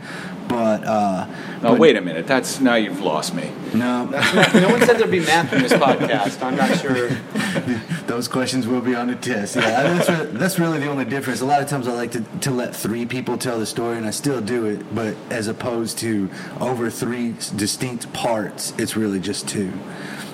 But 0.51 0.83
uh, 0.83 1.27
Oh, 1.63 1.71
but- 1.73 1.79
wait 1.79 1.95
a 1.95 2.01
minute. 2.01 2.25
That's 2.25 2.59
now 2.59 2.73
you've 2.75 3.01
lost 3.01 3.35
me. 3.35 3.51
No, 3.73 4.05
no 4.05 4.69
one 4.69 4.81
said 4.81 4.97
there'd 4.97 5.11
be 5.11 5.19
math 5.19 5.53
in 5.53 5.61
this 5.61 5.73
podcast. 5.73 6.41
I'm 6.41 6.55
not 6.55 6.79
sure. 6.79 7.09
Those 8.07 8.27
questions 8.27 8.67
will 8.67 8.81
be 8.81 8.95
on 8.95 9.07
the 9.07 9.15
test. 9.15 9.55
Yeah, 9.55 9.83
that's, 9.83 10.09
really, 10.09 10.25
that's 10.31 10.59
really 10.59 10.79
the 10.79 10.89
only 10.89 11.05
difference. 11.05 11.41
A 11.41 11.45
lot 11.45 11.61
of 11.61 11.69
times 11.69 11.87
I 11.87 11.93
like 11.93 12.11
to, 12.13 12.21
to 12.41 12.51
let 12.51 12.75
three 12.75 13.05
people 13.05 13.37
tell 13.37 13.59
the 13.59 13.65
story, 13.67 13.97
and 13.97 14.07
I 14.07 14.09
still 14.09 14.41
do 14.41 14.65
it, 14.65 14.93
but 14.95 15.15
as 15.29 15.47
opposed 15.47 15.99
to 15.99 16.29
over 16.59 16.89
three 16.89 17.35
distinct 17.55 18.11
parts, 18.11 18.73
it's 18.79 18.97
really 18.97 19.19
just 19.19 19.47
two. 19.47 19.71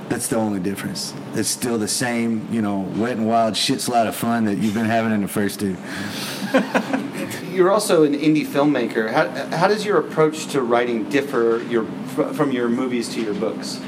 That's 0.08 0.27
the 0.30 0.38
only 0.38 0.62
difference. 0.62 1.13
It's 1.34 1.49
still 1.49 1.77
the 1.77 1.89
same, 1.89 2.47
you 2.51 2.62
know, 2.62 2.80
wet 2.95 3.17
and 3.17 3.27
wild 3.27 3.58
shit 3.58 3.82
slide 3.82 4.08
of 4.08 4.15
fun 4.15 4.45
that 4.45 4.58
you've 4.60 4.73
been 4.73 4.86
having 4.86 5.12
in 5.12 5.21
the 5.21 5.27
first 5.27 5.60
two. 5.60 5.75
You're 7.58 7.72
also 7.72 8.04
an 8.04 8.13
indie 8.13 8.46
filmmaker. 8.46 9.12
How, 9.12 9.58
how 9.58 9.67
does 9.67 9.84
your 9.84 9.98
approach 9.98 10.46
to 10.50 10.62
writing 10.62 11.10
differ 11.10 11.65
your, 11.67 11.86
from 12.36 12.52
your 12.52 12.70
movies 12.70 13.10
to 13.15 13.20
your 13.20 13.34
books? 13.34 13.82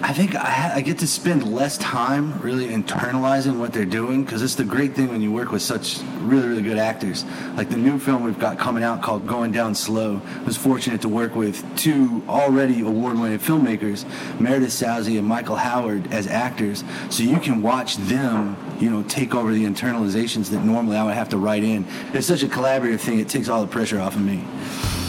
I 0.00 0.12
think 0.12 0.36
I, 0.36 0.48
ha- 0.48 0.72
I 0.76 0.80
get 0.80 1.00
to 1.00 1.08
spend 1.08 1.52
less 1.52 1.76
time 1.76 2.40
really 2.40 2.68
internalizing 2.68 3.58
what 3.58 3.72
they're 3.72 3.84
doing 3.84 4.24
because 4.24 4.42
it's 4.42 4.54
the 4.54 4.64
great 4.64 4.94
thing 4.94 5.08
when 5.08 5.20
you 5.22 5.32
work 5.32 5.50
with 5.50 5.60
such 5.60 6.00
really, 6.20 6.46
really 6.46 6.62
good 6.62 6.78
actors. 6.78 7.24
Like 7.56 7.68
the 7.68 7.76
new 7.76 7.98
film 7.98 8.22
we've 8.22 8.38
got 8.38 8.58
coming 8.58 8.84
out 8.84 9.02
called 9.02 9.26
Going 9.26 9.50
Down 9.50 9.74
Slow. 9.74 10.22
I 10.24 10.42
was 10.44 10.56
fortunate 10.56 11.02
to 11.02 11.08
work 11.08 11.34
with 11.34 11.64
two 11.76 12.22
already 12.28 12.80
award 12.80 13.18
winning 13.18 13.40
filmmakers, 13.40 14.08
Meredith 14.40 14.70
Sousy 14.70 15.18
and 15.18 15.26
Michael 15.26 15.56
Howard, 15.56 16.12
as 16.12 16.28
actors. 16.28 16.84
So 17.10 17.24
you 17.24 17.40
can 17.40 17.60
watch 17.60 17.96
them, 17.96 18.56
you 18.80 18.90
know, 18.90 19.02
take 19.04 19.34
over 19.34 19.52
the 19.52 19.64
internalizations 19.64 20.50
that 20.50 20.64
normally 20.64 20.96
I 20.96 21.04
would 21.04 21.14
have 21.14 21.28
to 21.30 21.38
write 21.38 21.62
in. 21.62 21.86
It's 22.12 22.26
such 22.26 22.42
a 22.42 22.48
collaborative 22.48 23.00
thing, 23.00 23.20
it 23.20 23.28
takes 23.28 23.48
all 23.48 23.60
the 23.60 23.68
pressure 23.68 24.00
off 24.00 24.16
of 24.16 24.22
me. 24.22 24.42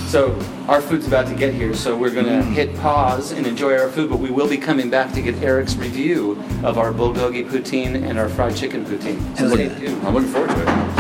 So 0.08 0.38
our 0.68 0.82
food's 0.82 1.08
about 1.08 1.28
to 1.28 1.36
get 1.36 1.54
here, 1.54 1.74
so 1.74 1.96
we're 1.98 2.14
gonna 2.14 2.44
mm. 2.44 2.52
hit 2.52 2.76
pause 2.80 3.32
and 3.32 3.48
enjoy 3.48 3.78
our 3.78 3.88
food, 3.88 4.10
but 4.10 4.20
we 4.20 4.30
will 4.30 4.50
be 4.50 4.58
coming 4.58 4.90
back 4.90 5.14
to 5.14 5.22
get 5.22 5.36
Eryk's 5.36 5.78
review 5.78 6.32
of 6.64 6.78
our 6.78 6.92
bulgogi 6.92 7.50
poutine 7.50 7.96
and 8.04 8.20
our 8.20 8.28
fried 8.28 8.58
chicken 8.58 8.86
poutine. 8.86 9.22
So 9.38 9.48
Hell 9.48 9.52
stay 9.52 9.68
yeah. 9.68 9.80
tuned. 9.80 10.06
I'm 10.06 10.14
looking 10.14 10.30
forward 10.30 10.50
to 10.50 10.62
it. 10.62 10.92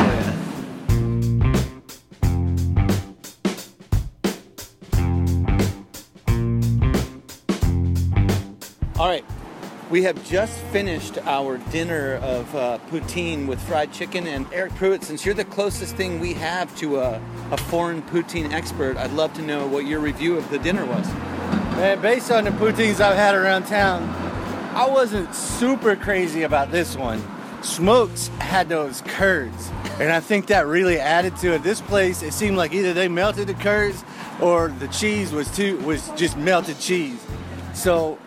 All 8.97 9.07
right. 9.09 9.25
We 9.91 10.03
have 10.03 10.23
just 10.25 10.57
finished 10.71 11.17
our 11.25 11.57
dinner 11.57 12.15
of 12.21 12.55
uh, 12.55 12.79
poutine 12.89 13.45
with 13.45 13.61
fried 13.63 13.91
chicken. 13.91 14.25
And 14.25 14.49
Eryk 14.51 14.73
Pruitt, 14.77 15.03
since 15.03 15.25
you're 15.25 15.35
the 15.35 15.43
closest 15.43 15.97
thing 15.97 16.21
we 16.21 16.33
have 16.35 16.73
to 16.77 17.01
a, 17.01 17.21
a 17.51 17.57
foreign 17.57 18.01
poutine 18.03 18.53
expert, 18.53 18.95
I'd 18.95 19.11
love 19.11 19.33
to 19.33 19.41
know 19.41 19.67
what 19.67 19.85
your 19.85 19.99
review 19.99 20.37
of 20.37 20.49
the 20.49 20.59
dinner 20.59 20.85
was. 20.85 21.05
Man, 21.75 22.01
based 22.01 22.31
on 22.31 22.45
the 22.45 22.51
poutines 22.51 23.01
I've 23.01 23.17
had 23.17 23.35
around 23.35 23.65
town, 23.65 24.03
I 24.73 24.87
wasn't 24.89 25.35
super 25.35 25.97
crazy 25.97 26.43
about 26.43 26.71
this 26.71 26.95
one. 26.95 27.21
Smokes 27.61 28.29
had 28.39 28.69
those 28.69 29.01
curds, 29.01 29.71
and 29.99 30.09
I 30.09 30.21
think 30.21 30.47
that 30.47 30.67
really 30.67 30.99
added 30.99 31.35
to 31.39 31.55
it. 31.55 31.63
This 31.63 31.81
place, 31.81 32.23
it 32.23 32.31
seemed 32.31 32.55
like 32.55 32.73
either 32.73 32.93
they 32.93 33.09
melted 33.09 33.47
the 33.47 33.55
curds 33.55 34.05
or 34.39 34.69
the 34.69 34.87
cheese 34.87 35.33
was 35.33 35.53
too 35.53 35.77
was 35.79 36.09
just 36.15 36.37
melted 36.37 36.79
cheese. 36.79 37.21
So 37.73 38.17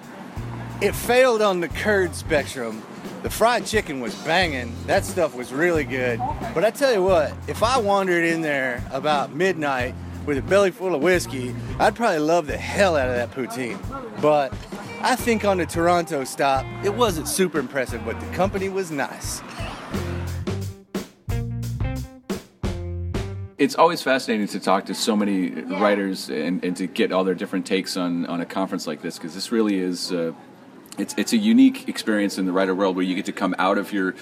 it 0.80 0.94
failed 0.94 1.42
on 1.42 1.60
the 1.60 1.68
curd 1.68 2.14
spectrum. 2.14 2.82
The 3.22 3.30
fried 3.30 3.64
chicken 3.64 4.00
was 4.00 4.14
banging. 4.16 4.74
That 4.86 5.04
stuff 5.04 5.34
was 5.34 5.52
really 5.52 5.84
good. 5.84 6.20
But 6.52 6.64
I 6.64 6.70
tell 6.70 6.92
you 6.92 7.02
what, 7.02 7.32
if 7.48 7.62
I 7.62 7.78
wandered 7.78 8.24
in 8.24 8.42
there 8.42 8.84
about 8.92 9.34
midnight 9.34 9.94
with 10.26 10.38
a 10.38 10.42
belly 10.42 10.70
full 10.70 10.94
of 10.94 11.02
whiskey, 11.02 11.54
I'd 11.78 11.94
probably 11.94 12.18
love 12.18 12.46
the 12.46 12.56
hell 12.56 12.96
out 12.96 13.08
of 13.08 13.14
that 13.14 13.30
poutine. 13.30 13.78
But 14.20 14.52
I 15.00 15.16
think 15.16 15.44
on 15.44 15.58
the 15.58 15.66
Toronto 15.66 16.24
stop, 16.24 16.66
it 16.84 16.94
wasn't 16.94 17.28
super 17.28 17.58
impressive, 17.58 18.04
but 18.04 18.18
the 18.20 18.26
company 18.28 18.68
was 18.68 18.90
nice. 18.90 19.42
It's 23.56 23.76
always 23.76 24.02
fascinating 24.02 24.48
to 24.48 24.60
talk 24.60 24.84
to 24.86 24.94
so 24.94 25.16
many 25.16 25.50
writers 25.50 26.28
and, 26.28 26.62
and 26.64 26.76
to 26.76 26.86
get 26.86 27.12
all 27.12 27.22
their 27.22 27.34
different 27.34 27.64
takes 27.64 27.96
on, 27.96 28.26
on 28.26 28.40
a 28.40 28.46
conference 28.46 28.86
like 28.86 29.00
this 29.00 29.16
because 29.16 29.32
this 29.34 29.52
really 29.52 29.78
is 29.78 30.12
uh, 30.12 30.32
it's 30.98 31.14
it's 31.16 31.32
a 31.32 31.36
unique 31.36 31.88
experience 31.88 32.38
in 32.38 32.46
the 32.46 32.52
writer 32.52 32.74
world 32.74 32.96
where 32.96 33.04
you 33.04 33.14
get 33.14 33.24
to 33.26 33.32
come 33.32 33.54
out 33.58 33.78
of 33.78 33.92
your 33.92 34.14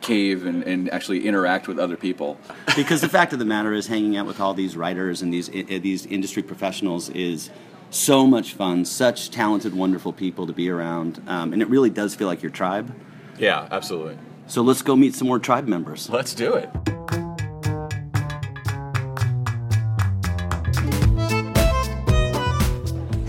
cave 0.00 0.44
and, 0.44 0.62
and 0.64 0.92
actually 0.92 1.26
interact 1.26 1.68
with 1.68 1.78
other 1.78 1.96
people. 1.96 2.36
because 2.76 3.00
the 3.00 3.08
fact 3.08 3.32
of 3.32 3.38
the 3.38 3.44
matter 3.44 3.72
is, 3.72 3.86
hanging 3.86 4.16
out 4.16 4.26
with 4.26 4.40
all 4.40 4.52
these 4.54 4.76
writers 4.76 5.22
and 5.22 5.32
these 5.32 5.48
i- 5.50 5.78
these 5.78 6.04
industry 6.06 6.42
professionals 6.42 7.08
is 7.10 7.50
so 7.90 8.26
much 8.26 8.54
fun. 8.54 8.84
Such 8.84 9.30
talented, 9.30 9.72
wonderful 9.74 10.12
people 10.12 10.46
to 10.46 10.52
be 10.52 10.68
around, 10.68 11.22
um, 11.28 11.52
and 11.52 11.62
it 11.62 11.68
really 11.68 11.90
does 11.90 12.14
feel 12.14 12.26
like 12.26 12.42
your 12.42 12.50
tribe. 12.50 12.92
Yeah, 13.38 13.68
absolutely. 13.70 14.18
So 14.46 14.62
let's 14.62 14.82
go 14.82 14.94
meet 14.96 15.14
some 15.14 15.28
more 15.28 15.38
tribe 15.38 15.66
members. 15.68 16.10
Let's 16.10 16.34
do 16.34 16.54
it. 16.54 16.68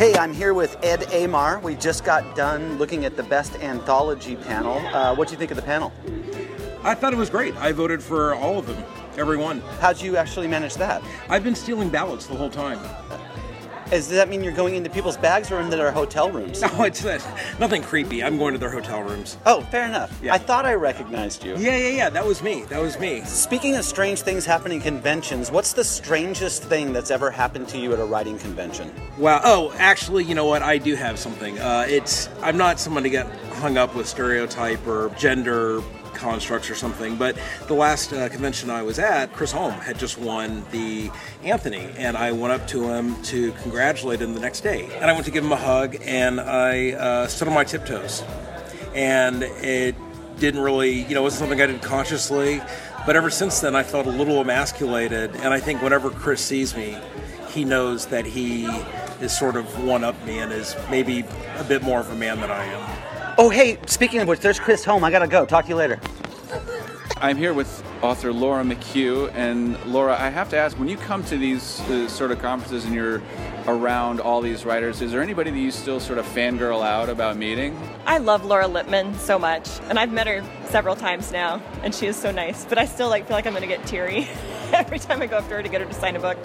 Hey, 0.05 0.13
I'm 0.17 0.33
here 0.33 0.53
with 0.53 0.77
Ed 0.83 0.99
Aymar. 1.09 1.63
We 1.63 1.73
just 1.73 2.05
got 2.05 2.35
done 2.35 2.77
looking 2.77 3.05
at 3.05 3.17
the 3.17 3.23
best 3.23 3.55
anthology 3.55 4.35
panel. 4.35 4.77
Uh, 4.95 5.15
what 5.15 5.27
do 5.27 5.31
you 5.31 5.37
think 5.39 5.49
of 5.49 5.57
the 5.57 5.63
panel? 5.63 5.91
I 6.83 6.93
thought 6.93 7.11
it 7.11 7.15
was 7.15 7.31
great. 7.31 7.55
I 7.55 7.71
voted 7.71 8.03
for 8.03 8.35
all 8.35 8.59
of 8.59 8.67
them, 8.67 8.83
every 9.17 9.35
one. 9.35 9.61
How'd 9.79 9.99
you 9.99 10.15
actually 10.15 10.47
manage 10.47 10.75
that? 10.75 11.01
I've 11.27 11.43
been 11.43 11.55
stealing 11.55 11.89
ballots 11.89 12.27
the 12.27 12.35
whole 12.35 12.51
time. 12.51 12.77
Does 13.89 14.09
that 14.09 14.29
mean 14.29 14.43
you're 14.43 14.53
going 14.53 14.75
into 14.75 14.89
people's 14.89 15.17
bags 15.17 15.51
or 15.51 15.59
into 15.59 15.77
their 15.77 15.91
hotel 15.91 16.31
rooms? 16.31 16.61
No, 16.61 16.83
it's 16.83 17.05
uh, 17.05 17.19
nothing 17.59 17.83
creepy. 17.83 18.23
I'm 18.23 18.37
going 18.37 18.53
to 18.53 18.59
their 18.59 18.71
hotel 18.71 19.01
rooms. 19.03 19.37
Oh, 19.45 19.61
fair 19.61 19.85
enough. 19.85 20.19
I 20.29 20.37
thought 20.39 20.65
I 20.65 20.73
recognized 20.73 21.43
you. 21.43 21.55
Yeah, 21.57 21.77
yeah, 21.77 21.89
yeah. 21.89 22.09
That 22.09 22.25
was 22.25 22.41
me. 22.41 22.63
That 22.63 22.81
was 22.81 22.99
me. 22.99 23.21
Speaking 23.23 23.75
of 23.75 23.85
strange 23.85 24.21
things 24.21 24.45
happening 24.45 24.79
at 24.79 24.83
conventions, 24.83 25.51
what's 25.51 25.73
the 25.73 25.83
strangest 25.83 26.63
thing 26.63 26.93
that's 26.93 27.11
ever 27.11 27.29
happened 27.29 27.67
to 27.69 27.77
you 27.77 27.93
at 27.93 27.99
a 27.99 28.05
writing 28.05 28.39
convention? 28.39 28.91
Wow. 29.17 29.41
Oh, 29.43 29.75
actually, 29.77 30.23
you 30.23 30.33
know 30.33 30.45
what? 30.45 30.63
I 30.63 30.79
do 30.79 30.95
have 30.95 31.19
something. 31.19 31.59
Uh, 31.59 31.85
it's 31.87 32.29
I'm 32.41 32.57
not 32.57 32.79
someone 32.79 33.03
to 33.03 33.09
get 33.09 33.27
hung 33.53 33.77
up 33.77 33.95
with 33.95 34.07
stereotype 34.07 34.85
or 34.87 35.09
gender 35.17 35.81
constructs 36.15 36.69
or 36.69 36.75
something, 36.75 37.15
but 37.15 37.37
the 37.67 37.73
last 37.73 38.13
uh, 38.13 38.29
convention 38.29 38.69
I 38.69 38.81
was 38.81 38.99
at, 38.99 39.33
Chris 39.33 39.51
Holm 39.51 39.73
had 39.73 39.99
just 39.99 40.17
won 40.17 40.65
the 40.71 41.11
Anthony, 41.43 41.89
and 41.97 42.17
I 42.17 42.31
went 42.31 42.53
up 42.53 42.67
to 42.69 42.89
him 42.89 43.21
to 43.23 43.51
congratulate 43.53 44.21
him 44.21 44.33
the 44.33 44.39
next 44.39 44.61
day, 44.61 44.89
and 44.95 45.05
I 45.05 45.13
went 45.13 45.25
to 45.25 45.31
give 45.31 45.43
him 45.43 45.51
a 45.51 45.57
hug, 45.57 45.97
and 46.01 46.39
I 46.39 46.91
uh, 46.91 47.27
stood 47.27 47.47
on 47.47 47.53
my 47.53 47.63
tiptoes, 47.63 48.23
and 48.93 49.43
it 49.43 49.95
didn't 50.39 50.61
really, 50.61 51.03
you 51.03 51.13
know, 51.13 51.21
it 51.21 51.23
wasn't 51.23 51.39
something 51.39 51.61
I 51.61 51.67
did 51.67 51.81
consciously, 51.81 52.61
but 53.05 53.15
ever 53.15 53.29
since 53.29 53.59
then 53.59 53.75
I 53.75 53.83
felt 53.83 54.07
a 54.07 54.11
little 54.11 54.41
emasculated, 54.41 55.35
and 55.35 55.53
I 55.53 55.59
think 55.59 55.81
whenever 55.81 56.09
Chris 56.09 56.41
sees 56.41 56.75
me, 56.75 56.97
he 57.49 57.63
knows 57.63 58.07
that 58.07 58.25
he 58.25 58.65
is 59.21 59.37
sort 59.37 59.55
of 59.55 59.83
one 59.83 60.03
up 60.03 60.15
me 60.25 60.39
and 60.39 60.51
is 60.51 60.75
maybe 60.89 61.23
a 61.57 61.63
bit 61.63 61.81
more 61.81 61.99
of 61.99 62.09
a 62.09 62.15
man 62.15 62.41
than 62.41 62.51
I 62.51 62.65
am. 62.65 63.04
Oh, 63.37 63.49
hey, 63.49 63.77
speaking 63.85 64.21
of 64.21 64.29
which, 64.29 64.39
there's 64.39 64.61
Chris 64.61 64.85
Holm. 64.85 65.03
I 65.03 65.11
gotta 65.11 65.27
go. 65.27 65.45
Talk 65.45 65.65
to 65.65 65.69
you 65.69 65.75
later. 65.75 65.99
I'm 67.17 67.35
here 67.35 67.53
with 67.53 67.83
author 68.01 68.31
Laura 68.31 68.63
McHugh, 68.63 69.29
and 69.33 69.83
Laura, 69.85 70.15
I 70.17 70.29
have 70.29 70.49
to 70.51 70.57
ask: 70.57 70.79
when 70.79 70.87
you 70.87 70.95
come 70.95 71.21
to 71.25 71.37
these 71.37 71.81
uh, 71.81 72.07
sort 72.07 72.31
of 72.31 72.39
conferences 72.39 72.85
and 72.85 72.95
you're 72.95 73.21
around 73.67 74.21
all 74.21 74.39
these 74.39 74.63
writers, 74.63 75.01
is 75.01 75.11
there 75.11 75.21
anybody 75.21 75.51
that 75.51 75.59
you 75.59 75.71
still 75.71 75.99
sort 75.99 76.17
of 76.17 76.25
fangirl 76.25 76.81
out 76.81 77.09
about 77.09 77.35
meeting? 77.35 77.77
I 78.05 78.19
love 78.19 78.45
Laura 78.45 78.69
Lippman 78.69 79.13
so 79.15 79.37
much, 79.37 79.67
and 79.89 79.99
I've 79.99 80.13
met 80.13 80.27
her 80.27 80.41
several 80.69 80.95
times 80.95 81.33
now, 81.33 81.61
and 81.83 81.93
she 81.93 82.07
is 82.07 82.15
so 82.15 82.31
nice. 82.31 82.63
But 82.63 82.77
I 82.77 82.85
still 82.85 83.09
like 83.09 83.27
feel 83.27 83.35
like 83.35 83.47
I'm 83.47 83.53
gonna 83.53 83.67
get 83.67 83.85
teary 83.85 84.29
every 84.71 84.99
time 84.99 85.21
I 85.21 85.27
go 85.27 85.39
up 85.39 85.47
to 85.49 85.55
her 85.55 85.63
to 85.63 85.67
get 85.67 85.81
her 85.81 85.87
to 85.87 85.93
sign 85.93 86.15
a 86.15 86.21
book. 86.21 86.37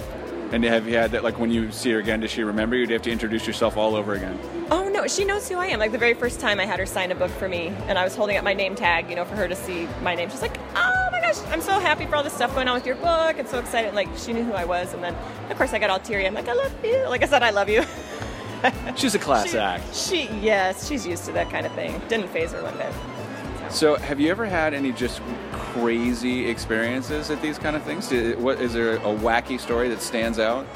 And 0.52 0.64
have 0.64 0.88
you 0.88 0.96
had 0.96 1.12
that? 1.12 1.22
Like 1.22 1.38
when 1.38 1.52
you 1.52 1.70
see 1.70 1.92
her 1.92 2.00
again, 2.00 2.18
does 2.18 2.32
she 2.32 2.42
remember 2.42 2.74
you? 2.74 2.84
Do 2.84 2.90
you 2.90 2.94
have 2.94 3.02
to 3.02 3.12
introduce 3.12 3.46
yourself 3.46 3.76
all 3.76 3.94
over 3.94 4.14
again? 4.14 4.36
Oh 4.72 4.79
no, 5.00 5.06
she 5.08 5.24
knows 5.24 5.48
who 5.48 5.56
I 5.56 5.66
am. 5.66 5.78
Like 5.78 5.92
the 5.92 5.98
very 5.98 6.14
first 6.14 6.40
time 6.40 6.60
I 6.60 6.66
had 6.66 6.78
her 6.78 6.86
sign 6.86 7.10
a 7.10 7.14
book 7.14 7.30
for 7.30 7.48
me, 7.48 7.68
and 7.88 7.98
I 7.98 8.04
was 8.04 8.14
holding 8.14 8.36
up 8.36 8.44
my 8.44 8.52
name 8.54 8.74
tag, 8.74 9.08
you 9.08 9.16
know, 9.16 9.24
for 9.24 9.34
her 9.36 9.48
to 9.48 9.56
see 9.56 9.88
my 10.02 10.14
name. 10.14 10.30
She's 10.30 10.42
like, 10.42 10.56
"Oh 10.74 11.08
my 11.12 11.20
gosh, 11.20 11.38
I'm 11.48 11.60
so 11.60 11.78
happy 11.80 12.06
for 12.06 12.16
all 12.16 12.22
this 12.22 12.34
stuff 12.34 12.54
going 12.54 12.68
on 12.68 12.74
with 12.74 12.86
your 12.86 12.96
book, 12.96 13.38
and 13.38 13.48
so 13.48 13.58
excited!" 13.58 13.94
Like 13.94 14.08
she 14.16 14.32
knew 14.32 14.44
who 14.44 14.52
I 14.52 14.64
was, 14.64 14.92
and 14.92 15.02
then 15.02 15.14
of 15.50 15.56
course 15.56 15.72
I 15.72 15.78
got 15.78 15.90
all 15.90 16.00
teary. 16.00 16.26
I'm 16.26 16.34
like, 16.34 16.48
"I 16.48 16.52
love 16.54 16.72
you." 16.84 17.06
Like 17.08 17.22
I 17.22 17.26
said, 17.26 17.42
I 17.42 17.50
love 17.50 17.68
you. 17.68 17.82
She's 18.96 19.14
a 19.14 19.18
class 19.18 19.50
She- 19.50 19.58
act. 19.58 19.94
She, 19.94 20.28
yes, 20.42 20.86
she's 20.86 21.06
used 21.06 21.24
to 21.24 21.32
that 21.32 21.48
kind 21.48 21.64
of 21.64 21.72
thing. 21.72 21.98
Didn't 22.08 22.28
phase 22.28 22.52
her 22.52 22.62
one 22.62 22.76
bit. 22.76 22.92
So, 23.72 23.96
have 23.96 24.20
you 24.20 24.30
ever 24.30 24.44
had 24.44 24.74
any 24.74 24.92
just 24.92 25.22
crazy 25.52 26.46
experiences 26.46 27.30
at 27.30 27.40
these 27.40 27.58
kind 27.58 27.74
of 27.74 27.82
things? 27.84 28.10
What 28.36 28.60
is 28.60 28.74
there 28.74 28.96
a 28.96 29.00
wacky 29.00 29.58
story 29.58 29.88
that 29.88 30.02
stands 30.02 30.38
out? 30.38 30.66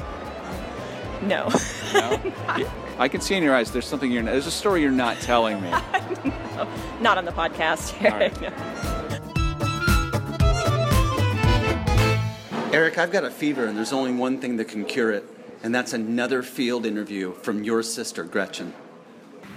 No. 1.21 1.49
No? 1.93 2.65
Yeah, 2.95 3.01
I 3.01 3.07
can 3.07 3.21
see 3.21 3.35
in 3.35 3.43
your 3.43 3.55
eyes. 3.55 3.71
There's 3.71 3.87
something 3.87 4.11
you're. 4.11 4.23
There's 4.23 4.47
a 4.47 4.51
story 4.51 4.81
you're 4.81 4.91
not 4.91 5.19
telling 5.21 5.61
me. 5.61 5.69
Not 7.01 7.17
on 7.17 7.25
the 7.25 7.31
podcast. 7.31 7.93
All 8.03 8.17
right. 8.17 8.41
No. 8.41 8.47
Eric, 12.73 12.97
I've 12.97 13.11
got 13.11 13.23
a 13.23 13.31
fever, 13.31 13.65
and 13.65 13.77
there's 13.77 13.93
only 13.93 14.13
one 14.13 14.39
thing 14.39 14.57
that 14.57 14.65
can 14.65 14.85
cure 14.85 15.11
it, 15.11 15.23
and 15.63 15.73
that's 15.73 15.93
another 15.93 16.43
field 16.43 16.85
interview 16.85 17.33
from 17.33 17.63
your 17.63 17.83
sister, 17.83 18.23
Gretchen. 18.23 18.73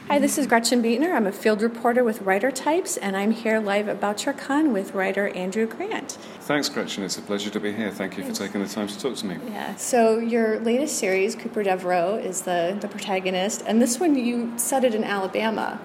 Hi, 0.09 0.19
this 0.19 0.39
is 0.39 0.47
Gretchen 0.47 0.83
Beetner. 0.83 1.15
I'm 1.15 1.27
a 1.27 1.33
field 1.33 1.61
reporter 1.61 2.03
with 2.03 2.23
Writer 2.23 2.51
Types, 2.51 2.97
and 2.97 3.15
I'm 3.15 3.31
here 3.31 3.61
live 3.61 3.91
at 3.91 4.01
BoucherCon 4.01 4.73
with 4.73 4.95
writer 4.95 5.29
Andrew 5.29 5.67
Grant. 5.67 6.13
Thanks, 6.41 6.71
Gretchen. 6.71 7.05
It's 7.05 7.19
a 7.19 7.21
pleasure 7.21 7.51
to 7.51 7.61
be 7.61 7.75
here. 7.75 7.91
Thank 7.91 8.17
you 8.17 8.25
for 8.25 8.33
taking 8.33 8.63
the 8.63 8.69
time 8.71 8.89
to 8.89 8.99
talk 8.99 9.17
to 9.17 9.27
me. 9.27 9.37
Yeah. 9.51 9.77
So 9.77 10.19
your 10.19 10.61
latest 10.61 10.97
series, 10.97 11.37
Cooper 11.37 11.63
Devereaux, 11.63 12.15
is 12.15 12.41
the 12.41 12.79
the 12.81 12.89
protagonist, 12.89 13.63
and 13.67 13.83
this 13.83 14.01
one 14.01 14.15
you 14.15 14.55
set 14.57 14.83
it 14.83 14.95
in 14.95 15.05
Alabama. 15.05 15.79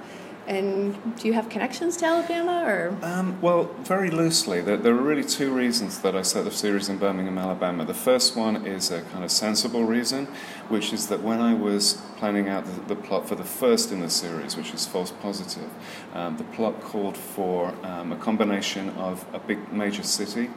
And 0.45 1.15
do 1.17 1.27
you 1.27 1.33
have 1.33 1.47
connections 1.47 1.95
to 1.97 2.05
Alabama, 2.05 2.63
or? 2.65 2.97
Um, 3.01 3.39
well, 3.41 3.65
very 3.83 4.11
loosely. 4.11 4.59
There, 4.59 4.75
there, 4.75 4.93
are 4.93 5.01
really 5.01 5.23
two 5.23 5.53
reasons 5.53 5.99
that 5.99 6.15
I 6.15 6.21
set 6.21 6.43
the 6.43 6.51
series 6.51 6.89
in 6.89 6.97
Birmingham, 6.97 7.37
Alabama. 7.37 7.85
The 7.85 7.93
first 7.93 8.35
one 8.35 8.65
is 8.65 8.91
a 8.91 9.01
kind 9.03 9.23
of 9.23 9.31
sensible 9.31 9.85
reason, 9.85 10.25
which 10.67 10.91
is 10.91 11.07
that 11.07 11.21
when 11.21 11.39
I 11.39 11.53
was 11.53 12.01
planning 12.17 12.49
out 12.49 12.65
the, 12.65 12.93
the 12.93 13.01
plot 13.01 13.27
for 13.27 13.35
the 13.35 13.45
first 13.45 13.93
in 13.93 14.01
the 14.01 14.09
series, 14.09 14.57
which 14.57 14.73
is 14.73 14.85
False 14.85 15.11
Positive, 15.11 15.69
um, 16.13 16.35
the 16.35 16.43
plot 16.43 16.81
called 16.81 17.15
for 17.15 17.73
um, 17.85 18.11
a 18.11 18.17
combination 18.17 18.89
of 18.91 19.25
a 19.33 19.39
big 19.39 19.71
major 19.71 20.03
city 20.03 20.49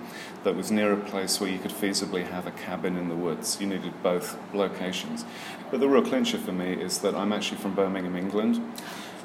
that 0.42 0.56
was 0.56 0.72
near 0.72 0.92
a 0.92 0.96
place 0.96 1.40
where 1.40 1.50
you 1.50 1.58
could 1.58 1.70
feasibly 1.70 2.26
have 2.26 2.48
a 2.48 2.52
cabin 2.52 2.96
in 2.96 3.08
the 3.08 3.14
woods. 3.14 3.60
You 3.60 3.68
needed 3.68 4.02
both 4.02 4.36
locations. 4.52 5.24
But 5.70 5.78
the 5.78 5.88
real 5.88 6.02
clincher 6.02 6.38
for 6.38 6.52
me 6.52 6.72
is 6.72 6.98
that 6.98 7.14
I'm 7.14 7.32
actually 7.32 7.58
from 7.58 7.74
Birmingham, 7.74 8.16
England. 8.16 8.60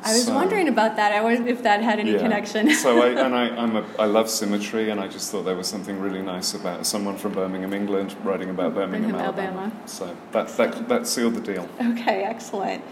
I 0.04 0.14
was 0.14 0.26
so, 0.26 0.34
wondering 0.34 0.68
about 0.68 0.96
that. 0.96 1.12
I 1.12 1.22
was 1.22 1.40
if 1.42 1.62
that 1.64 1.82
had 1.82 2.00
any 2.00 2.14
yeah. 2.14 2.20
connection. 2.20 2.74
so 2.74 3.02
I 3.02 3.10
and 3.26 3.36
I 3.36 3.50
I'm 3.50 3.76
a, 3.76 3.86
I 4.00 4.06
love 4.06 4.30
symmetry, 4.30 4.90
and 4.90 5.00
I 5.00 5.08
just 5.08 5.32
thought 5.32 5.44
there 5.44 5.56
was 5.56 5.68
something 5.68 6.00
really 6.00 6.22
nice 6.22 6.54
about 6.54 6.86
someone 6.86 7.18
from 7.18 7.34
Birmingham, 7.34 7.74
England, 7.74 8.16
writing 8.24 8.50
about 8.50 8.74
Birmingham, 8.74 9.16
Alabama. 9.16 9.62
Alabama. 9.62 9.88
So 9.88 10.16
that 10.32 10.48
that 10.58 10.90
that 10.90 11.08
sealed 11.08 11.36
the 11.36 11.42
deal. 11.42 11.70
Okay, 11.80 12.24
excellent. 12.24 12.84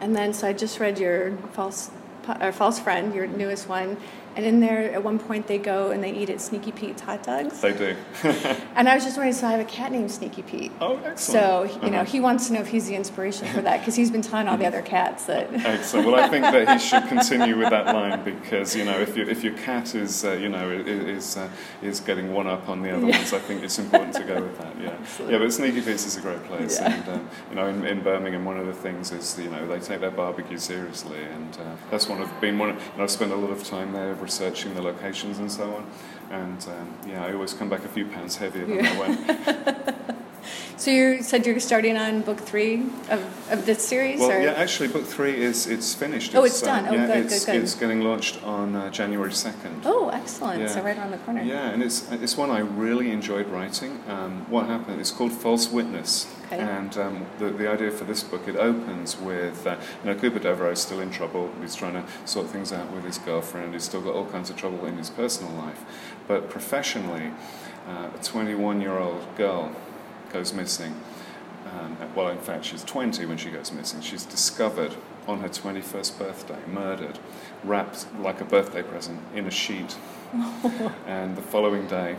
And 0.00 0.14
then 0.14 0.32
so 0.32 0.48
I 0.48 0.52
just 0.52 0.78
read 0.80 0.98
your 0.98 1.36
false 1.52 1.90
or 2.40 2.52
false 2.52 2.78
friend, 2.78 3.14
your 3.14 3.26
newest 3.26 3.68
one, 3.68 3.96
and 4.36 4.44
in 4.44 4.60
there, 4.60 4.92
at 4.92 5.02
one 5.02 5.18
point, 5.18 5.46
they 5.46 5.58
go 5.58 5.90
and 5.90 6.02
they 6.02 6.12
eat 6.12 6.28
at 6.28 6.40
Sneaky 6.40 6.72
Pete's 6.72 7.02
hot 7.02 7.22
dogs. 7.22 7.60
They 7.60 7.72
do. 7.72 7.96
and 8.74 8.88
I 8.88 8.94
was 8.94 9.04
just 9.04 9.16
wondering, 9.16 9.32
so 9.32 9.46
I 9.46 9.52
have 9.52 9.60
a 9.60 9.64
cat 9.64 9.92
named 9.92 10.10
Sneaky 10.10 10.42
Pete. 10.42 10.72
Oh, 10.80 10.96
excellent. 10.96 11.18
So, 11.18 11.64
you 11.64 11.70
uh-huh. 11.70 11.88
know, 11.90 12.04
he 12.04 12.18
wants 12.18 12.48
to 12.48 12.54
know 12.54 12.60
if 12.60 12.68
he's 12.68 12.86
the 12.86 12.96
inspiration 12.96 13.46
for 13.48 13.62
that 13.62 13.80
because 13.80 13.94
he's 13.94 14.10
been 14.10 14.22
telling 14.22 14.48
all 14.48 14.56
the 14.56 14.66
other 14.66 14.82
cats 14.82 15.26
that. 15.26 15.52
excellent. 15.64 16.06
Well, 16.06 16.16
I 16.16 16.28
think 16.28 16.44
that 16.44 16.68
he 16.68 16.78
should 16.84 17.06
continue 17.08 17.56
with 17.56 17.70
that 17.70 17.86
line 17.94 18.24
because, 18.24 18.74
you 18.74 18.84
know, 18.84 18.98
if, 18.98 19.16
you, 19.16 19.24
if 19.24 19.44
your 19.44 19.56
cat 19.58 19.94
is, 19.94 20.24
uh, 20.24 20.32
you 20.32 20.48
know, 20.48 20.70
is, 20.70 21.36
uh, 21.36 21.48
is 21.80 22.00
getting 22.00 22.32
one 22.32 22.48
up 22.48 22.68
on 22.68 22.82
the 22.82 22.90
other 22.90 23.06
yeah. 23.06 23.18
ones, 23.18 23.32
I 23.32 23.38
think 23.38 23.62
it's 23.62 23.78
important 23.78 24.14
to 24.16 24.24
go 24.24 24.42
with 24.42 24.58
that, 24.58 24.80
yeah. 24.80 24.90
Absolutely. 24.90 25.34
Yeah, 25.34 25.44
but 25.44 25.52
Sneaky 25.52 25.80
Pete's 25.80 26.06
is 26.06 26.16
a 26.16 26.20
great 26.20 26.42
place. 26.44 26.80
Yeah. 26.80 26.92
And, 26.92 27.08
um, 27.08 27.28
you 27.50 27.56
know, 27.56 27.66
in, 27.68 27.86
in, 27.86 28.02
Birmingham, 28.02 28.44
one 28.44 28.58
of 28.58 28.66
the 28.66 28.72
things 28.72 29.12
is, 29.12 29.38
you 29.38 29.50
know, 29.50 29.66
they 29.66 29.78
take 29.78 30.00
their 30.00 30.10
barbecue 30.10 30.58
seriously. 30.58 31.22
And 31.22 31.56
uh, 31.58 31.76
that's 31.90 32.08
one 32.08 32.20
of, 32.20 32.40
been 32.40 32.58
one 32.58 32.70
of, 32.70 32.76
know, 32.96 33.04
I've 33.04 33.10
spent 33.10 33.30
a 33.30 33.36
lot 33.36 33.50
of 33.50 33.62
time 33.62 33.92
there 33.92 34.14
researching 34.24 34.74
the 34.74 34.82
locations 34.82 35.38
and 35.38 35.50
so 35.50 35.74
on. 35.76 35.86
And 36.30 36.66
um, 36.68 36.98
yeah, 37.06 37.24
I 37.24 37.32
always 37.32 37.52
come 37.52 37.68
back 37.68 37.84
a 37.84 37.88
few 37.88 38.06
pounds 38.06 38.36
heavier 38.36 38.66
than 38.66 38.84
yeah. 38.84 38.92
I 38.92 38.98
went. 38.98 40.16
so 40.76 40.90
you 40.90 41.22
said 41.22 41.46
you're 41.46 41.60
starting 41.60 41.96
on 41.96 42.22
book 42.22 42.40
three 42.40 42.82
of, 43.10 43.50
of 43.50 43.66
this 43.66 43.86
series? 43.86 44.20
Well, 44.20 44.32
or? 44.32 44.40
yeah, 44.40 44.52
actually, 44.52 44.88
book 44.88 45.04
three 45.04 45.42
is 45.42 45.66
it's 45.66 45.94
finished. 45.94 46.34
Oh, 46.34 46.44
it's, 46.44 46.54
it's 46.54 46.62
done. 46.62 46.86
Uh, 46.86 46.90
oh, 46.90 46.94
yeah, 46.94 47.06
good, 47.06 47.16
it's, 47.26 47.44
good, 47.44 47.52
good. 47.52 47.62
It's 47.62 47.74
getting 47.74 48.00
launched 48.02 48.42
on 48.44 48.74
uh, 48.74 48.90
January 48.90 49.32
second. 49.32 49.82
Oh, 49.84 50.08
excellent! 50.08 50.60
Yeah. 50.60 50.68
So 50.68 50.82
right 50.82 50.96
around 50.96 51.12
the 51.12 51.18
corner. 51.18 51.42
Yeah, 51.42 51.70
and 51.70 51.82
it's 51.82 52.10
it's 52.12 52.36
one 52.36 52.50
I 52.50 52.60
really 52.60 53.10
enjoyed 53.10 53.46
writing. 53.48 54.02
Um, 54.08 54.46
what 54.50 54.66
happened? 54.66 55.00
It's 55.00 55.10
called 55.10 55.32
False 55.32 55.70
Witness. 55.70 56.26
Okay. 56.46 56.60
And 56.60 56.96
um, 56.98 57.26
the, 57.38 57.50
the 57.50 57.68
idea 57.68 57.90
for 57.90 58.04
this 58.04 58.22
book, 58.22 58.46
it 58.46 58.56
opens 58.56 59.18
with, 59.18 59.66
uh, 59.66 59.76
you 60.02 60.10
know, 60.10 60.18
Cooper 60.18 60.38
Devereaux 60.38 60.72
is 60.72 60.80
still 60.80 61.00
in 61.00 61.10
trouble. 61.10 61.50
He's 61.60 61.74
trying 61.74 61.94
to 61.94 62.04
sort 62.26 62.48
things 62.48 62.72
out 62.72 62.92
with 62.92 63.04
his 63.04 63.18
girlfriend. 63.18 63.72
He's 63.72 63.84
still 63.84 64.02
got 64.02 64.14
all 64.14 64.26
kinds 64.26 64.50
of 64.50 64.56
trouble 64.56 64.84
in 64.86 64.96
his 64.98 65.10
personal 65.10 65.52
life. 65.54 65.84
But 66.28 66.50
professionally, 66.50 67.32
uh, 67.88 68.10
a 68.14 68.22
21 68.22 68.80
year 68.80 68.98
old 68.98 69.24
girl 69.36 69.74
goes 70.34 70.52
missing. 70.52 70.92
Um, 71.72 71.96
well, 72.16 72.28
in 72.28 72.38
fact, 72.38 72.64
she's 72.64 72.82
20 72.82 73.24
when 73.24 73.38
she 73.38 73.50
goes 73.50 73.70
missing. 73.70 74.00
She's 74.00 74.26
discovered 74.26 74.96
on 75.28 75.40
her 75.40 75.48
21st 75.48 76.18
birthday, 76.18 76.58
murdered, 76.66 77.20
wrapped 77.62 78.06
like 78.18 78.40
a 78.40 78.44
birthday 78.44 78.82
present 78.82 79.20
in 79.32 79.46
a 79.46 79.50
sheet. 79.50 79.96
and 81.06 81.36
the 81.36 81.42
following 81.42 81.86
day, 81.86 82.16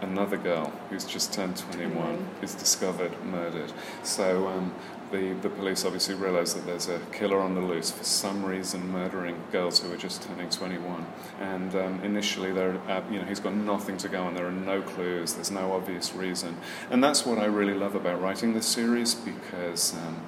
another 0.00 0.36
girl 0.36 0.72
who's 0.90 1.04
just 1.04 1.32
turned 1.32 1.56
21 1.56 1.92
mm-hmm. 1.92 2.44
is 2.44 2.54
discovered 2.54 3.12
murdered. 3.24 3.72
So 4.02 4.48
um, 4.48 4.74
the, 5.10 5.34
the 5.42 5.48
police 5.48 5.84
obviously 5.84 6.14
realize 6.14 6.54
that 6.54 6.66
there's 6.66 6.88
a 6.88 6.98
killer 7.12 7.38
on 7.38 7.54
the 7.54 7.60
loose 7.60 7.90
for 7.90 8.04
some 8.04 8.44
reason 8.44 8.90
murdering 8.90 9.40
girls 9.52 9.78
who 9.80 9.92
are 9.92 9.96
just 9.96 10.22
turning 10.22 10.50
21. 10.50 11.06
And 11.40 11.74
um, 11.74 12.00
initially, 12.02 12.52
they're, 12.52 12.78
uh, 12.88 13.02
you 13.10 13.18
know, 13.20 13.24
he's 13.24 13.40
got 13.40 13.54
nothing 13.54 13.96
to 13.98 14.08
go 14.08 14.24
on. 14.24 14.34
There 14.34 14.46
are 14.46 14.52
no 14.52 14.82
clues. 14.82 15.34
There's 15.34 15.50
no 15.50 15.72
obvious 15.72 16.14
reason. 16.14 16.56
And 16.90 17.02
that's 17.02 17.24
what 17.24 17.38
I 17.38 17.46
really 17.46 17.74
love 17.74 17.94
about 17.94 18.20
writing 18.20 18.54
this 18.54 18.66
series 18.66 19.14
because 19.14 19.94
um, 19.94 20.22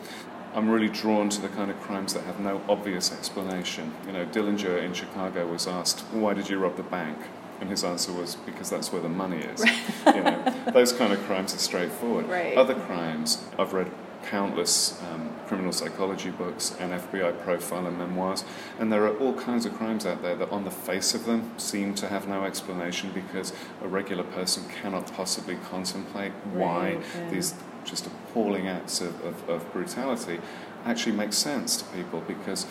I'm 0.55 0.71
really 0.71 0.89
drawn 0.89 1.29
to 1.31 1.41
the 1.41 1.49
kind 1.49 1.71
of 1.71 1.79
crimes 1.81 2.14
that 2.14 2.25
have 2.25 2.41
no 2.41 2.62
obvious 2.69 3.12
explanation. 3.12 3.93
You 4.07 4.12
know, 4.12 4.25
Dillinger 4.25 4.83
in 4.83 4.95
Chicago 4.95 5.47
was 5.47 5.67
asked, 5.67 6.01
"Why 6.12 6.33
did 6.33 6.49
you 6.49 6.59
rob 6.59 6.77
the 6.77 6.83
bank?" 6.83 7.19
And 7.61 7.70
his 7.70 7.84
answer 7.84 8.12
was, 8.12 8.36
because 8.36 8.68
that's 8.70 8.92
where 8.92 9.02
the 9.02 9.09
money 9.09 9.38
is. 9.38 9.64
you 10.07 10.22
know, 10.22 10.54
those 10.72 10.92
kind 10.92 11.12
of 11.12 11.20
crimes 11.24 11.54
are 11.54 11.59
straightforward. 11.59 12.28
Right. 12.28 12.57
Other 12.57 12.74
crimes, 12.74 13.42
I've 13.59 13.72
read 13.72 13.90
countless 14.26 15.00
um, 15.02 15.30
criminal 15.46 15.72
psychology 15.72 16.30
books 16.30 16.74
and 16.80 16.92
FBI 16.92 17.40
profile 17.42 17.86
and 17.86 17.96
memoirs, 17.96 18.44
and 18.78 18.92
there 18.92 19.04
are 19.07 19.16
all 19.18 19.34
kinds 19.34 19.64
of 19.64 19.74
crimes 19.74 20.04
out 20.04 20.22
there 20.22 20.34
that, 20.34 20.50
on 20.50 20.64
the 20.64 20.70
face 20.70 21.14
of 21.14 21.26
them, 21.26 21.52
seem 21.59 21.94
to 21.94 22.09
have 22.09 22.26
no 22.26 22.44
explanation 22.44 23.11
because 23.14 23.52
a 23.82 23.88
regular 23.88 24.24
person 24.24 24.64
cannot 24.68 25.12
possibly 25.12 25.57
contemplate 25.70 26.32
why 26.52 26.94
right, 26.94 27.02
yeah. 27.16 27.30
these 27.30 27.54
just 27.84 28.07
appalling 28.07 28.66
acts 28.66 29.00
of, 29.00 29.24
of, 29.24 29.48
of 29.48 29.72
brutality 29.72 30.40
actually 30.84 31.14
make 31.14 31.32
sense 31.32 31.76
to 31.76 31.84
people 31.96 32.20
because 32.26 32.66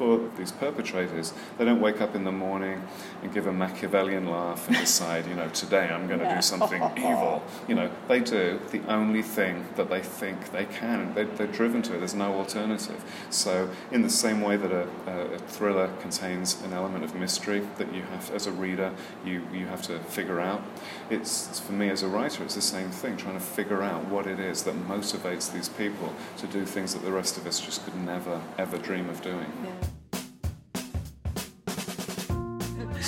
for 0.00 0.18
these 0.38 0.50
perpetrators, 0.50 1.34
they 1.58 1.64
don't 1.66 1.78
wake 1.78 2.00
up 2.00 2.14
in 2.14 2.24
the 2.24 2.32
morning 2.32 2.82
and 3.22 3.34
give 3.34 3.46
a 3.46 3.52
Machiavellian 3.52 4.30
laugh 4.30 4.66
and 4.66 4.78
decide, 4.78 5.26
you 5.26 5.34
know, 5.34 5.50
today 5.50 5.90
I'm 5.90 6.06
going 6.08 6.20
to 6.20 6.34
do 6.34 6.40
something 6.40 6.82
evil. 6.96 7.42
You 7.68 7.74
know, 7.74 7.90
they 8.08 8.20
do 8.20 8.58
the 8.70 8.80
only 8.90 9.20
thing 9.20 9.66
that 9.76 9.90
they 9.90 10.00
think 10.00 10.52
they 10.52 10.64
can. 10.64 11.12
They, 11.12 11.24
are 11.44 11.46
driven 11.48 11.82
to 11.82 11.94
it. 11.94 11.98
There's 11.98 12.14
no 12.14 12.32
alternative. 12.32 13.04
So, 13.28 13.68
in 13.92 14.00
the 14.00 14.08
same 14.08 14.40
way 14.40 14.56
that 14.56 14.72
a, 14.72 14.88
a, 15.06 15.38
thriller 15.38 15.90
contains 16.00 16.58
an 16.62 16.72
element 16.72 17.04
of 17.04 17.14
mystery 17.14 17.60
that 17.76 17.92
you 17.92 18.00
have, 18.04 18.30
as 18.30 18.46
a 18.46 18.52
reader, 18.52 18.94
you, 19.22 19.46
you 19.52 19.66
have 19.66 19.82
to 19.82 19.98
figure 19.98 20.40
out, 20.40 20.62
it's, 21.10 21.50
it's 21.50 21.60
for 21.60 21.72
me 21.72 21.90
as 21.90 22.02
a 22.02 22.08
writer, 22.08 22.42
it's 22.42 22.54
the 22.54 22.62
same 22.62 22.90
thing, 22.90 23.18
trying 23.18 23.34
to 23.34 23.44
figure 23.44 23.82
out 23.82 24.06
what 24.06 24.26
it 24.26 24.40
is 24.40 24.62
that 24.62 24.74
motivates 24.88 25.52
these 25.52 25.68
people 25.68 26.14
to 26.38 26.46
do 26.46 26.64
things 26.64 26.94
that 26.94 27.02
the 27.02 27.12
rest 27.12 27.36
of 27.36 27.46
us 27.46 27.60
just 27.60 27.84
could 27.84 27.96
never, 27.96 28.40
ever 28.56 28.78
dream 28.78 29.10
of 29.10 29.20
doing. 29.20 29.52
Yeah. 29.62 29.89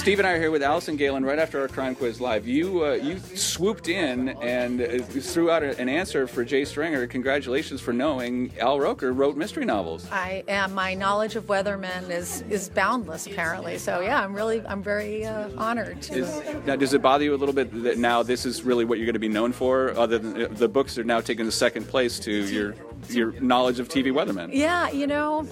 Steve 0.03 0.19
and 0.19 0.27
I 0.27 0.33
are 0.33 0.41
here 0.41 0.51
with 0.51 0.65
Alison 0.65 0.99
Gaylin 0.99 1.25
right 1.25 1.39
after 1.39 1.61
our 1.61 1.69
crime 1.69 1.95
quiz 1.95 2.21
live. 2.21 2.45
You 2.45 2.85
uh, 2.85 2.95
you 2.95 3.21
swooped 3.37 3.87
in 3.87 4.31
and 4.43 4.83
uh, 4.83 4.99
threw 5.05 5.49
out 5.49 5.63
an 5.63 5.89
answer 5.89 6.27
for 6.27 6.45
Jay 6.45 6.65
Stringer. 6.65 7.07
Congratulations 7.07 7.81
for 7.81 7.93
knowing 7.93 8.53
Al 8.59 8.81
Roker 8.81 9.13
wrote 9.13 9.37
mystery 9.37 9.65
novels. 9.65 10.11
I 10.11 10.43
am. 10.49 10.75
My 10.75 10.95
knowledge 10.95 11.37
of 11.37 11.47
Weathermen 11.47 12.11
is 12.11 12.43
is 12.51 12.69
boundless, 12.69 13.29
apparently. 13.29 13.79
So 13.79 14.01
yeah, 14.01 14.21
I'm 14.21 14.35
really 14.35 14.61
I'm 14.67 14.83
very 14.83 15.25
uh, 15.25 15.51
honored 15.57 16.03
to. 16.03 16.15
Is, 16.15 16.67
now, 16.67 16.75
does 16.75 16.95
it 16.95 17.01
bother 17.01 17.23
you 17.23 17.33
a 17.33 17.39
little 17.39 17.55
bit 17.55 17.85
that 17.85 17.97
now 17.97 18.25
this 18.25 18.45
is 18.45 18.65
really 18.65 18.85
what 18.85 18.99
you're 18.99 19.07
going 19.07 19.13
to 19.13 19.21
be 19.21 19.29
known 19.29 19.53
for? 19.53 19.97
Other 19.97 20.19
than 20.19 20.43
uh, 20.43 20.49
the 20.51 20.67
books 20.67 20.99
are 20.99 21.05
now 21.05 21.21
taking 21.21 21.47
the 21.47 21.53
second 21.53 21.87
place 21.87 22.19
to 22.19 22.33
your 22.33 22.75
your 23.09 23.41
knowledge 23.41 23.79
of 23.79 23.89
TV 23.89 24.13
weathermen. 24.13 24.51
Yeah, 24.53 24.91
you 24.91 25.07
know, 25.07 25.47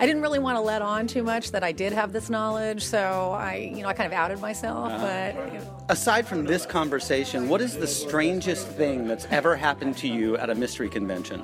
I 0.00 0.06
didn't 0.06 0.22
really 0.22 0.38
want 0.38 0.56
to 0.56 0.60
let 0.60 0.82
on 0.82 1.06
too 1.06 1.22
much 1.22 1.52
that 1.52 1.62
I 1.62 1.72
did 1.72 1.92
have 1.92 2.12
this 2.12 2.28
knowledge, 2.28 2.84
so 2.84 3.32
I, 3.32 3.72
you 3.74 3.82
know, 3.82 3.88
I 3.88 3.92
kind 3.92 4.06
of 4.06 4.12
outed 4.12 4.40
myself. 4.40 4.90
Uh-huh. 4.92 5.32
But 5.34 5.52
you 5.52 5.58
know. 5.58 5.76
aside 5.88 6.26
from 6.26 6.44
this 6.44 6.66
conversation, 6.66 7.48
what 7.48 7.60
is 7.60 7.76
the 7.76 7.86
strangest 7.86 8.66
thing 8.68 9.06
that's 9.06 9.26
ever 9.30 9.56
happened 9.56 9.96
to 9.98 10.08
you 10.08 10.36
at 10.36 10.50
a 10.50 10.54
mystery 10.54 10.88
convention? 10.88 11.42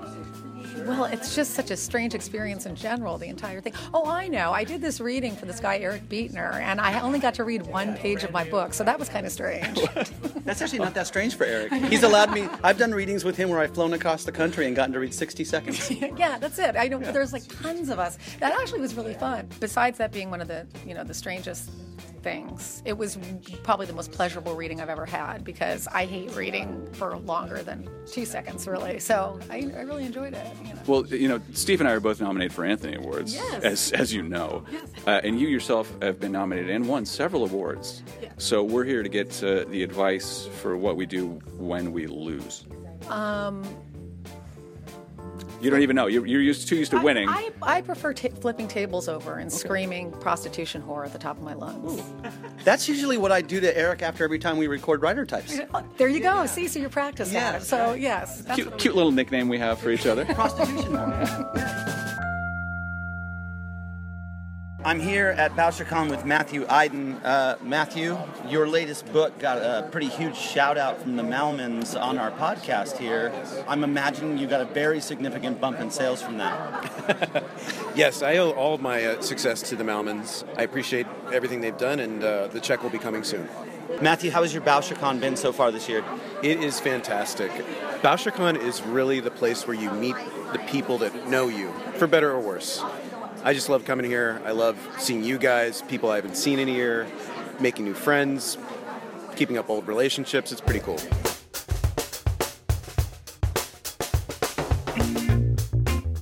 Well, 0.88 1.04
it's 1.04 1.34
just 1.34 1.52
such 1.52 1.70
a 1.70 1.76
strange 1.76 2.14
experience 2.14 2.64
in 2.64 2.74
general, 2.74 3.18
the 3.18 3.26
entire 3.26 3.60
thing. 3.60 3.74
Oh, 3.92 4.08
I 4.08 4.26
know. 4.26 4.52
I 4.52 4.64
did 4.64 4.80
this 4.80 5.00
reading 5.00 5.36
for 5.36 5.44
this 5.44 5.60
guy, 5.60 5.76
Eric 5.78 6.08
Beetner, 6.08 6.54
and 6.54 6.80
I 6.80 6.98
only 7.00 7.18
got 7.18 7.34
to 7.34 7.44
read 7.44 7.66
one 7.66 7.94
page 7.94 8.24
of 8.24 8.32
my 8.32 8.48
book, 8.48 8.72
so 8.72 8.84
that 8.84 8.98
was 8.98 9.10
kind 9.10 9.26
of 9.26 9.32
strange. 9.32 9.78
That's 10.44 10.62
actually 10.62 10.78
not 10.78 10.94
that 10.94 11.06
strange 11.06 11.36
for 11.36 11.44
Eric. 11.44 11.72
He's 11.74 12.04
allowed 12.04 12.32
me, 12.32 12.48
I've 12.64 12.78
done 12.78 12.92
readings 12.92 13.22
with 13.22 13.36
him 13.36 13.50
where 13.50 13.58
I've 13.58 13.74
flown 13.74 13.92
across 13.92 14.24
the 14.24 14.32
country 14.32 14.66
and 14.66 14.74
gotten 14.74 14.94
to 14.94 15.00
read 15.00 15.12
60 15.12 15.44
seconds. 15.44 15.90
yeah, 16.16 16.38
that's 16.38 16.58
it. 16.58 16.74
I 16.74 16.88
know 16.88 16.98
there's 16.98 17.34
like 17.34 17.46
tons 17.60 17.90
of 17.90 17.98
us. 17.98 18.16
That 18.40 18.58
actually 18.58 18.80
was 18.80 18.94
really 18.94 19.14
fun. 19.14 19.46
Besides 19.60 19.98
that 19.98 20.10
being 20.10 20.30
one 20.30 20.40
of 20.40 20.48
the, 20.48 20.66
you 20.86 20.94
know, 20.94 21.04
the 21.04 21.12
strangest 21.14 21.70
things. 22.22 22.82
It 22.84 22.96
was 22.96 23.18
probably 23.62 23.86
the 23.86 23.92
most 23.92 24.12
pleasurable 24.12 24.54
reading 24.54 24.80
I've 24.80 24.88
ever 24.88 25.06
had 25.06 25.44
because 25.44 25.86
I 25.88 26.04
hate 26.04 26.34
reading 26.34 26.88
for 26.92 27.16
longer 27.16 27.62
than 27.62 27.88
two 28.06 28.24
seconds, 28.24 28.66
really. 28.66 28.98
So 28.98 29.38
I, 29.50 29.70
I 29.76 29.82
really 29.82 30.04
enjoyed 30.04 30.34
it. 30.34 30.46
You 30.64 30.74
know. 30.74 30.77
Well, 30.86 31.06
you 31.06 31.28
know, 31.28 31.40
Steve 31.52 31.80
and 31.80 31.88
I 31.88 31.92
are 31.92 32.00
both 32.00 32.20
nominated 32.20 32.52
for 32.52 32.64
Anthony 32.64 32.94
Awards, 32.96 33.34
Yes. 33.34 33.62
as 33.62 33.92
as 33.92 34.12
you 34.14 34.22
know, 34.22 34.64
uh, 35.06 35.20
and 35.24 35.38
you 35.40 35.48
yourself 35.48 35.92
have 36.00 36.18
been 36.20 36.32
nominated 36.32 36.70
and 36.70 36.88
won 36.88 37.04
several 37.04 37.44
awards. 37.44 38.02
So 38.38 38.62
we're 38.62 38.84
here 38.84 39.02
to 39.02 39.08
get 39.08 39.42
uh, 39.42 39.64
the 39.68 39.82
advice 39.82 40.48
for 40.60 40.76
what 40.76 40.96
we 40.96 41.04
do 41.06 41.40
when 41.58 41.92
we 41.92 42.06
lose. 42.06 42.64
Um, 43.08 43.64
You 45.60 45.70
don't 45.70 45.82
even 45.82 45.96
know. 45.96 46.06
You're, 46.06 46.26
you're 46.26 46.40
used 46.40 46.68
too 46.68 46.76
used 46.76 46.92
to 46.92 47.00
winning. 47.00 47.28
I, 47.28 47.50
I 47.62 47.80
prefer 47.80 48.12
ta 48.12 48.28
flipping 48.40 48.68
tables 48.68 49.08
over 49.08 49.34
and 49.34 49.52
screaming 49.52 50.12
prostitution 50.12 50.82
whore 50.82 51.04
at 51.04 51.12
the 51.12 51.18
top 51.18 51.36
of 51.36 51.42
my 51.42 51.54
lungs. 51.54 52.00
That's 52.64 52.88
usually 52.88 53.16
what 53.18 53.32
I 53.32 53.42
do 53.42 53.60
to 53.60 53.76
Eric 53.76 54.02
after 54.02 54.22
every 54.24 54.38
time 54.38 54.56
we 54.56 54.66
record 54.68 55.02
writer 55.02 55.24
types. 55.26 55.58
Oh, 55.74 55.84
there 55.98 56.08
you 56.08 56.20
go. 56.20 56.46
See, 56.46 56.66
so 56.66 56.78
you're 56.78 56.88
practicing 56.88 57.36
at 57.36 57.56
it. 57.56 57.62
So 57.62 57.92
yes, 57.92 58.40
that's 58.42 58.54
cute, 58.54 58.78
cute 58.78 58.94
little 58.94 59.12
nickname 59.12 59.48
we 59.48 59.58
have 59.58 59.78
for 59.78 59.90
each 59.90 60.06
other. 60.06 60.24
Prostitution. 60.24 60.94
I'm 64.88 65.00
here 65.00 65.34
at 65.36 65.54
BoucherCon 65.54 66.08
with 66.08 66.24
Matthew 66.24 66.64
Iden. 66.66 67.16
Uh, 67.16 67.58
Matthew, 67.62 68.16
your 68.48 68.66
latest 68.66 69.12
book 69.12 69.38
got 69.38 69.58
a 69.58 69.86
pretty 69.90 70.08
huge 70.08 70.34
shout 70.34 70.78
out 70.78 71.02
from 71.02 71.16
the 71.16 71.22
Malmans 71.22 71.94
on 71.94 72.16
our 72.16 72.30
podcast 72.30 72.96
here. 72.96 73.30
I'm 73.68 73.84
imagining 73.84 74.38
you 74.38 74.46
got 74.46 74.62
a 74.62 74.64
very 74.64 74.98
significant 75.00 75.60
bump 75.60 75.78
in 75.78 75.90
sales 75.90 76.22
from 76.22 76.38
that. 76.38 77.44
Yes, 77.94 78.22
I 78.22 78.36
owe 78.36 78.52
all 78.52 78.78
my 78.78 79.04
uh, 79.04 79.20
success 79.20 79.60
to 79.70 79.76
the 79.76 79.82
Malmans. 79.82 80.44
I 80.56 80.62
appreciate 80.62 81.06
everything 81.32 81.60
they've 81.60 81.76
done, 81.76 81.98
and 81.98 82.22
uh, 82.22 82.46
the 82.46 82.60
check 82.60 82.82
will 82.82 82.90
be 82.90 82.98
coming 82.98 83.24
soon. 83.24 83.48
Matthew, 84.00 84.30
how 84.30 84.42
has 84.42 84.54
your 84.54 84.62
BoucherCon 84.62 85.20
been 85.20 85.36
so 85.36 85.52
far 85.52 85.72
this 85.72 85.88
year? 85.88 86.04
It 86.42 86.62
is 86.62 86.78
fantastic. 86.78 87.50
BoucherCon 88.00 88.56
is 88.56 88.80
really 88.82 89.18
the 89.18 89.32
place 89.32 89.66
where 89.66 89.76
you 89.76 89.90
meet 89.90 90.14
the 90.52 90.60
people 90.68 90.96
that 90.98 91.28
know 91.28 91.48
you, 91.48 91.72
for 91.96 92.06
better 92.06 92.30
or 92.30 92.40
worse. 92.40 92.82
I 93.44 93.54
just 93.54 93.68
love 93.68 93.84
coming 93.84 94.04
here. 94.04 94.42
I 94.44 94.50
love 94.50 94.76
seeing 94.98 95.22
you 95.22 95.38
guys, 95.38 95.82
people 95.82 96.10
I 96.10 96.16
haven't 96.16 96.36
seen 96.36 96.58
in 96.58 96.68
a 96.68 96.72
year, 96.72 97.06
making 97.60 97.84
new 97.84 97.94
friends, 97.94 98.58
keeping 99.36 99.56
up 99.56 99.70
old 99.70 99.86
relationships. 99.86 100.50
It's 100.50 100.60
pretty 100.60 100.80
cool. 100.80 100.98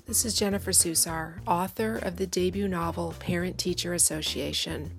This 0.07 0.25
is 0.25 0.35
Jennifer 0.35 0.73
Susar, 0.73 1.41
author 1.47 1.97
of 1.99 2.17
the 2.17 2.27
debut 2.27 2.69
novel 2.69 3.15
Parent 3.19 3.59
Teacher 3.59 3.95
Association. 3.95 4.93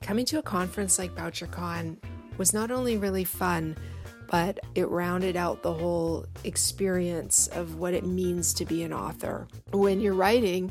Coming 0.00 0.24
to 0.26 0.38
a 0.38 0.42
conference 0.42 0.98
like 0.98 1.14
BoucherCon 1.14 1.96
was 2.36 2.54
not 2.54 2.70
only 2.70 2.96
really 2.96 3.24
fun, 3.24 3.76
but 4.30 4.60
it 4.74 4.88
rounded 4.88 5.36
out 5.36 5.62
the 5.62 5.72
whole 5.72 6.26
experience 6.44 7.48
of 7.48 7.76
what 7.76 7.94
it 7.94 8.04
means 8.04 8.52
to 8.54 8.64
be 8.64 8.82
an 8.82 8.92
author. 8.92 9.48
When 9.72 10.00
you're 10.00 10.14
writing, 10.14 10.70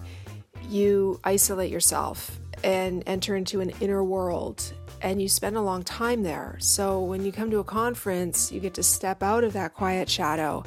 you 0.69 1.19
isolate 1.23 1.71
yourself 1.71 2.39
and 2.63 3.03
enter 3.05 3.35
into 3.35 3.61
an 3.61 3.71
inner 3.81 4.03
world 4.03 4.73
and 5.01 5.21
you 5.21 5.29
spend 5.29 5.55
a 5.55 5.61
long 5.61 5.83
time 5.83 6.23
there. 6.23 6.57
So 6.59 7.01
when 7.01 7.23
you 7.23 7.31
come 7.31 7.51
to 7.51 7.59
a 7.59 7.63
conference, 7.63 8.51
you 8.51 8.59
get 8.59 8.73
to 8.75 8.83
step 8.83 9.21
out 9.21 9.43
of 9.43 9.53
that 9.53 9.73
quiet 9.73 10.09
shadow. 10.09 10.63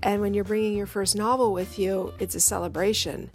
And 0.00 0.20
when 0.20 0.34
you're 0.34 0.44
bringing 0.44 0.76
your 0.76 0.86
first 0.86 1.14
novel 1.14 1.52
with 1.52 1.78
you, 1.78 2.12
it's 2.18 2.34
a 2.34 2.40
celebration. 2.40 3.30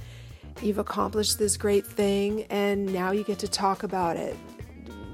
You've 0.61 0.79
accomplished 0.79 1.39
this 1.39 1.55
great 1.55 1.85
thing, 1.85 2.43
and 2.49 2.91
now 2.91 3.11
you 3.11 3.23
get 3.23 3.39
to 3.39 3.47
talk 3.47 3.83
about 3.83 4.17
it 4.17 4.35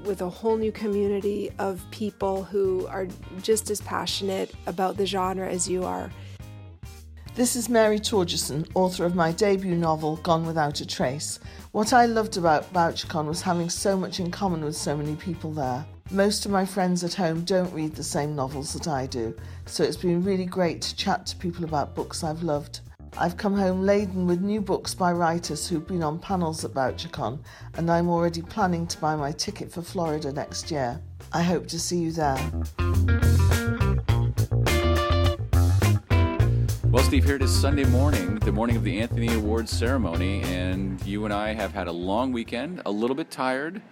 with 0.04 0.22
a 0.22 0.28
whole 0.28 0.56
new 0.56 0.72
community 0.72 1.50
of 1.58 1.84
people 1.90 2.42
who 2.42 2.86
are 2.88 3.06
just 3.42 3.70
as 3.70 3.80
passionate 3.82 4.52
about 4.66 4.96
the 4.96 5.06
genre 5.06 5.48
as 5.48 5.68
you 5.68 5.84
are. 5.84 6.10
This 7.36 7.56
is 7.56 7.68
Mary 7.68 7.98
Torjussen, 7.98 8.64
author 8.74 9.04
of 9.04 9.16
my 9.16 9.32
debut 9.32 9.74
novel, 9.74 10.18
Gone 10.18 10.46
Without 10.46 10.80
a 10.80 10.86
Trace. 10.86 11.40
What 11.72 11.92
I 11.92 12.06
loved 12.06 12.36
about 12.36 12.72
BoucherCon 12.72 13.26
was 13.26 13.42
having 13.42 13.68
so 13.68 13.96
much 13.96 14.20
in 14.20 14.30
common 14.30 14.64
with 14.64 14.76
so 14.76 14.96
many 14.96 15.16
people 15.16 15.50
there. 15.50 15.84
Most 16.12 16.46
of 16.46 16.52
my 16.52 16.64
friends 16.64 17.02
at 17.02 17.12
home 17.12 17.42
don't 17.42 17.74
read 17.74 17.96
the 17.96 18.04
same 18.04 18.36
novels 18.36 18.72
that 18.74 18.86
I 18.86 19.06
do, 19.06 19.36
so 19.66 19.82
it's 19.82 19.96
been 19.96 20.22
really 20.22 20.44
great 20.44 20.80
to 20.82 20.94
chat 20.94 21.26
to 21.26 21.36
people 21.36 21.64
about 21.64 21.96
books 21.96 22.22
I've 22.22 22.44
loved. 22.44 22.82
I've 23.18 23.36
come 23.36 23.56
home 23.56 23.82
laden 23.82 24.28
with 24.28 24.40
new 24.40 24.60
books 24.60 24.94
by 24.94 25.10
writers 25.10 25.68
who've 25.68 25.88
been 25.88 26.04
on 26.04 26.20
panels 26.20 26.64
at 26.64 26.70
BoucherCon, 26.70 27.40
and 27.74 27.90
I'm 27.90 28.08
already 28.08 28.42
planning 28.42 28.86
to 28.86 29.00
buy 29.00 29.16
my 29.16 29.32
ticket 29.32 29.72
for 29.72 29.82
Florida 29.82 30.32
next 30.32 30.70
year. 30.70 31.00
I 31.32 31.42
hope 31.42 31.66
to 31.66 31.80
see 31.80 31.98
you 31.98 32.12
there. 32.12 32.38
Well, 36.94 37.02
Steve, 37.02 37.24
here 37.24 37.34
it 37.34 37.42
is 37.42 37.50
Sunday 37.52 37.82
morning, 37.86 38.38
the 38.38 38.52
morning 38.52 38.76
of 38.76 38.84
the 38.84 39.00
Anthony 39.00 39.34
Awards 39.34 39.72
ceremony, 39.72 40.42
and 40.42 41.04
you 41.04 41.24
and 41.24 41.34
I 41.34 41.52
have 41.52 41.72
had 41.72 41.88
a 41.88 41.92
long 41.92 42.30
weekend, 42.30 42.82
a 42.86 42.90
little 42.92 43.16
bit 43.16 43.32
tired, 43.32 43.82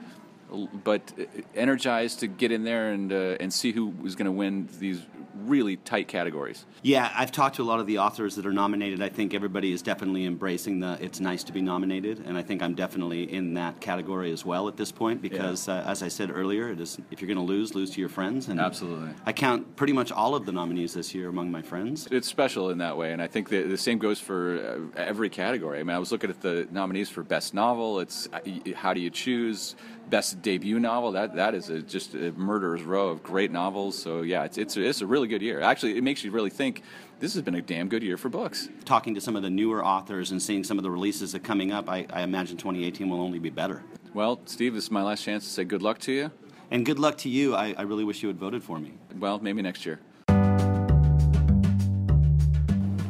but 0.84 1.12
energized 1.57 2.20
to 2.20 2.28
get 2.28 2.53
in 2.53 2.62
there 2.62 2.92
and 2.92 3.12
uh, 3.12 3.38
and 3.40 3.53
see 3.53 3.72
who 3.72 3.88
was 3.88 4.14
going 4.14 4.26
to 4.26 4.30
win 4.30 4.68
these 4.78 5.03
really 5.35 5.76
tight 5.76 6.09
categories. 6.09 6.64
Yeah, 6.83 7.11
I've 7.14 7.33
talked 7.33 7.57
to 7.57 7.62
a 7.62 7.64
lot 7.64 7.80
of 7.80 7.87
the 7.87 7.99
authors 7.99 8.37
that 8.37 8.47
are 8.47 8.53
nominated. 8.53 9.03
I 9.03 9.09
think 9.09 9.35
everybody 9.35 9.72
is 9.72 9.83
definitely 9.83 10.26
embracing 10.26 10.80
the 10.80 10.99
it's 11.01 11.20
nice 11.20 11.45
to 11.45 11.53
be 11.53 11.61
nominated, 11.61 12.24
and 12.26 12.37
I 12.37 12.43
think 12.43 12.62
I'm 12.62 12.74
definitely 12.74 13.33
in 13.33 13.55
that 13.55 13.80
category 13.80 14.33
as 14.33 14.45
well 14.45 14.68
at 14.68 14.76
this 14.76 14.93
point 14.93 15.22
because, 15.22 15.68
uh, 15.68 15.85
as 15.87 16.03
I 16.03 16.09
said 16.09 16.30
earlier, 16.30 16.70
it 16.70 16.80
is 16.80 16.99
if 17.11 17.20
you're 17.20 17.28
going 17.28 17.45
to 17.45 17.53
lose, 17.53 17.74
lose 17.74 17.91
to 17.91 18.01
your 18.01 18.09
friends. 18.09 18.49
And 18.49 18.61
Absolutely. 18.61 19.11
I 19.24 19.33
count 19.33 19.76
pretty 19.76 19.93
much 19.93 20.12
all 20.12 20.35
of 20.35 20.47
the 20.47 20.53
nominees 20.53 20.95
this 20.95 21.14
year 21.14 21.28
among 21.28 21.51
my 21.51 21.62
friends. 21.62 22.09
It's 22.11 22.28
special 22.28 22.70
in 22.70 22.78
that 22.78 22.97
way, 22.97 23.12
and 23.12 23.22
I 23.22 23.26
think 23.26 23.49
the, 23.49 23.62
the 23.62 23.78
same 23.78 23.99
goes 23.99 24.20
for 24.20 24.91
uh, 24.97 25.01
every 25.01 25.28
category. 25.28 25.80
I 25.80 25.83
mean, 25.83 25.95
I 25.95 25.99
was 25.99 26.12
looking 26.12 26.30
at 26.30 26.41
the 26.41 26.68
nominees 26.70 27.09
for 27.09 27.22
best 27.22 27.55
novel. 27.55 28.01
It's 28.01 28.28
uh, 28.33 28.41
how 28.74 28.95
do 28.95 29.01
you 29.01 29.11
choose 29.11 29.76
best 30.09 30.43
debut 30.43 30.78
novel? 30.78 31.12
That 31.12 31.37
that 31.37 31.55
is 31.55 31.68
a, 31.68 31.80
just 31.80 32.14
a 32.14 32.33
murderer's 32.33 32.83
row 32.83 33.09
of 33.09 33.22
great 33.22 33.51
novels. 33.51 34.01
So 34.01 34.22
yeah, 34.22 34.45
it's 34.45 34.59
it's 34.59 34.76
it's 34.76 35.01
a 35.01 35.07
really 35.07 35.22
good 35.27 35.43
year. 35.43 35.61
Actually, 35.61 35.97
it 35.97 36.05
makes 36.05 36.25
you 36.25 36.31
really 36.31 36.51
think. 36.51 36.83
This 37.20 37.35
has 37.35 37.43
been 37.43 37.55
a 37.55 37.62
damn 37.62 37.89
good 37.89 38.03
year 38.03 38.16
for 38.16 38.29
books. 38.29 38.68
Talking 38.85 39.14
to 39.14 39.20
some 39.20 39.37
of 39.37 39.43
the 39.43 39.51
newer 39.51 39.85
authors 39.85 40.31
and 40.31 40.43
seeing 40.43 40.64
some 40.64 40.79
of 40.79 40.83
the 40.83 40.91
releases 40.91 41.33
that 41.33 41.43
are 41.43 41.45
coming 41.45 41.73
up, 41.73 41.89
I, 41.89 42.07
I 42.12 42.23
imagine 42.23 42.57
2018 42.57 43.09
will 43.09 43.20
only 43.20 43.39
be 43.39 43.51
better. 43.51 43.83
Well, 44.14 44.41
Steve, 44.45 44.75
this 44.75 44.85
is 44.85 44.91
my 44.91 45.03
last 45.03 45.23
chance 45.25 45.45
to 45.45 45.51
say 45.51 45.64
good 45.64 45.83
luck 45.83 45.99
to 46.01 46.12
you. 46.12 46.31
And 46.70 46.87
good 46.87 46.99
luck 46.99 47.18
to 47.18 47.29
you. 47.29 47.55
I, 47.55 47.75
I 47.77 47.83
really 47.83 48.05
wish 48.05 48.23
you 48.23 48.29
had 48.29 48.39
voted 48.39 48.62
for 48.62 48.79
me. 48.79 48.93
Well, 49.18 49.39
maybe 49.39 49.62
next 49.62 49.87
year. 49.87 50.01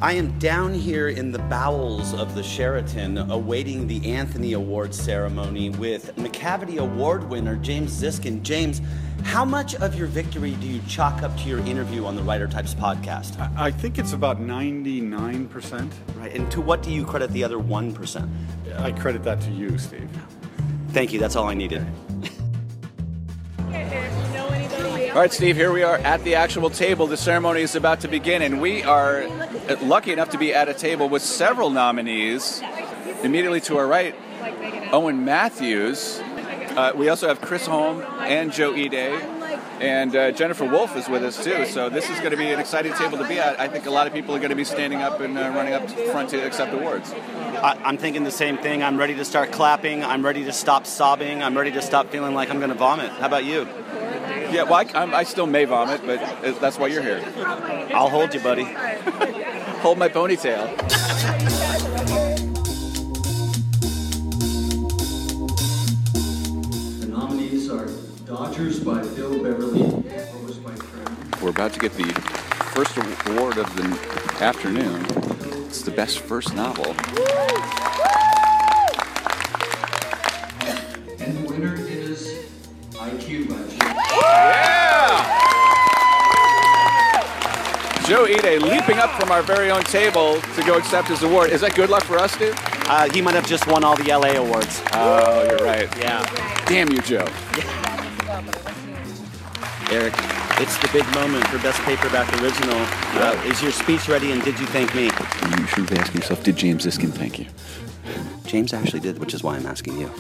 I 0.03 0.15
am 0.15 0.37
down 0.41 0.75
here 0.75 1.11
in 1.11 1.31
the 1.31 1.39
bowels 1.39 2.13
of 2.13 2.35
the 2.35 2.43
Sheraton 2.43 3.19
awaiting 3.31 3.87
the 3.87 4.13
Anthony 4.13 4.55
Award 4.55 4.93
ceremony 4.93 5.71
with 5.71 6.17
Macavity 6.17 6.79
Award 6.79 7.23
winner 7.31 7.55
James 7.55 7.93
Ziskin. 7.93 8.43
James, 8.43 8.83
how 9.25 9.45
much 9.45 9.75
of 9.77 9.95
your 9.95 10.07
victory 10.07 10.53
do 10.53 10.67
you 10.67 10.81
chalk 10.89 11.23
up 11.23 11.37
to 11.39 11.49
your 11.49 11.61
interview 11.61 12.05
on 12.05 12.17
the 12.17 12.23
Writer 12.23 12.47
Types 12.47 12.75
podcast? 12.75 13.39
I 13.57 13.71
think 13.71 13.99
it's 13.99 14.13
about 14.13 14.41
99%. 14.41 15.93
Right, 16.17 16.35
and 16.35 16.51
to 16.53 16.61
what 16.61 16.83
do 16.83 16.91
you 16.91 17.05
credit 17.05 17.31
the 17.31 17.45
other 17.45 17.57
1%? 17.57 18.29
I 18.79 18.93
credit 18.93 19.23
that 19.25 19.41
to 19.43 19.51
you, 19.51 19.79
Steve. 19.79 20.11
Thank 20.91 21.13
you, 21.13 21.19
that's 21.19 21.37
all 21.37 21.49
I 21.49 21.55
needed. 21.55 21.87
All 25.13 25.19
right, 25.19 25.33
Steve, 25.33 25.57
here 25.57 25.73
we 25.73 25.83
are 25.83 25.97
at 25.99 26.25
the 26.25 26.37
actual 26.37 26.71
table. 26.71 27.07
The 27.07 27.19
ceremony 27.19 27.61
is 27.61 27.75
about 27.75 28.01
to 28.01 28.09
begin, 28.09 28.41
and 28.41 28.63
we 28.63 28.83
are 28.83 29.27
lucky 29.83 30.13
enough 30.13 30.31
to 30.31 30.39
be 30.39 30.55
at 30.55 30.71
a 30.71 30.75
table 30.75 31.09
with 31.09 31.21
several 31.21 31.69
nominees. 31.69 32.63
Immediately 33.23 33.61
to 33.63 33.77
our 33.77 33.87
right, 33.87 34.15
Owen 34.91 35.25
Matthews. 35.25 36.21
Uh, 36.77 36.93
we 36.95 37.09
also 37.09 37.29
have 37.29 37.41
Chris 37.41 37.67
Holm 37.67 38.03
and 38.21 38.53
Joe 38.53 38.75
Ide. 38.75 39.43
And 39.81 40.15
uh, 40.15 40.31
Jennifer 40.31 40.65
Wolf 40.65 40.97
is 40.97 41.09
with 41.09 41.25
us 41.25 41.43
too, 41.43 41.67
so 41.67 41.89
this 41.89 42.09
is 42.09 42.19
going 42.19 42.31
to 42.31 42.37
be 42.37 42.51
an 42.51 42.61
exciting 42.61 42.93
table 42.93 43.19
to 43.19 43.27
be 43.27 43.41
at. 43.41 43.59
I 43.59 43.67
think 43.67 43.87
a 43.87 43.91
lot 43.91 44.07
of 44.07 44.13
people 44.13 44.35
are 44.35 44.39
going 44.39 44.51
to 44.51 44.57
be 44.57 44.65
standing 44.65 45.01
up 45.01 45.21
and 45.21 45.37
uh, 45.37 45.41
running 45.55 45.75
up 45.75 45.91
front 46.13 46.31
to 46.31 46.39
accept 46.39 46.73
awards. 46.73 47.13
I, 47.13 47.79
I'm 47.85 47.99
thinking 47.99 48.23
the 48.23 48.31
same 48.31 48.59
thing. 48.59 48.83
I'm 48.83 48.97
ready 48.97 49.15
to 49.17 49.25
start 49.25 49.51
clapping. 49.51 50.05
I'm 50.05 50.25
ready 50.25 50.45
to 50.45 50.53
stop 50.53 50.87
sobbing. 50.87 51.43
I'm 51.43 51.57
ready 51.57 51.73
to 51.73 51.83
stop 51.83 52.11
feeling 52.11 52.33
like 52.33 52.49
I'm 52.49 52.59
going 52.59 52.71
to 52.71 52.77
vomit. 52.77 53.11
How 53.11 53.27
about 53.27 53.45
you? 53.45 53.63
Yeah, 54.53 54.63
well, 54.65 54.75
I, 54.75 54.87
I'm, 54.95 55.15
I 55.15 55.25
still 55.25 55.47
may 55.47 55.65
vomit, 55.65 56.03
but 56.07 56.23
uh, 56.23 56.53
that's 56.61 56.79
why 56.79 56.87
you're 56.87 57.03
here. 57.03 57.23
I'll 57.93 58.09
hold 58.09 58.35
you, 58.35 58.41
buddy. 58.41 58.65
Hold 59.83 59.99
my 59.99 60.09
ponytail. 60.09 61.41
By 68.43 69.03
Phil 69.03 69.41
Beverly. 69.41 69.83
We're 71.41 71.51
about 71.51 71.73
to 71.75 71.79
get 71.79 71.93
the 71.95 72.13
first 72.75 72.97
award 72.99 73.57
of 73.57 73.73
the 73.77 74.45
afternoon. 74.45 75.07
It's 75.67 75.83
the 75.83 75.93
best 75.93 76.19
first 76.19 76.53
novel. 76.53 76.87
And 81.21 81.39
the 81.39 81.49
winner 81.49 81.77
is 81.87 82.49
IQ 82.91 83.49
by 83.49 84.17
Yeah! 84.17 85.39
Joe 88.09 88.25
Ide 88.25 88.61
leaping 88.61 88.99
up 88.99 89.11
from 89.21 89.31
our 89.31 89.43
very 89.43 89.71
own 89.71 89.85
table 89.85 90.41
to 90.41 90.63
go 90.65 90.77
accept 90.77 91.07
his 91.07 91.23
award. 91.23 91.51
Is 91.51 91.61
that 91.61 91.77
good 91.77 91.91
luck 91.91 92.03
for 92.03 92.19
us, 92.19 92.37
dude? 92.37 92.57
Uh, 92.89 93.09
he 93.13 93.23
might 93.23 93.37
have 93.37 93.47
just 93.47 93.69
won 93.69 93.85
all 93.85 93.95
the 93.95 94.11
LA 94.13 94.33
awards. 94.33 94.83
Oh, 94.93 95.45
you're 95.49 95.65
right. 95.65 95.89
Yeah. 95.97 96.25
Damn 96.67 96.91
you, 96.91 97.01
Joe. 97.03 97.29
Eric, 99.93 100.15
it's 100.59 100.79
the 100.79 100.89
big 100.91 101.05
moment 101.15 101.47
for 101.49 101.59
Best 101.59 101.79
Paperback 101.83 102.33
Original. 102.41 102.79
Uh, 103.21 103.39
is 103.45 103.63
your 103.63 103.73
speech 103.73 104.09
ready 104.09 104.33
and 104.33 104.43
did 104.43 104.59
you 104.59 104.65
thank 104.67 104.95
me? 104.95 105.05
You 105.05 105.67
should 105.67 105.87
be 105.87 105.99
asking 105.99 106.23
yourself, 106.23 106.43
did 106.43 106.57
James 106.57 106.87
Ziskin 106.87 107.13
thank 107.13 107.39
you? 107.39 107.45
James 108.47 108.73
actually 108.73 109.01
did, 109.01 109.19
which 109.19 109.35
is 109.35 109.43
why 109.43 109.57
I'm 109.57 109.67
asking 109.67 110.01
you. 110.01 110.11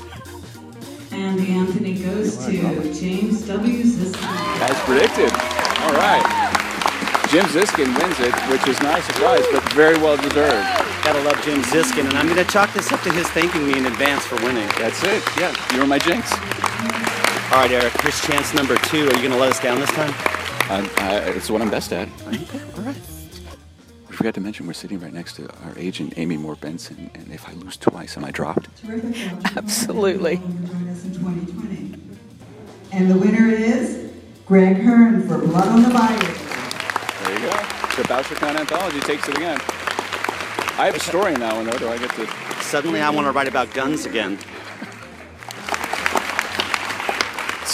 And 1.10 1.38
the 1.38 1.52
Anthony 1.52 1.94
goes 1.94 2.36
to 2.44 2.52
James 2.92 3.46
W. 3.48 3.82
Ziskin. 3.82 4.60
As 4.60 4.78
predicted. 4.80 5.32
All 5.80 5.94
right. 5.96 6.22
Jim 7.30 7.46
Ziskin 7.46 7.96
wins 7.96 8.20
it, 8.20 8.34
which 8.50 8.68
is 8.68 8.78
not 8.82 8.98
a 8.98 9.02
surprise, 9.02 9.44
but 9.52 9.62
very 9.72 9.96
well 9.96 10.18
deserved. 10.18 10.68
Gotta 11.02 11.22
love 11.22 11.42
Jim 11.44 11.62
Ziskin, 11.62 12.04
and 12.04 12.18
I'm 12.18 12.28
gonna 12.28 12.44
chalk 12.44 12.74
this 12.74 12.92
up 12.92 13.00
to 13.04 13.12
his 13.12 13.26
thanking 13.28 13.66
me 13.66 13.78
in 13.78 13.86
advance 13.86 14.26
for 14.26 14.36
winning. 14.44 14.68
That's 14.76 15.02
it. 15.02 15.22
Yeah, 15.38 15.54
you 15.72 15.80
were 15.80 15.86
my 15.86 15.98
jinx. 15.98 16.30
All 17.52 17.58
right, 17.58 17.70
Eric. 17.70 17.92
Here's 18.00 18.18
chance 18.22 18.54
number 18.54 18.76
two. 18.76 19.08
Are 19.10 19.14
you 19.14 19.22
gonna 19.28 19.36
let 19.36 19.50
us 19.50 19.60
down 19.60 19.78
this 19.78 19.90
time? 19.90 20.08
Uh, 20.70 20.88
I, 20.96 21.16
it's 21.36 21.50
what 21.50 21.60
I'm 21.60 21.68
best 21.68 21.92
at. 21.92 22.08
All 22.24 22.82
right. 22.82 22.96
We 24.08 24.16
forgot 24.16 24.32
to 24.34 24.40
mention 24.40 24.66
we're 24.66 24.72
sitting 24.72 24.98
right 24.98 25.12
next 25.12 25.34
to 25.36 25.50
our 25.64 25.76
agent, 25.76 26.14
Amy 26.16 26.38
Moore 26.38 26.56
Benson, 26.56 27.10
and 27.14 27.30
if 27.30 27.46
I 27.46 27.52
lose 27.52 27.76
twice, 27.76 28.16
am 28.16 28.24
I 28.24 28.30
dropped? 28.30 28.74
Terrific. 28.82 29.54
Absolutely. 29.54 30.40
And 32.90 33.10
the 33.10 33.18
winner 33.18 33.50
is 33.50 34.10
Greg 34.46 34.76
Herren 34.76 35.28
for 35.28 35.36
Blood 35.36 35.68
on 35.68 35.82
the 35.82 35.90
Bayou. 35.90 36.18
There 36.18 37.34
you 37.34 37.38
go. 37.38 37.50
The 37.96 38.08
Bouchercon 38.08 38.58
anthology 38.58 39.00
takes 39.00 39.28
it 39.28 39.36
again. 39.36 39.60
I 40.78 40.86
have 40.86 40.94
a 40.94 41.00
story 41.00 41.34
in 41.34 41.40
that 41.40 41.54
one, 41.54 41.66
though. 41.66 41.76
Do 41.76 41.88
I 41.88 41.98
get 41.98 42.10
to? 42.14 42.26
Suddenly, 42.62 43.02
I 43.02 43.10
want 43.10 43.26
to 43.26 43.32
write 43.32 43.48
about 43.48 43.74
guns 43.74 44.06
again. 44.06 44.38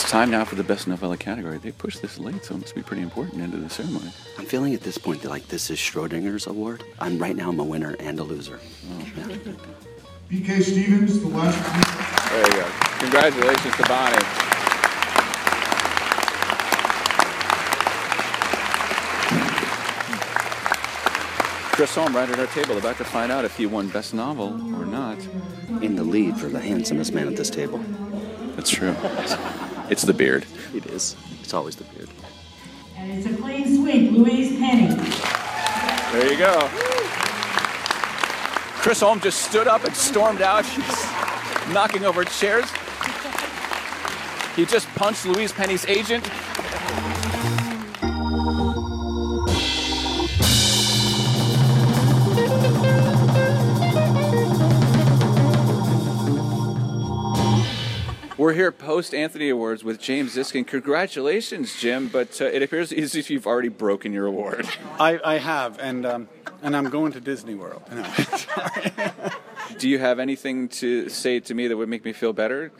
It's 0.08 0.12
time 0.14 0.30
now 0.30 0.42
for 0.42 0.54
the 0.54 0.64
best 0.64 0.88
novella 0.88 1.18
category. 1.18 1.58
They 1.58 1.70
pushed 1.70 2.00
this 2.00 2.18
late, 2.18 2.42
so 2.42 2.54
it 2.54 2.62
must 2.62 2.74
be 2.74 2.80
pretty 2.80 3.02
important 3.02 3.42
into 3.42 3.58
the 3.58 3.68
ceremony. 3.68 4.10
I'm 4.38 4.46
feeling 4.46 4.72
at 4.72 4.80
this 4.80 4.96
point 4.96 5.20
that 5.20 5.28
like 5.28 5.46
this 5.48 5.68
is 5.68 5.76
Schrodinger's 5.76 6.46
award. 6.46 6.82
I'm 6.98 7.18
right 7.18 7.36
now. 7.36 7.50
I'm 7.50 7.60
a 7.60 7.62
winner 7.62 7.94
and 8.00 8.18
a 8.18 8.22
loser. 8.22 8.58
Oh. 8.90 9.04
BK 10.30 10.62
Stevens, 10.62 11.20
the 11.20 11.28
last. 11.28 12.32
There 12.32 12.46
you 12.46 12.52
go. 12.56 12.70
Congratulations 13.00 13.76
to 13.76 13.82
Bonnie. 13.82 14.16
Chris 21.76 21.94
Holm 21.94 22.16
right 22.16 22.30
at 22.30 22.38
our 22.40 22.46
table, 22.46 22.78
about 22.78 22.96
to 22.96 23.04
find 23.04 23.30
out 23.30 23.44
if 23.44 23.58
he 23.58 23.66
won 23.66 23.88
Best 23.88 24.14
Novel 24.14 24.54
or 24.74 24.86
not. 24.86 25.18
In 25.82 25.96
the 25.96 26.02
lead 26.02 26.38
for 26.38 26.48
the 26.48 26.60
handsomest 26.60 27.12
man 27.12 27.28
at 27.28 27.36
this 27.36 27.50
table. 27.50 27.84
That's 28.56 28.70
true. 28.70 28.96
It's 29.90 30.02
the 30.02 30.12
beard. 30.12 30.46
It 30.74 30.86
is. 30.86 31.16
It's 31.42 31.54
always 31.54 31.76
the 31.76 31.84
beard. 31.84 32.08
And 32.96 33.10
it's 33.12 33.26
a 33.26 33.36
clean 33.40 33.76
sweep, 33.76 34.12
Louise 34.12 34.58
Penny. 34.58 34.94
There 36.12 36.32
you 36.32 36.38
go. 36.38 36.68
Chris 38.80 39.00
Holm 39.00 39.20
just 39.20 39.42
stood 39.42 39.66
up 39.66 39.84
and 39.84 39.94
stormed 39.94 40.42
out. 40.42 40.64
She's 40.64 41.72
knocking 41.72 42.04
over 42.04 42.24
chairs. 42.24 42.64
He 44.56 44.66
just 44.66 44.88
punched 44.94 45.26
Louise 45.26 45.52
Penny's 45.52 45.86
agent. 45.86 46.28
We're 58.48 58.54
here 58.54 58.72
post 58.72 59.14
Anthony 59.14 59.50
Awards 59.50 59.84
with 59.84 60.00
James 60.00 60.34
Ziskin. 60.34 60.66
Congratulations, 60.66 61.78
Jim, 61.78 62.08
but 62.08 62.40
uh, 62.40 62.46
it 62.46 62.62
appears 62.62 62.94
as 62.94 63.14
if 63.14 63.28
you've 63.28 63.46
already 63.46 63.68
broken 63.68 64.10
your 64.10 64.24
award. 64.24 64.66
I, 64.98 65.20
I 65.22 65.36
have, 65.36 65.78
and 65.78 66.06
um, 66.06 66.28
and 66.62 66.74
I'm 66.74 66.88
going 66.88 67.12
to 67.12 67.20
Disney 67.20 67.54
World. 67.54 67.82
No. 67.92 68.10
Do 69.78 69.86
you 69.86 69.98
have 69.98 70.18
anything 70.18 70.68
to 70.80 71.10
say 71.10 71.40
to 71.40 71.52
me 71.52 71.68
that 71.68 71.76
would 71.76 71.90
make 71.90 72.06
me 72.06 72.14
feel 72.14 72.32
better 72.32 72.72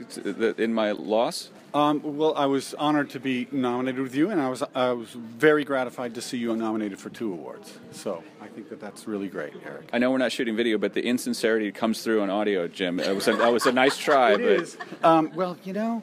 in 0.56 0.72
my 0.72 0.92
loss? 0.92 1.50
Um, 1.74 2.00
well, 2.16 2.34
I 2.34 2.46
was 2.46 2.72
honored 2.74 3.10
to 3.10 3.20
be 3.20 3.46
nominated 3.52 4.00
with 4.02 4.14
you, 4.14 4.30
and 4.30 4.40
I 4.40 4.48
was 4.48 4.62
I 4.74 4.92
was 4.92 5.10
very 5.10 5.64
gratified 5.64 6.14
to 6.14 6.22
see 6.22 6.38
you 6.38 6.56
nominated 6.56 6.98
for 6.98 7.10
two 7.10 7.30
awards. 7.32 7.78
So 7.92 8.22
I 8.40 8.46
think 8.46 8.70
that 8.70 8.80
that's 8.80 9.06
really 9.06 9.28
great, 9.28 9.52
Eric. 9.64 9.90
I 9.92 9.98
know 9.98 10.10
we're 10.10 10.18
not 10.18 10.32
shooting 10.32 10.56
video, 10.56 10.78
but 10.78 10.94
the 10.94 11.04
insincerity 11.04 11.70
comes 11.70 12.02
through 12.02 12.22
on 12.22 12.30
audio, 12.30 12.68
Jim. 12.68 12.96
That 12.96 13.14
was 13.14 13.28
a, 13.28 13.36
that 13.36 13.52
was 13.52 13.66
a 13.66 13.72
nice 13.72 13.98
try, 13.98 14.32
It 14.32 14.38
but 14.38 14.46
is. 14.46 14.78
Um, 15.02 15.30
well, 15.34 15.58
you 15.62 15.74
know, 15.74 16.02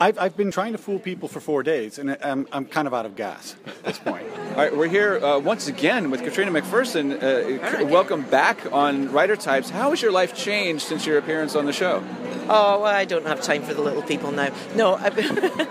I've, 0.00 0.18
I've 0.18 0.36
been 0.36 0.52
trying 0.52 0.72
to 0.72 0.78
fool 0.78 1.00
people 1.00 1.28
for 1.28 1.40
four 1.40 1.64
days, 1.64 1.98
and 1.98 2.16
I'm, 2.22 2.46
I'm 2.52 2.66
kind 2.66 2.86
of 2.86 2.94
out 2.94 3.04
of 3.04 3.16
gas 3.16 3.56
at 3.66 3.82
this 3.84 3.98
point. 3.98 4.26
All 4.50 4.54
right, 4.54 4.76
we're 4.76 4.86
here 4.88 5.18
uh, 5.18 5.40
once 5.40 5.66
again 5.66 6.10
with 6.10 6.22
Catriona 6.22 6.52
McPherson. 6.52 7.20
Uh, 7.20 7.78
c- 7.78 7.84
welcome 7.84 8.22
back 8.22 8.72
on 8.72 9.10
Writer 9.10 9.34
Types. 9.34 9.70
How 9.70 9.90
has 9.90 10.00
your 10.00 10.12
life 10.12 10.34
changed 10.36 10.84
since 10.84 11.04
your 11.04 11.18
appearance 11.18 11.56
on 11.56 11.66
the 11.66 11.72
show? 11.72 12.04
Oh, 12.48 12.80
well, 12.80 12.84
I 12.84 13.04
don't 13.04 13.26
have 13.26 13.42
time 13.42 13.62
for 13.62 13.74
the 13.74 13.82
little 13.82 14.02
people 14.02 14.30
now. 14.30 14.54
No, 14.76 14.94
I, 14.94 15.10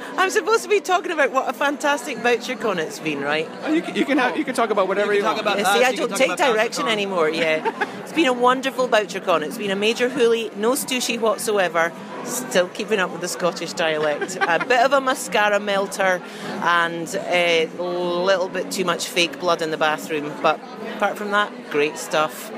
I'm 0.17 0.29
supposed 0.29 0.63
to 0.63 0.69
be 0.69 0.81
talking 0.81 1.11
about 1.11 1.31
what 1.31 1.49
a 1.49 1.53
fantastic 1.53 2.17
BoucherCon 2.17 2.77
it's 2.77 2.99
been, 2.99 3.21
right? 3.21 3.47
you, 3.69 3.81
can, 3.81 3.95
you 3.95 4.05
can 4.05 4.17
have 4.17 4.37
you 4.37 4.43
can 4.43 4.55
talk 4.55 4.71
about 4.71 4.89
whatever 4.89 5.13
you, 5.13 5.23
want. 5.23 5.43
Yeah, 5.43 5.73
see, 5.73 5.83
I 5.83 5.95
don't 5.95 6.15
take 6.15 6.35
direction 6.35 6.87
anymore. 6.87 7.29
Yeah, 7.29 8.01
it's 8.03 8.13
been 8.13 8.27
a 8.27 8.33
wonderful 8.33 8.89
BoucherCon. 8.89 9.41
It's 9.43 9.57
been 9.57 9.71
a 9.71 9.75
major 9.75 10.09
hoolie, 10.09 10.53
no 10.57 10.73
stooshy 10.73 11.19
whatsoever. 11.19 11.93
Still 12.27 12.67
keeping 12.67 12.99
up 12.99 13.11
with 13.11 13.21
the 13.21 13.27
Scottish 13.27 13.73
dialect. 13.73 14.37
a 14.39 14.63
bit 14.65 14.81
of 14.81 14.93
a 14.93 15.01
mascara 15.01 15.59
melter, 15.59 16.21
and 16.61 17.07
a 17.25 17.67
little 17.77 18.49
bit 18.49 18.69
too 18.69 18.83
much 18.85 19.07
fake 19.07 19.39
blood 19.39 19.61
in 19.61 19.71
the 19.71 19.77
bathroom. 19.77 20.33
But 20.41 20.59
apart 20.95 21.17
from 21.17 21.31
that, 21.31 21.51
great 21.71 21.97
stuff. 21.97 22.51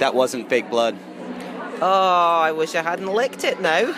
That 0.00 0.14
wasn't 0.14 0.48
fake 0.48 0.70
blood. 0.70 0.96
Oh, 1.80 2.40
I 2.40 2.52
wish 2.52 2.74
I 2.74 2.82
hadn't 2.82 3.12
licked 3.12 3.44
it 3.44 3.60
now. 3.60 3.94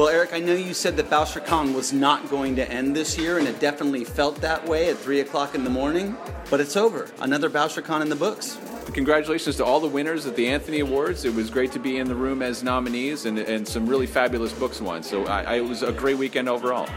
Well, 0.00 0.08
Eric, 0.08 0.32
I 0.32 0.38
know 0.38 0.54
you 0.54 0.72
said 0.72 0.96
that 0.96 1.10
Boucher 1.10 1.40
Con 1.40 1.74
was 1.74 1.92
not 1.92 2.30
going 2.30 2.56
to 2.56 2.66
end 2.72 2.96
this 2.96 3.18
year, 3.18 3.36
and 3.36 3.46
it 3.46 3.60
definitely 3.60 4.02
felt 4.02 4.36
that 4.36 4.66
way 4.66 4.88
at 4.88 4.96
3 4.96 5.20
o'clock 5.20 5.54
in 5.54 5.62
the 5.62 5.68
morning, 5.68 6.16
but 6.48 6.58
it's 6.58 6.74
over. 6.74 7.06
Another 7.20 7.50
Boucher 7.50 7.82
Con 7.82 8.00
in 8.00 8.08
the 8.08 8.16
books. 8.16 8.56
Congratulations 8.94 9.56
to 9.56 9.64
all 9.66 9.78
the 9.78 9.86
winners 9.86 10.24
at 10.24 10.36
the 10.36 10.48
Anthony 10.48 10.80
Awards. 10.80 11.26
It 11.26 11.34
was 11.34 11.50
great 11.50 11.70
to 11.72 11.78
be 11.78 11.98
in 11.98 12.08
the 12.08 12.14
room 12.14 12.40
as 12.40 12.62
nominees, 12.62 13.26
and, 13.26 13.40
and 13.40 13.68
some 13.68 13.86
really 13.86 14.06
fabulous 14.06 14.54
books 14.54 14.80
won. 14.80 15.02
So 15.02 15.26
I, 15.26 15.42
I, 15.42 15.54
it 15.56 15.68
was 15.68 15.82
a 15.82 15.92
great 15.92 16.16
weekend 16.16 16.48
overall. 16.48 16.88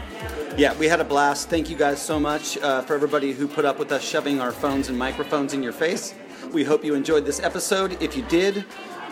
Yeah, 0.56 0.74
we 0.78 0.86
had 0.86 0.98
a 0.98 1.04
blast. 1.04 1.50
Thank 1.50 1.68
you 1.68 1.76
guys 1.76 2.00
so 2.00 2.18
much 2.18 2.56
uh, 2.56 2.80
for 2.80 2.94
everybody 2.94 3.34
who 3.34 3.46
put 3.46 3.66
up 3.66 3.78
with 3.78 3.92
us 3.92 4.02
shoving 4.02 4.40
our 4.40 4.50
phones 4.50 4.88
and 4.88 4.98
microphones 4.98 5.52
in 5.52 5.62
your 5.62 5.74
face. 5.74 6.14
We 6.54 6.64
hope 6.64 6.82
you 6.82 6.94
enjoyed 6.94 7.26
this 7.26 7.40
episode. 7.40 8.02
If 8.02 8.16
you 8.16 8.22
did, 8.22 8.64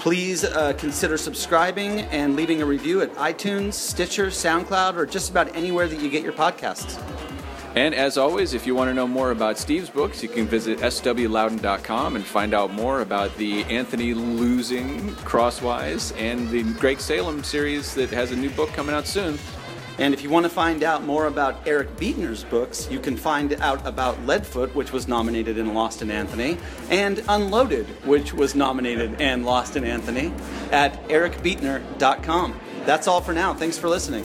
please 0.02 0.42
uh, 0.42 0.72
consider 0.78 1.16
subscribing 1.16 2.00
and 2.10 2.34
leaving 2.34 2.60
a 2.60 2.66
review 2.66 3.02
at 3.02 3.14
iTunes, 3.14 3.74
Stitcher, 3.74 4.26
SoundCloud, 4.26 4.96
or 4.96 5.06
just 5.06 5.30
about 5.30 5.54
anywhere 5.54 5.86
that 5.86 6.00
you 6.00 6.10
get 6.10 6.24
your 6.24 6.32
podcasts. 6.32 7.00
And 7.76 7.94
as 7.94 8.18
always, 8.18 8.52
if 8.52 8.66
you 8.66 8.74
want 8.74 8.90
to 8.90 8.94
know 8.94 9.06
more 9.06 9.30
about 9.30 9.58
Steve's 9.58 9.88
books, 9.88 10.20
you 10.20 10.28
can 10.28 10.48
visit 10.48 10.80
swlauden.com 10.80 12.16
and 12.16 12.24
find 12.24 12.52
out 12.52 12.72
more 12.72 13.02
about 13.02 13.34
the 13.36 13.62
Anthony 13.66 14.12
losing 14.12 15.12
Crosswise 15.24 16.12
and 16.18 16.48
the 16.50 16.64
Greg 16.80 16.98
Salem 16.98 17.44
series 17.44 17.94
that 17.94 18.10
has 18.10 18.32
a 18.32 18.36
new 18.36 18.50
book 18.50 18.70
coming 18.70 18.96
out 18.96 19.06
soon. 19.06 19.38
And 19.98 20.14
if 20.14 20.22
you 20.22 20.30
want 20.30 20.44
to 20.44 20.50
find 20.50 20.82
out 20.82 21.04
more 21.04 21.26
about 21.26 21.66
Eric 21.66 21.96
Beetner's 21.96 22.44
books, 22.44 22.88
you 22.90 22.98
can 22.98 23.16
find 23.16 23.52
out 23.54 23.86
about 23.86 24.16
Leadfoot, 24.26 24.74
which 24.74 24.92
was 24.92 25.06
nominated 25.06 25.58
and 25.58 25.74
lost 25.74 26.02
in 26.02 26.10
Anthony, 26.10 26.58
and 26.90 27.22
Unloaded, 27.28 27.86
which 28.06 28.32
was 28.32 28.54
nominated 28.54 29.20
and 29.20 29.44
lost 29.44 29.76
in 29.76 29.84
Anthony, 29.84 30.32
at 30.70 31.06
ericbeetner.com. 31.08 32.58
That's 32.84 33.06
all 33.06 33.20
for 33.20 33.32
now. 33.32 33.54
Thanks 33.54 33.78
for 33.78 33.88
listening. 33.88 34.24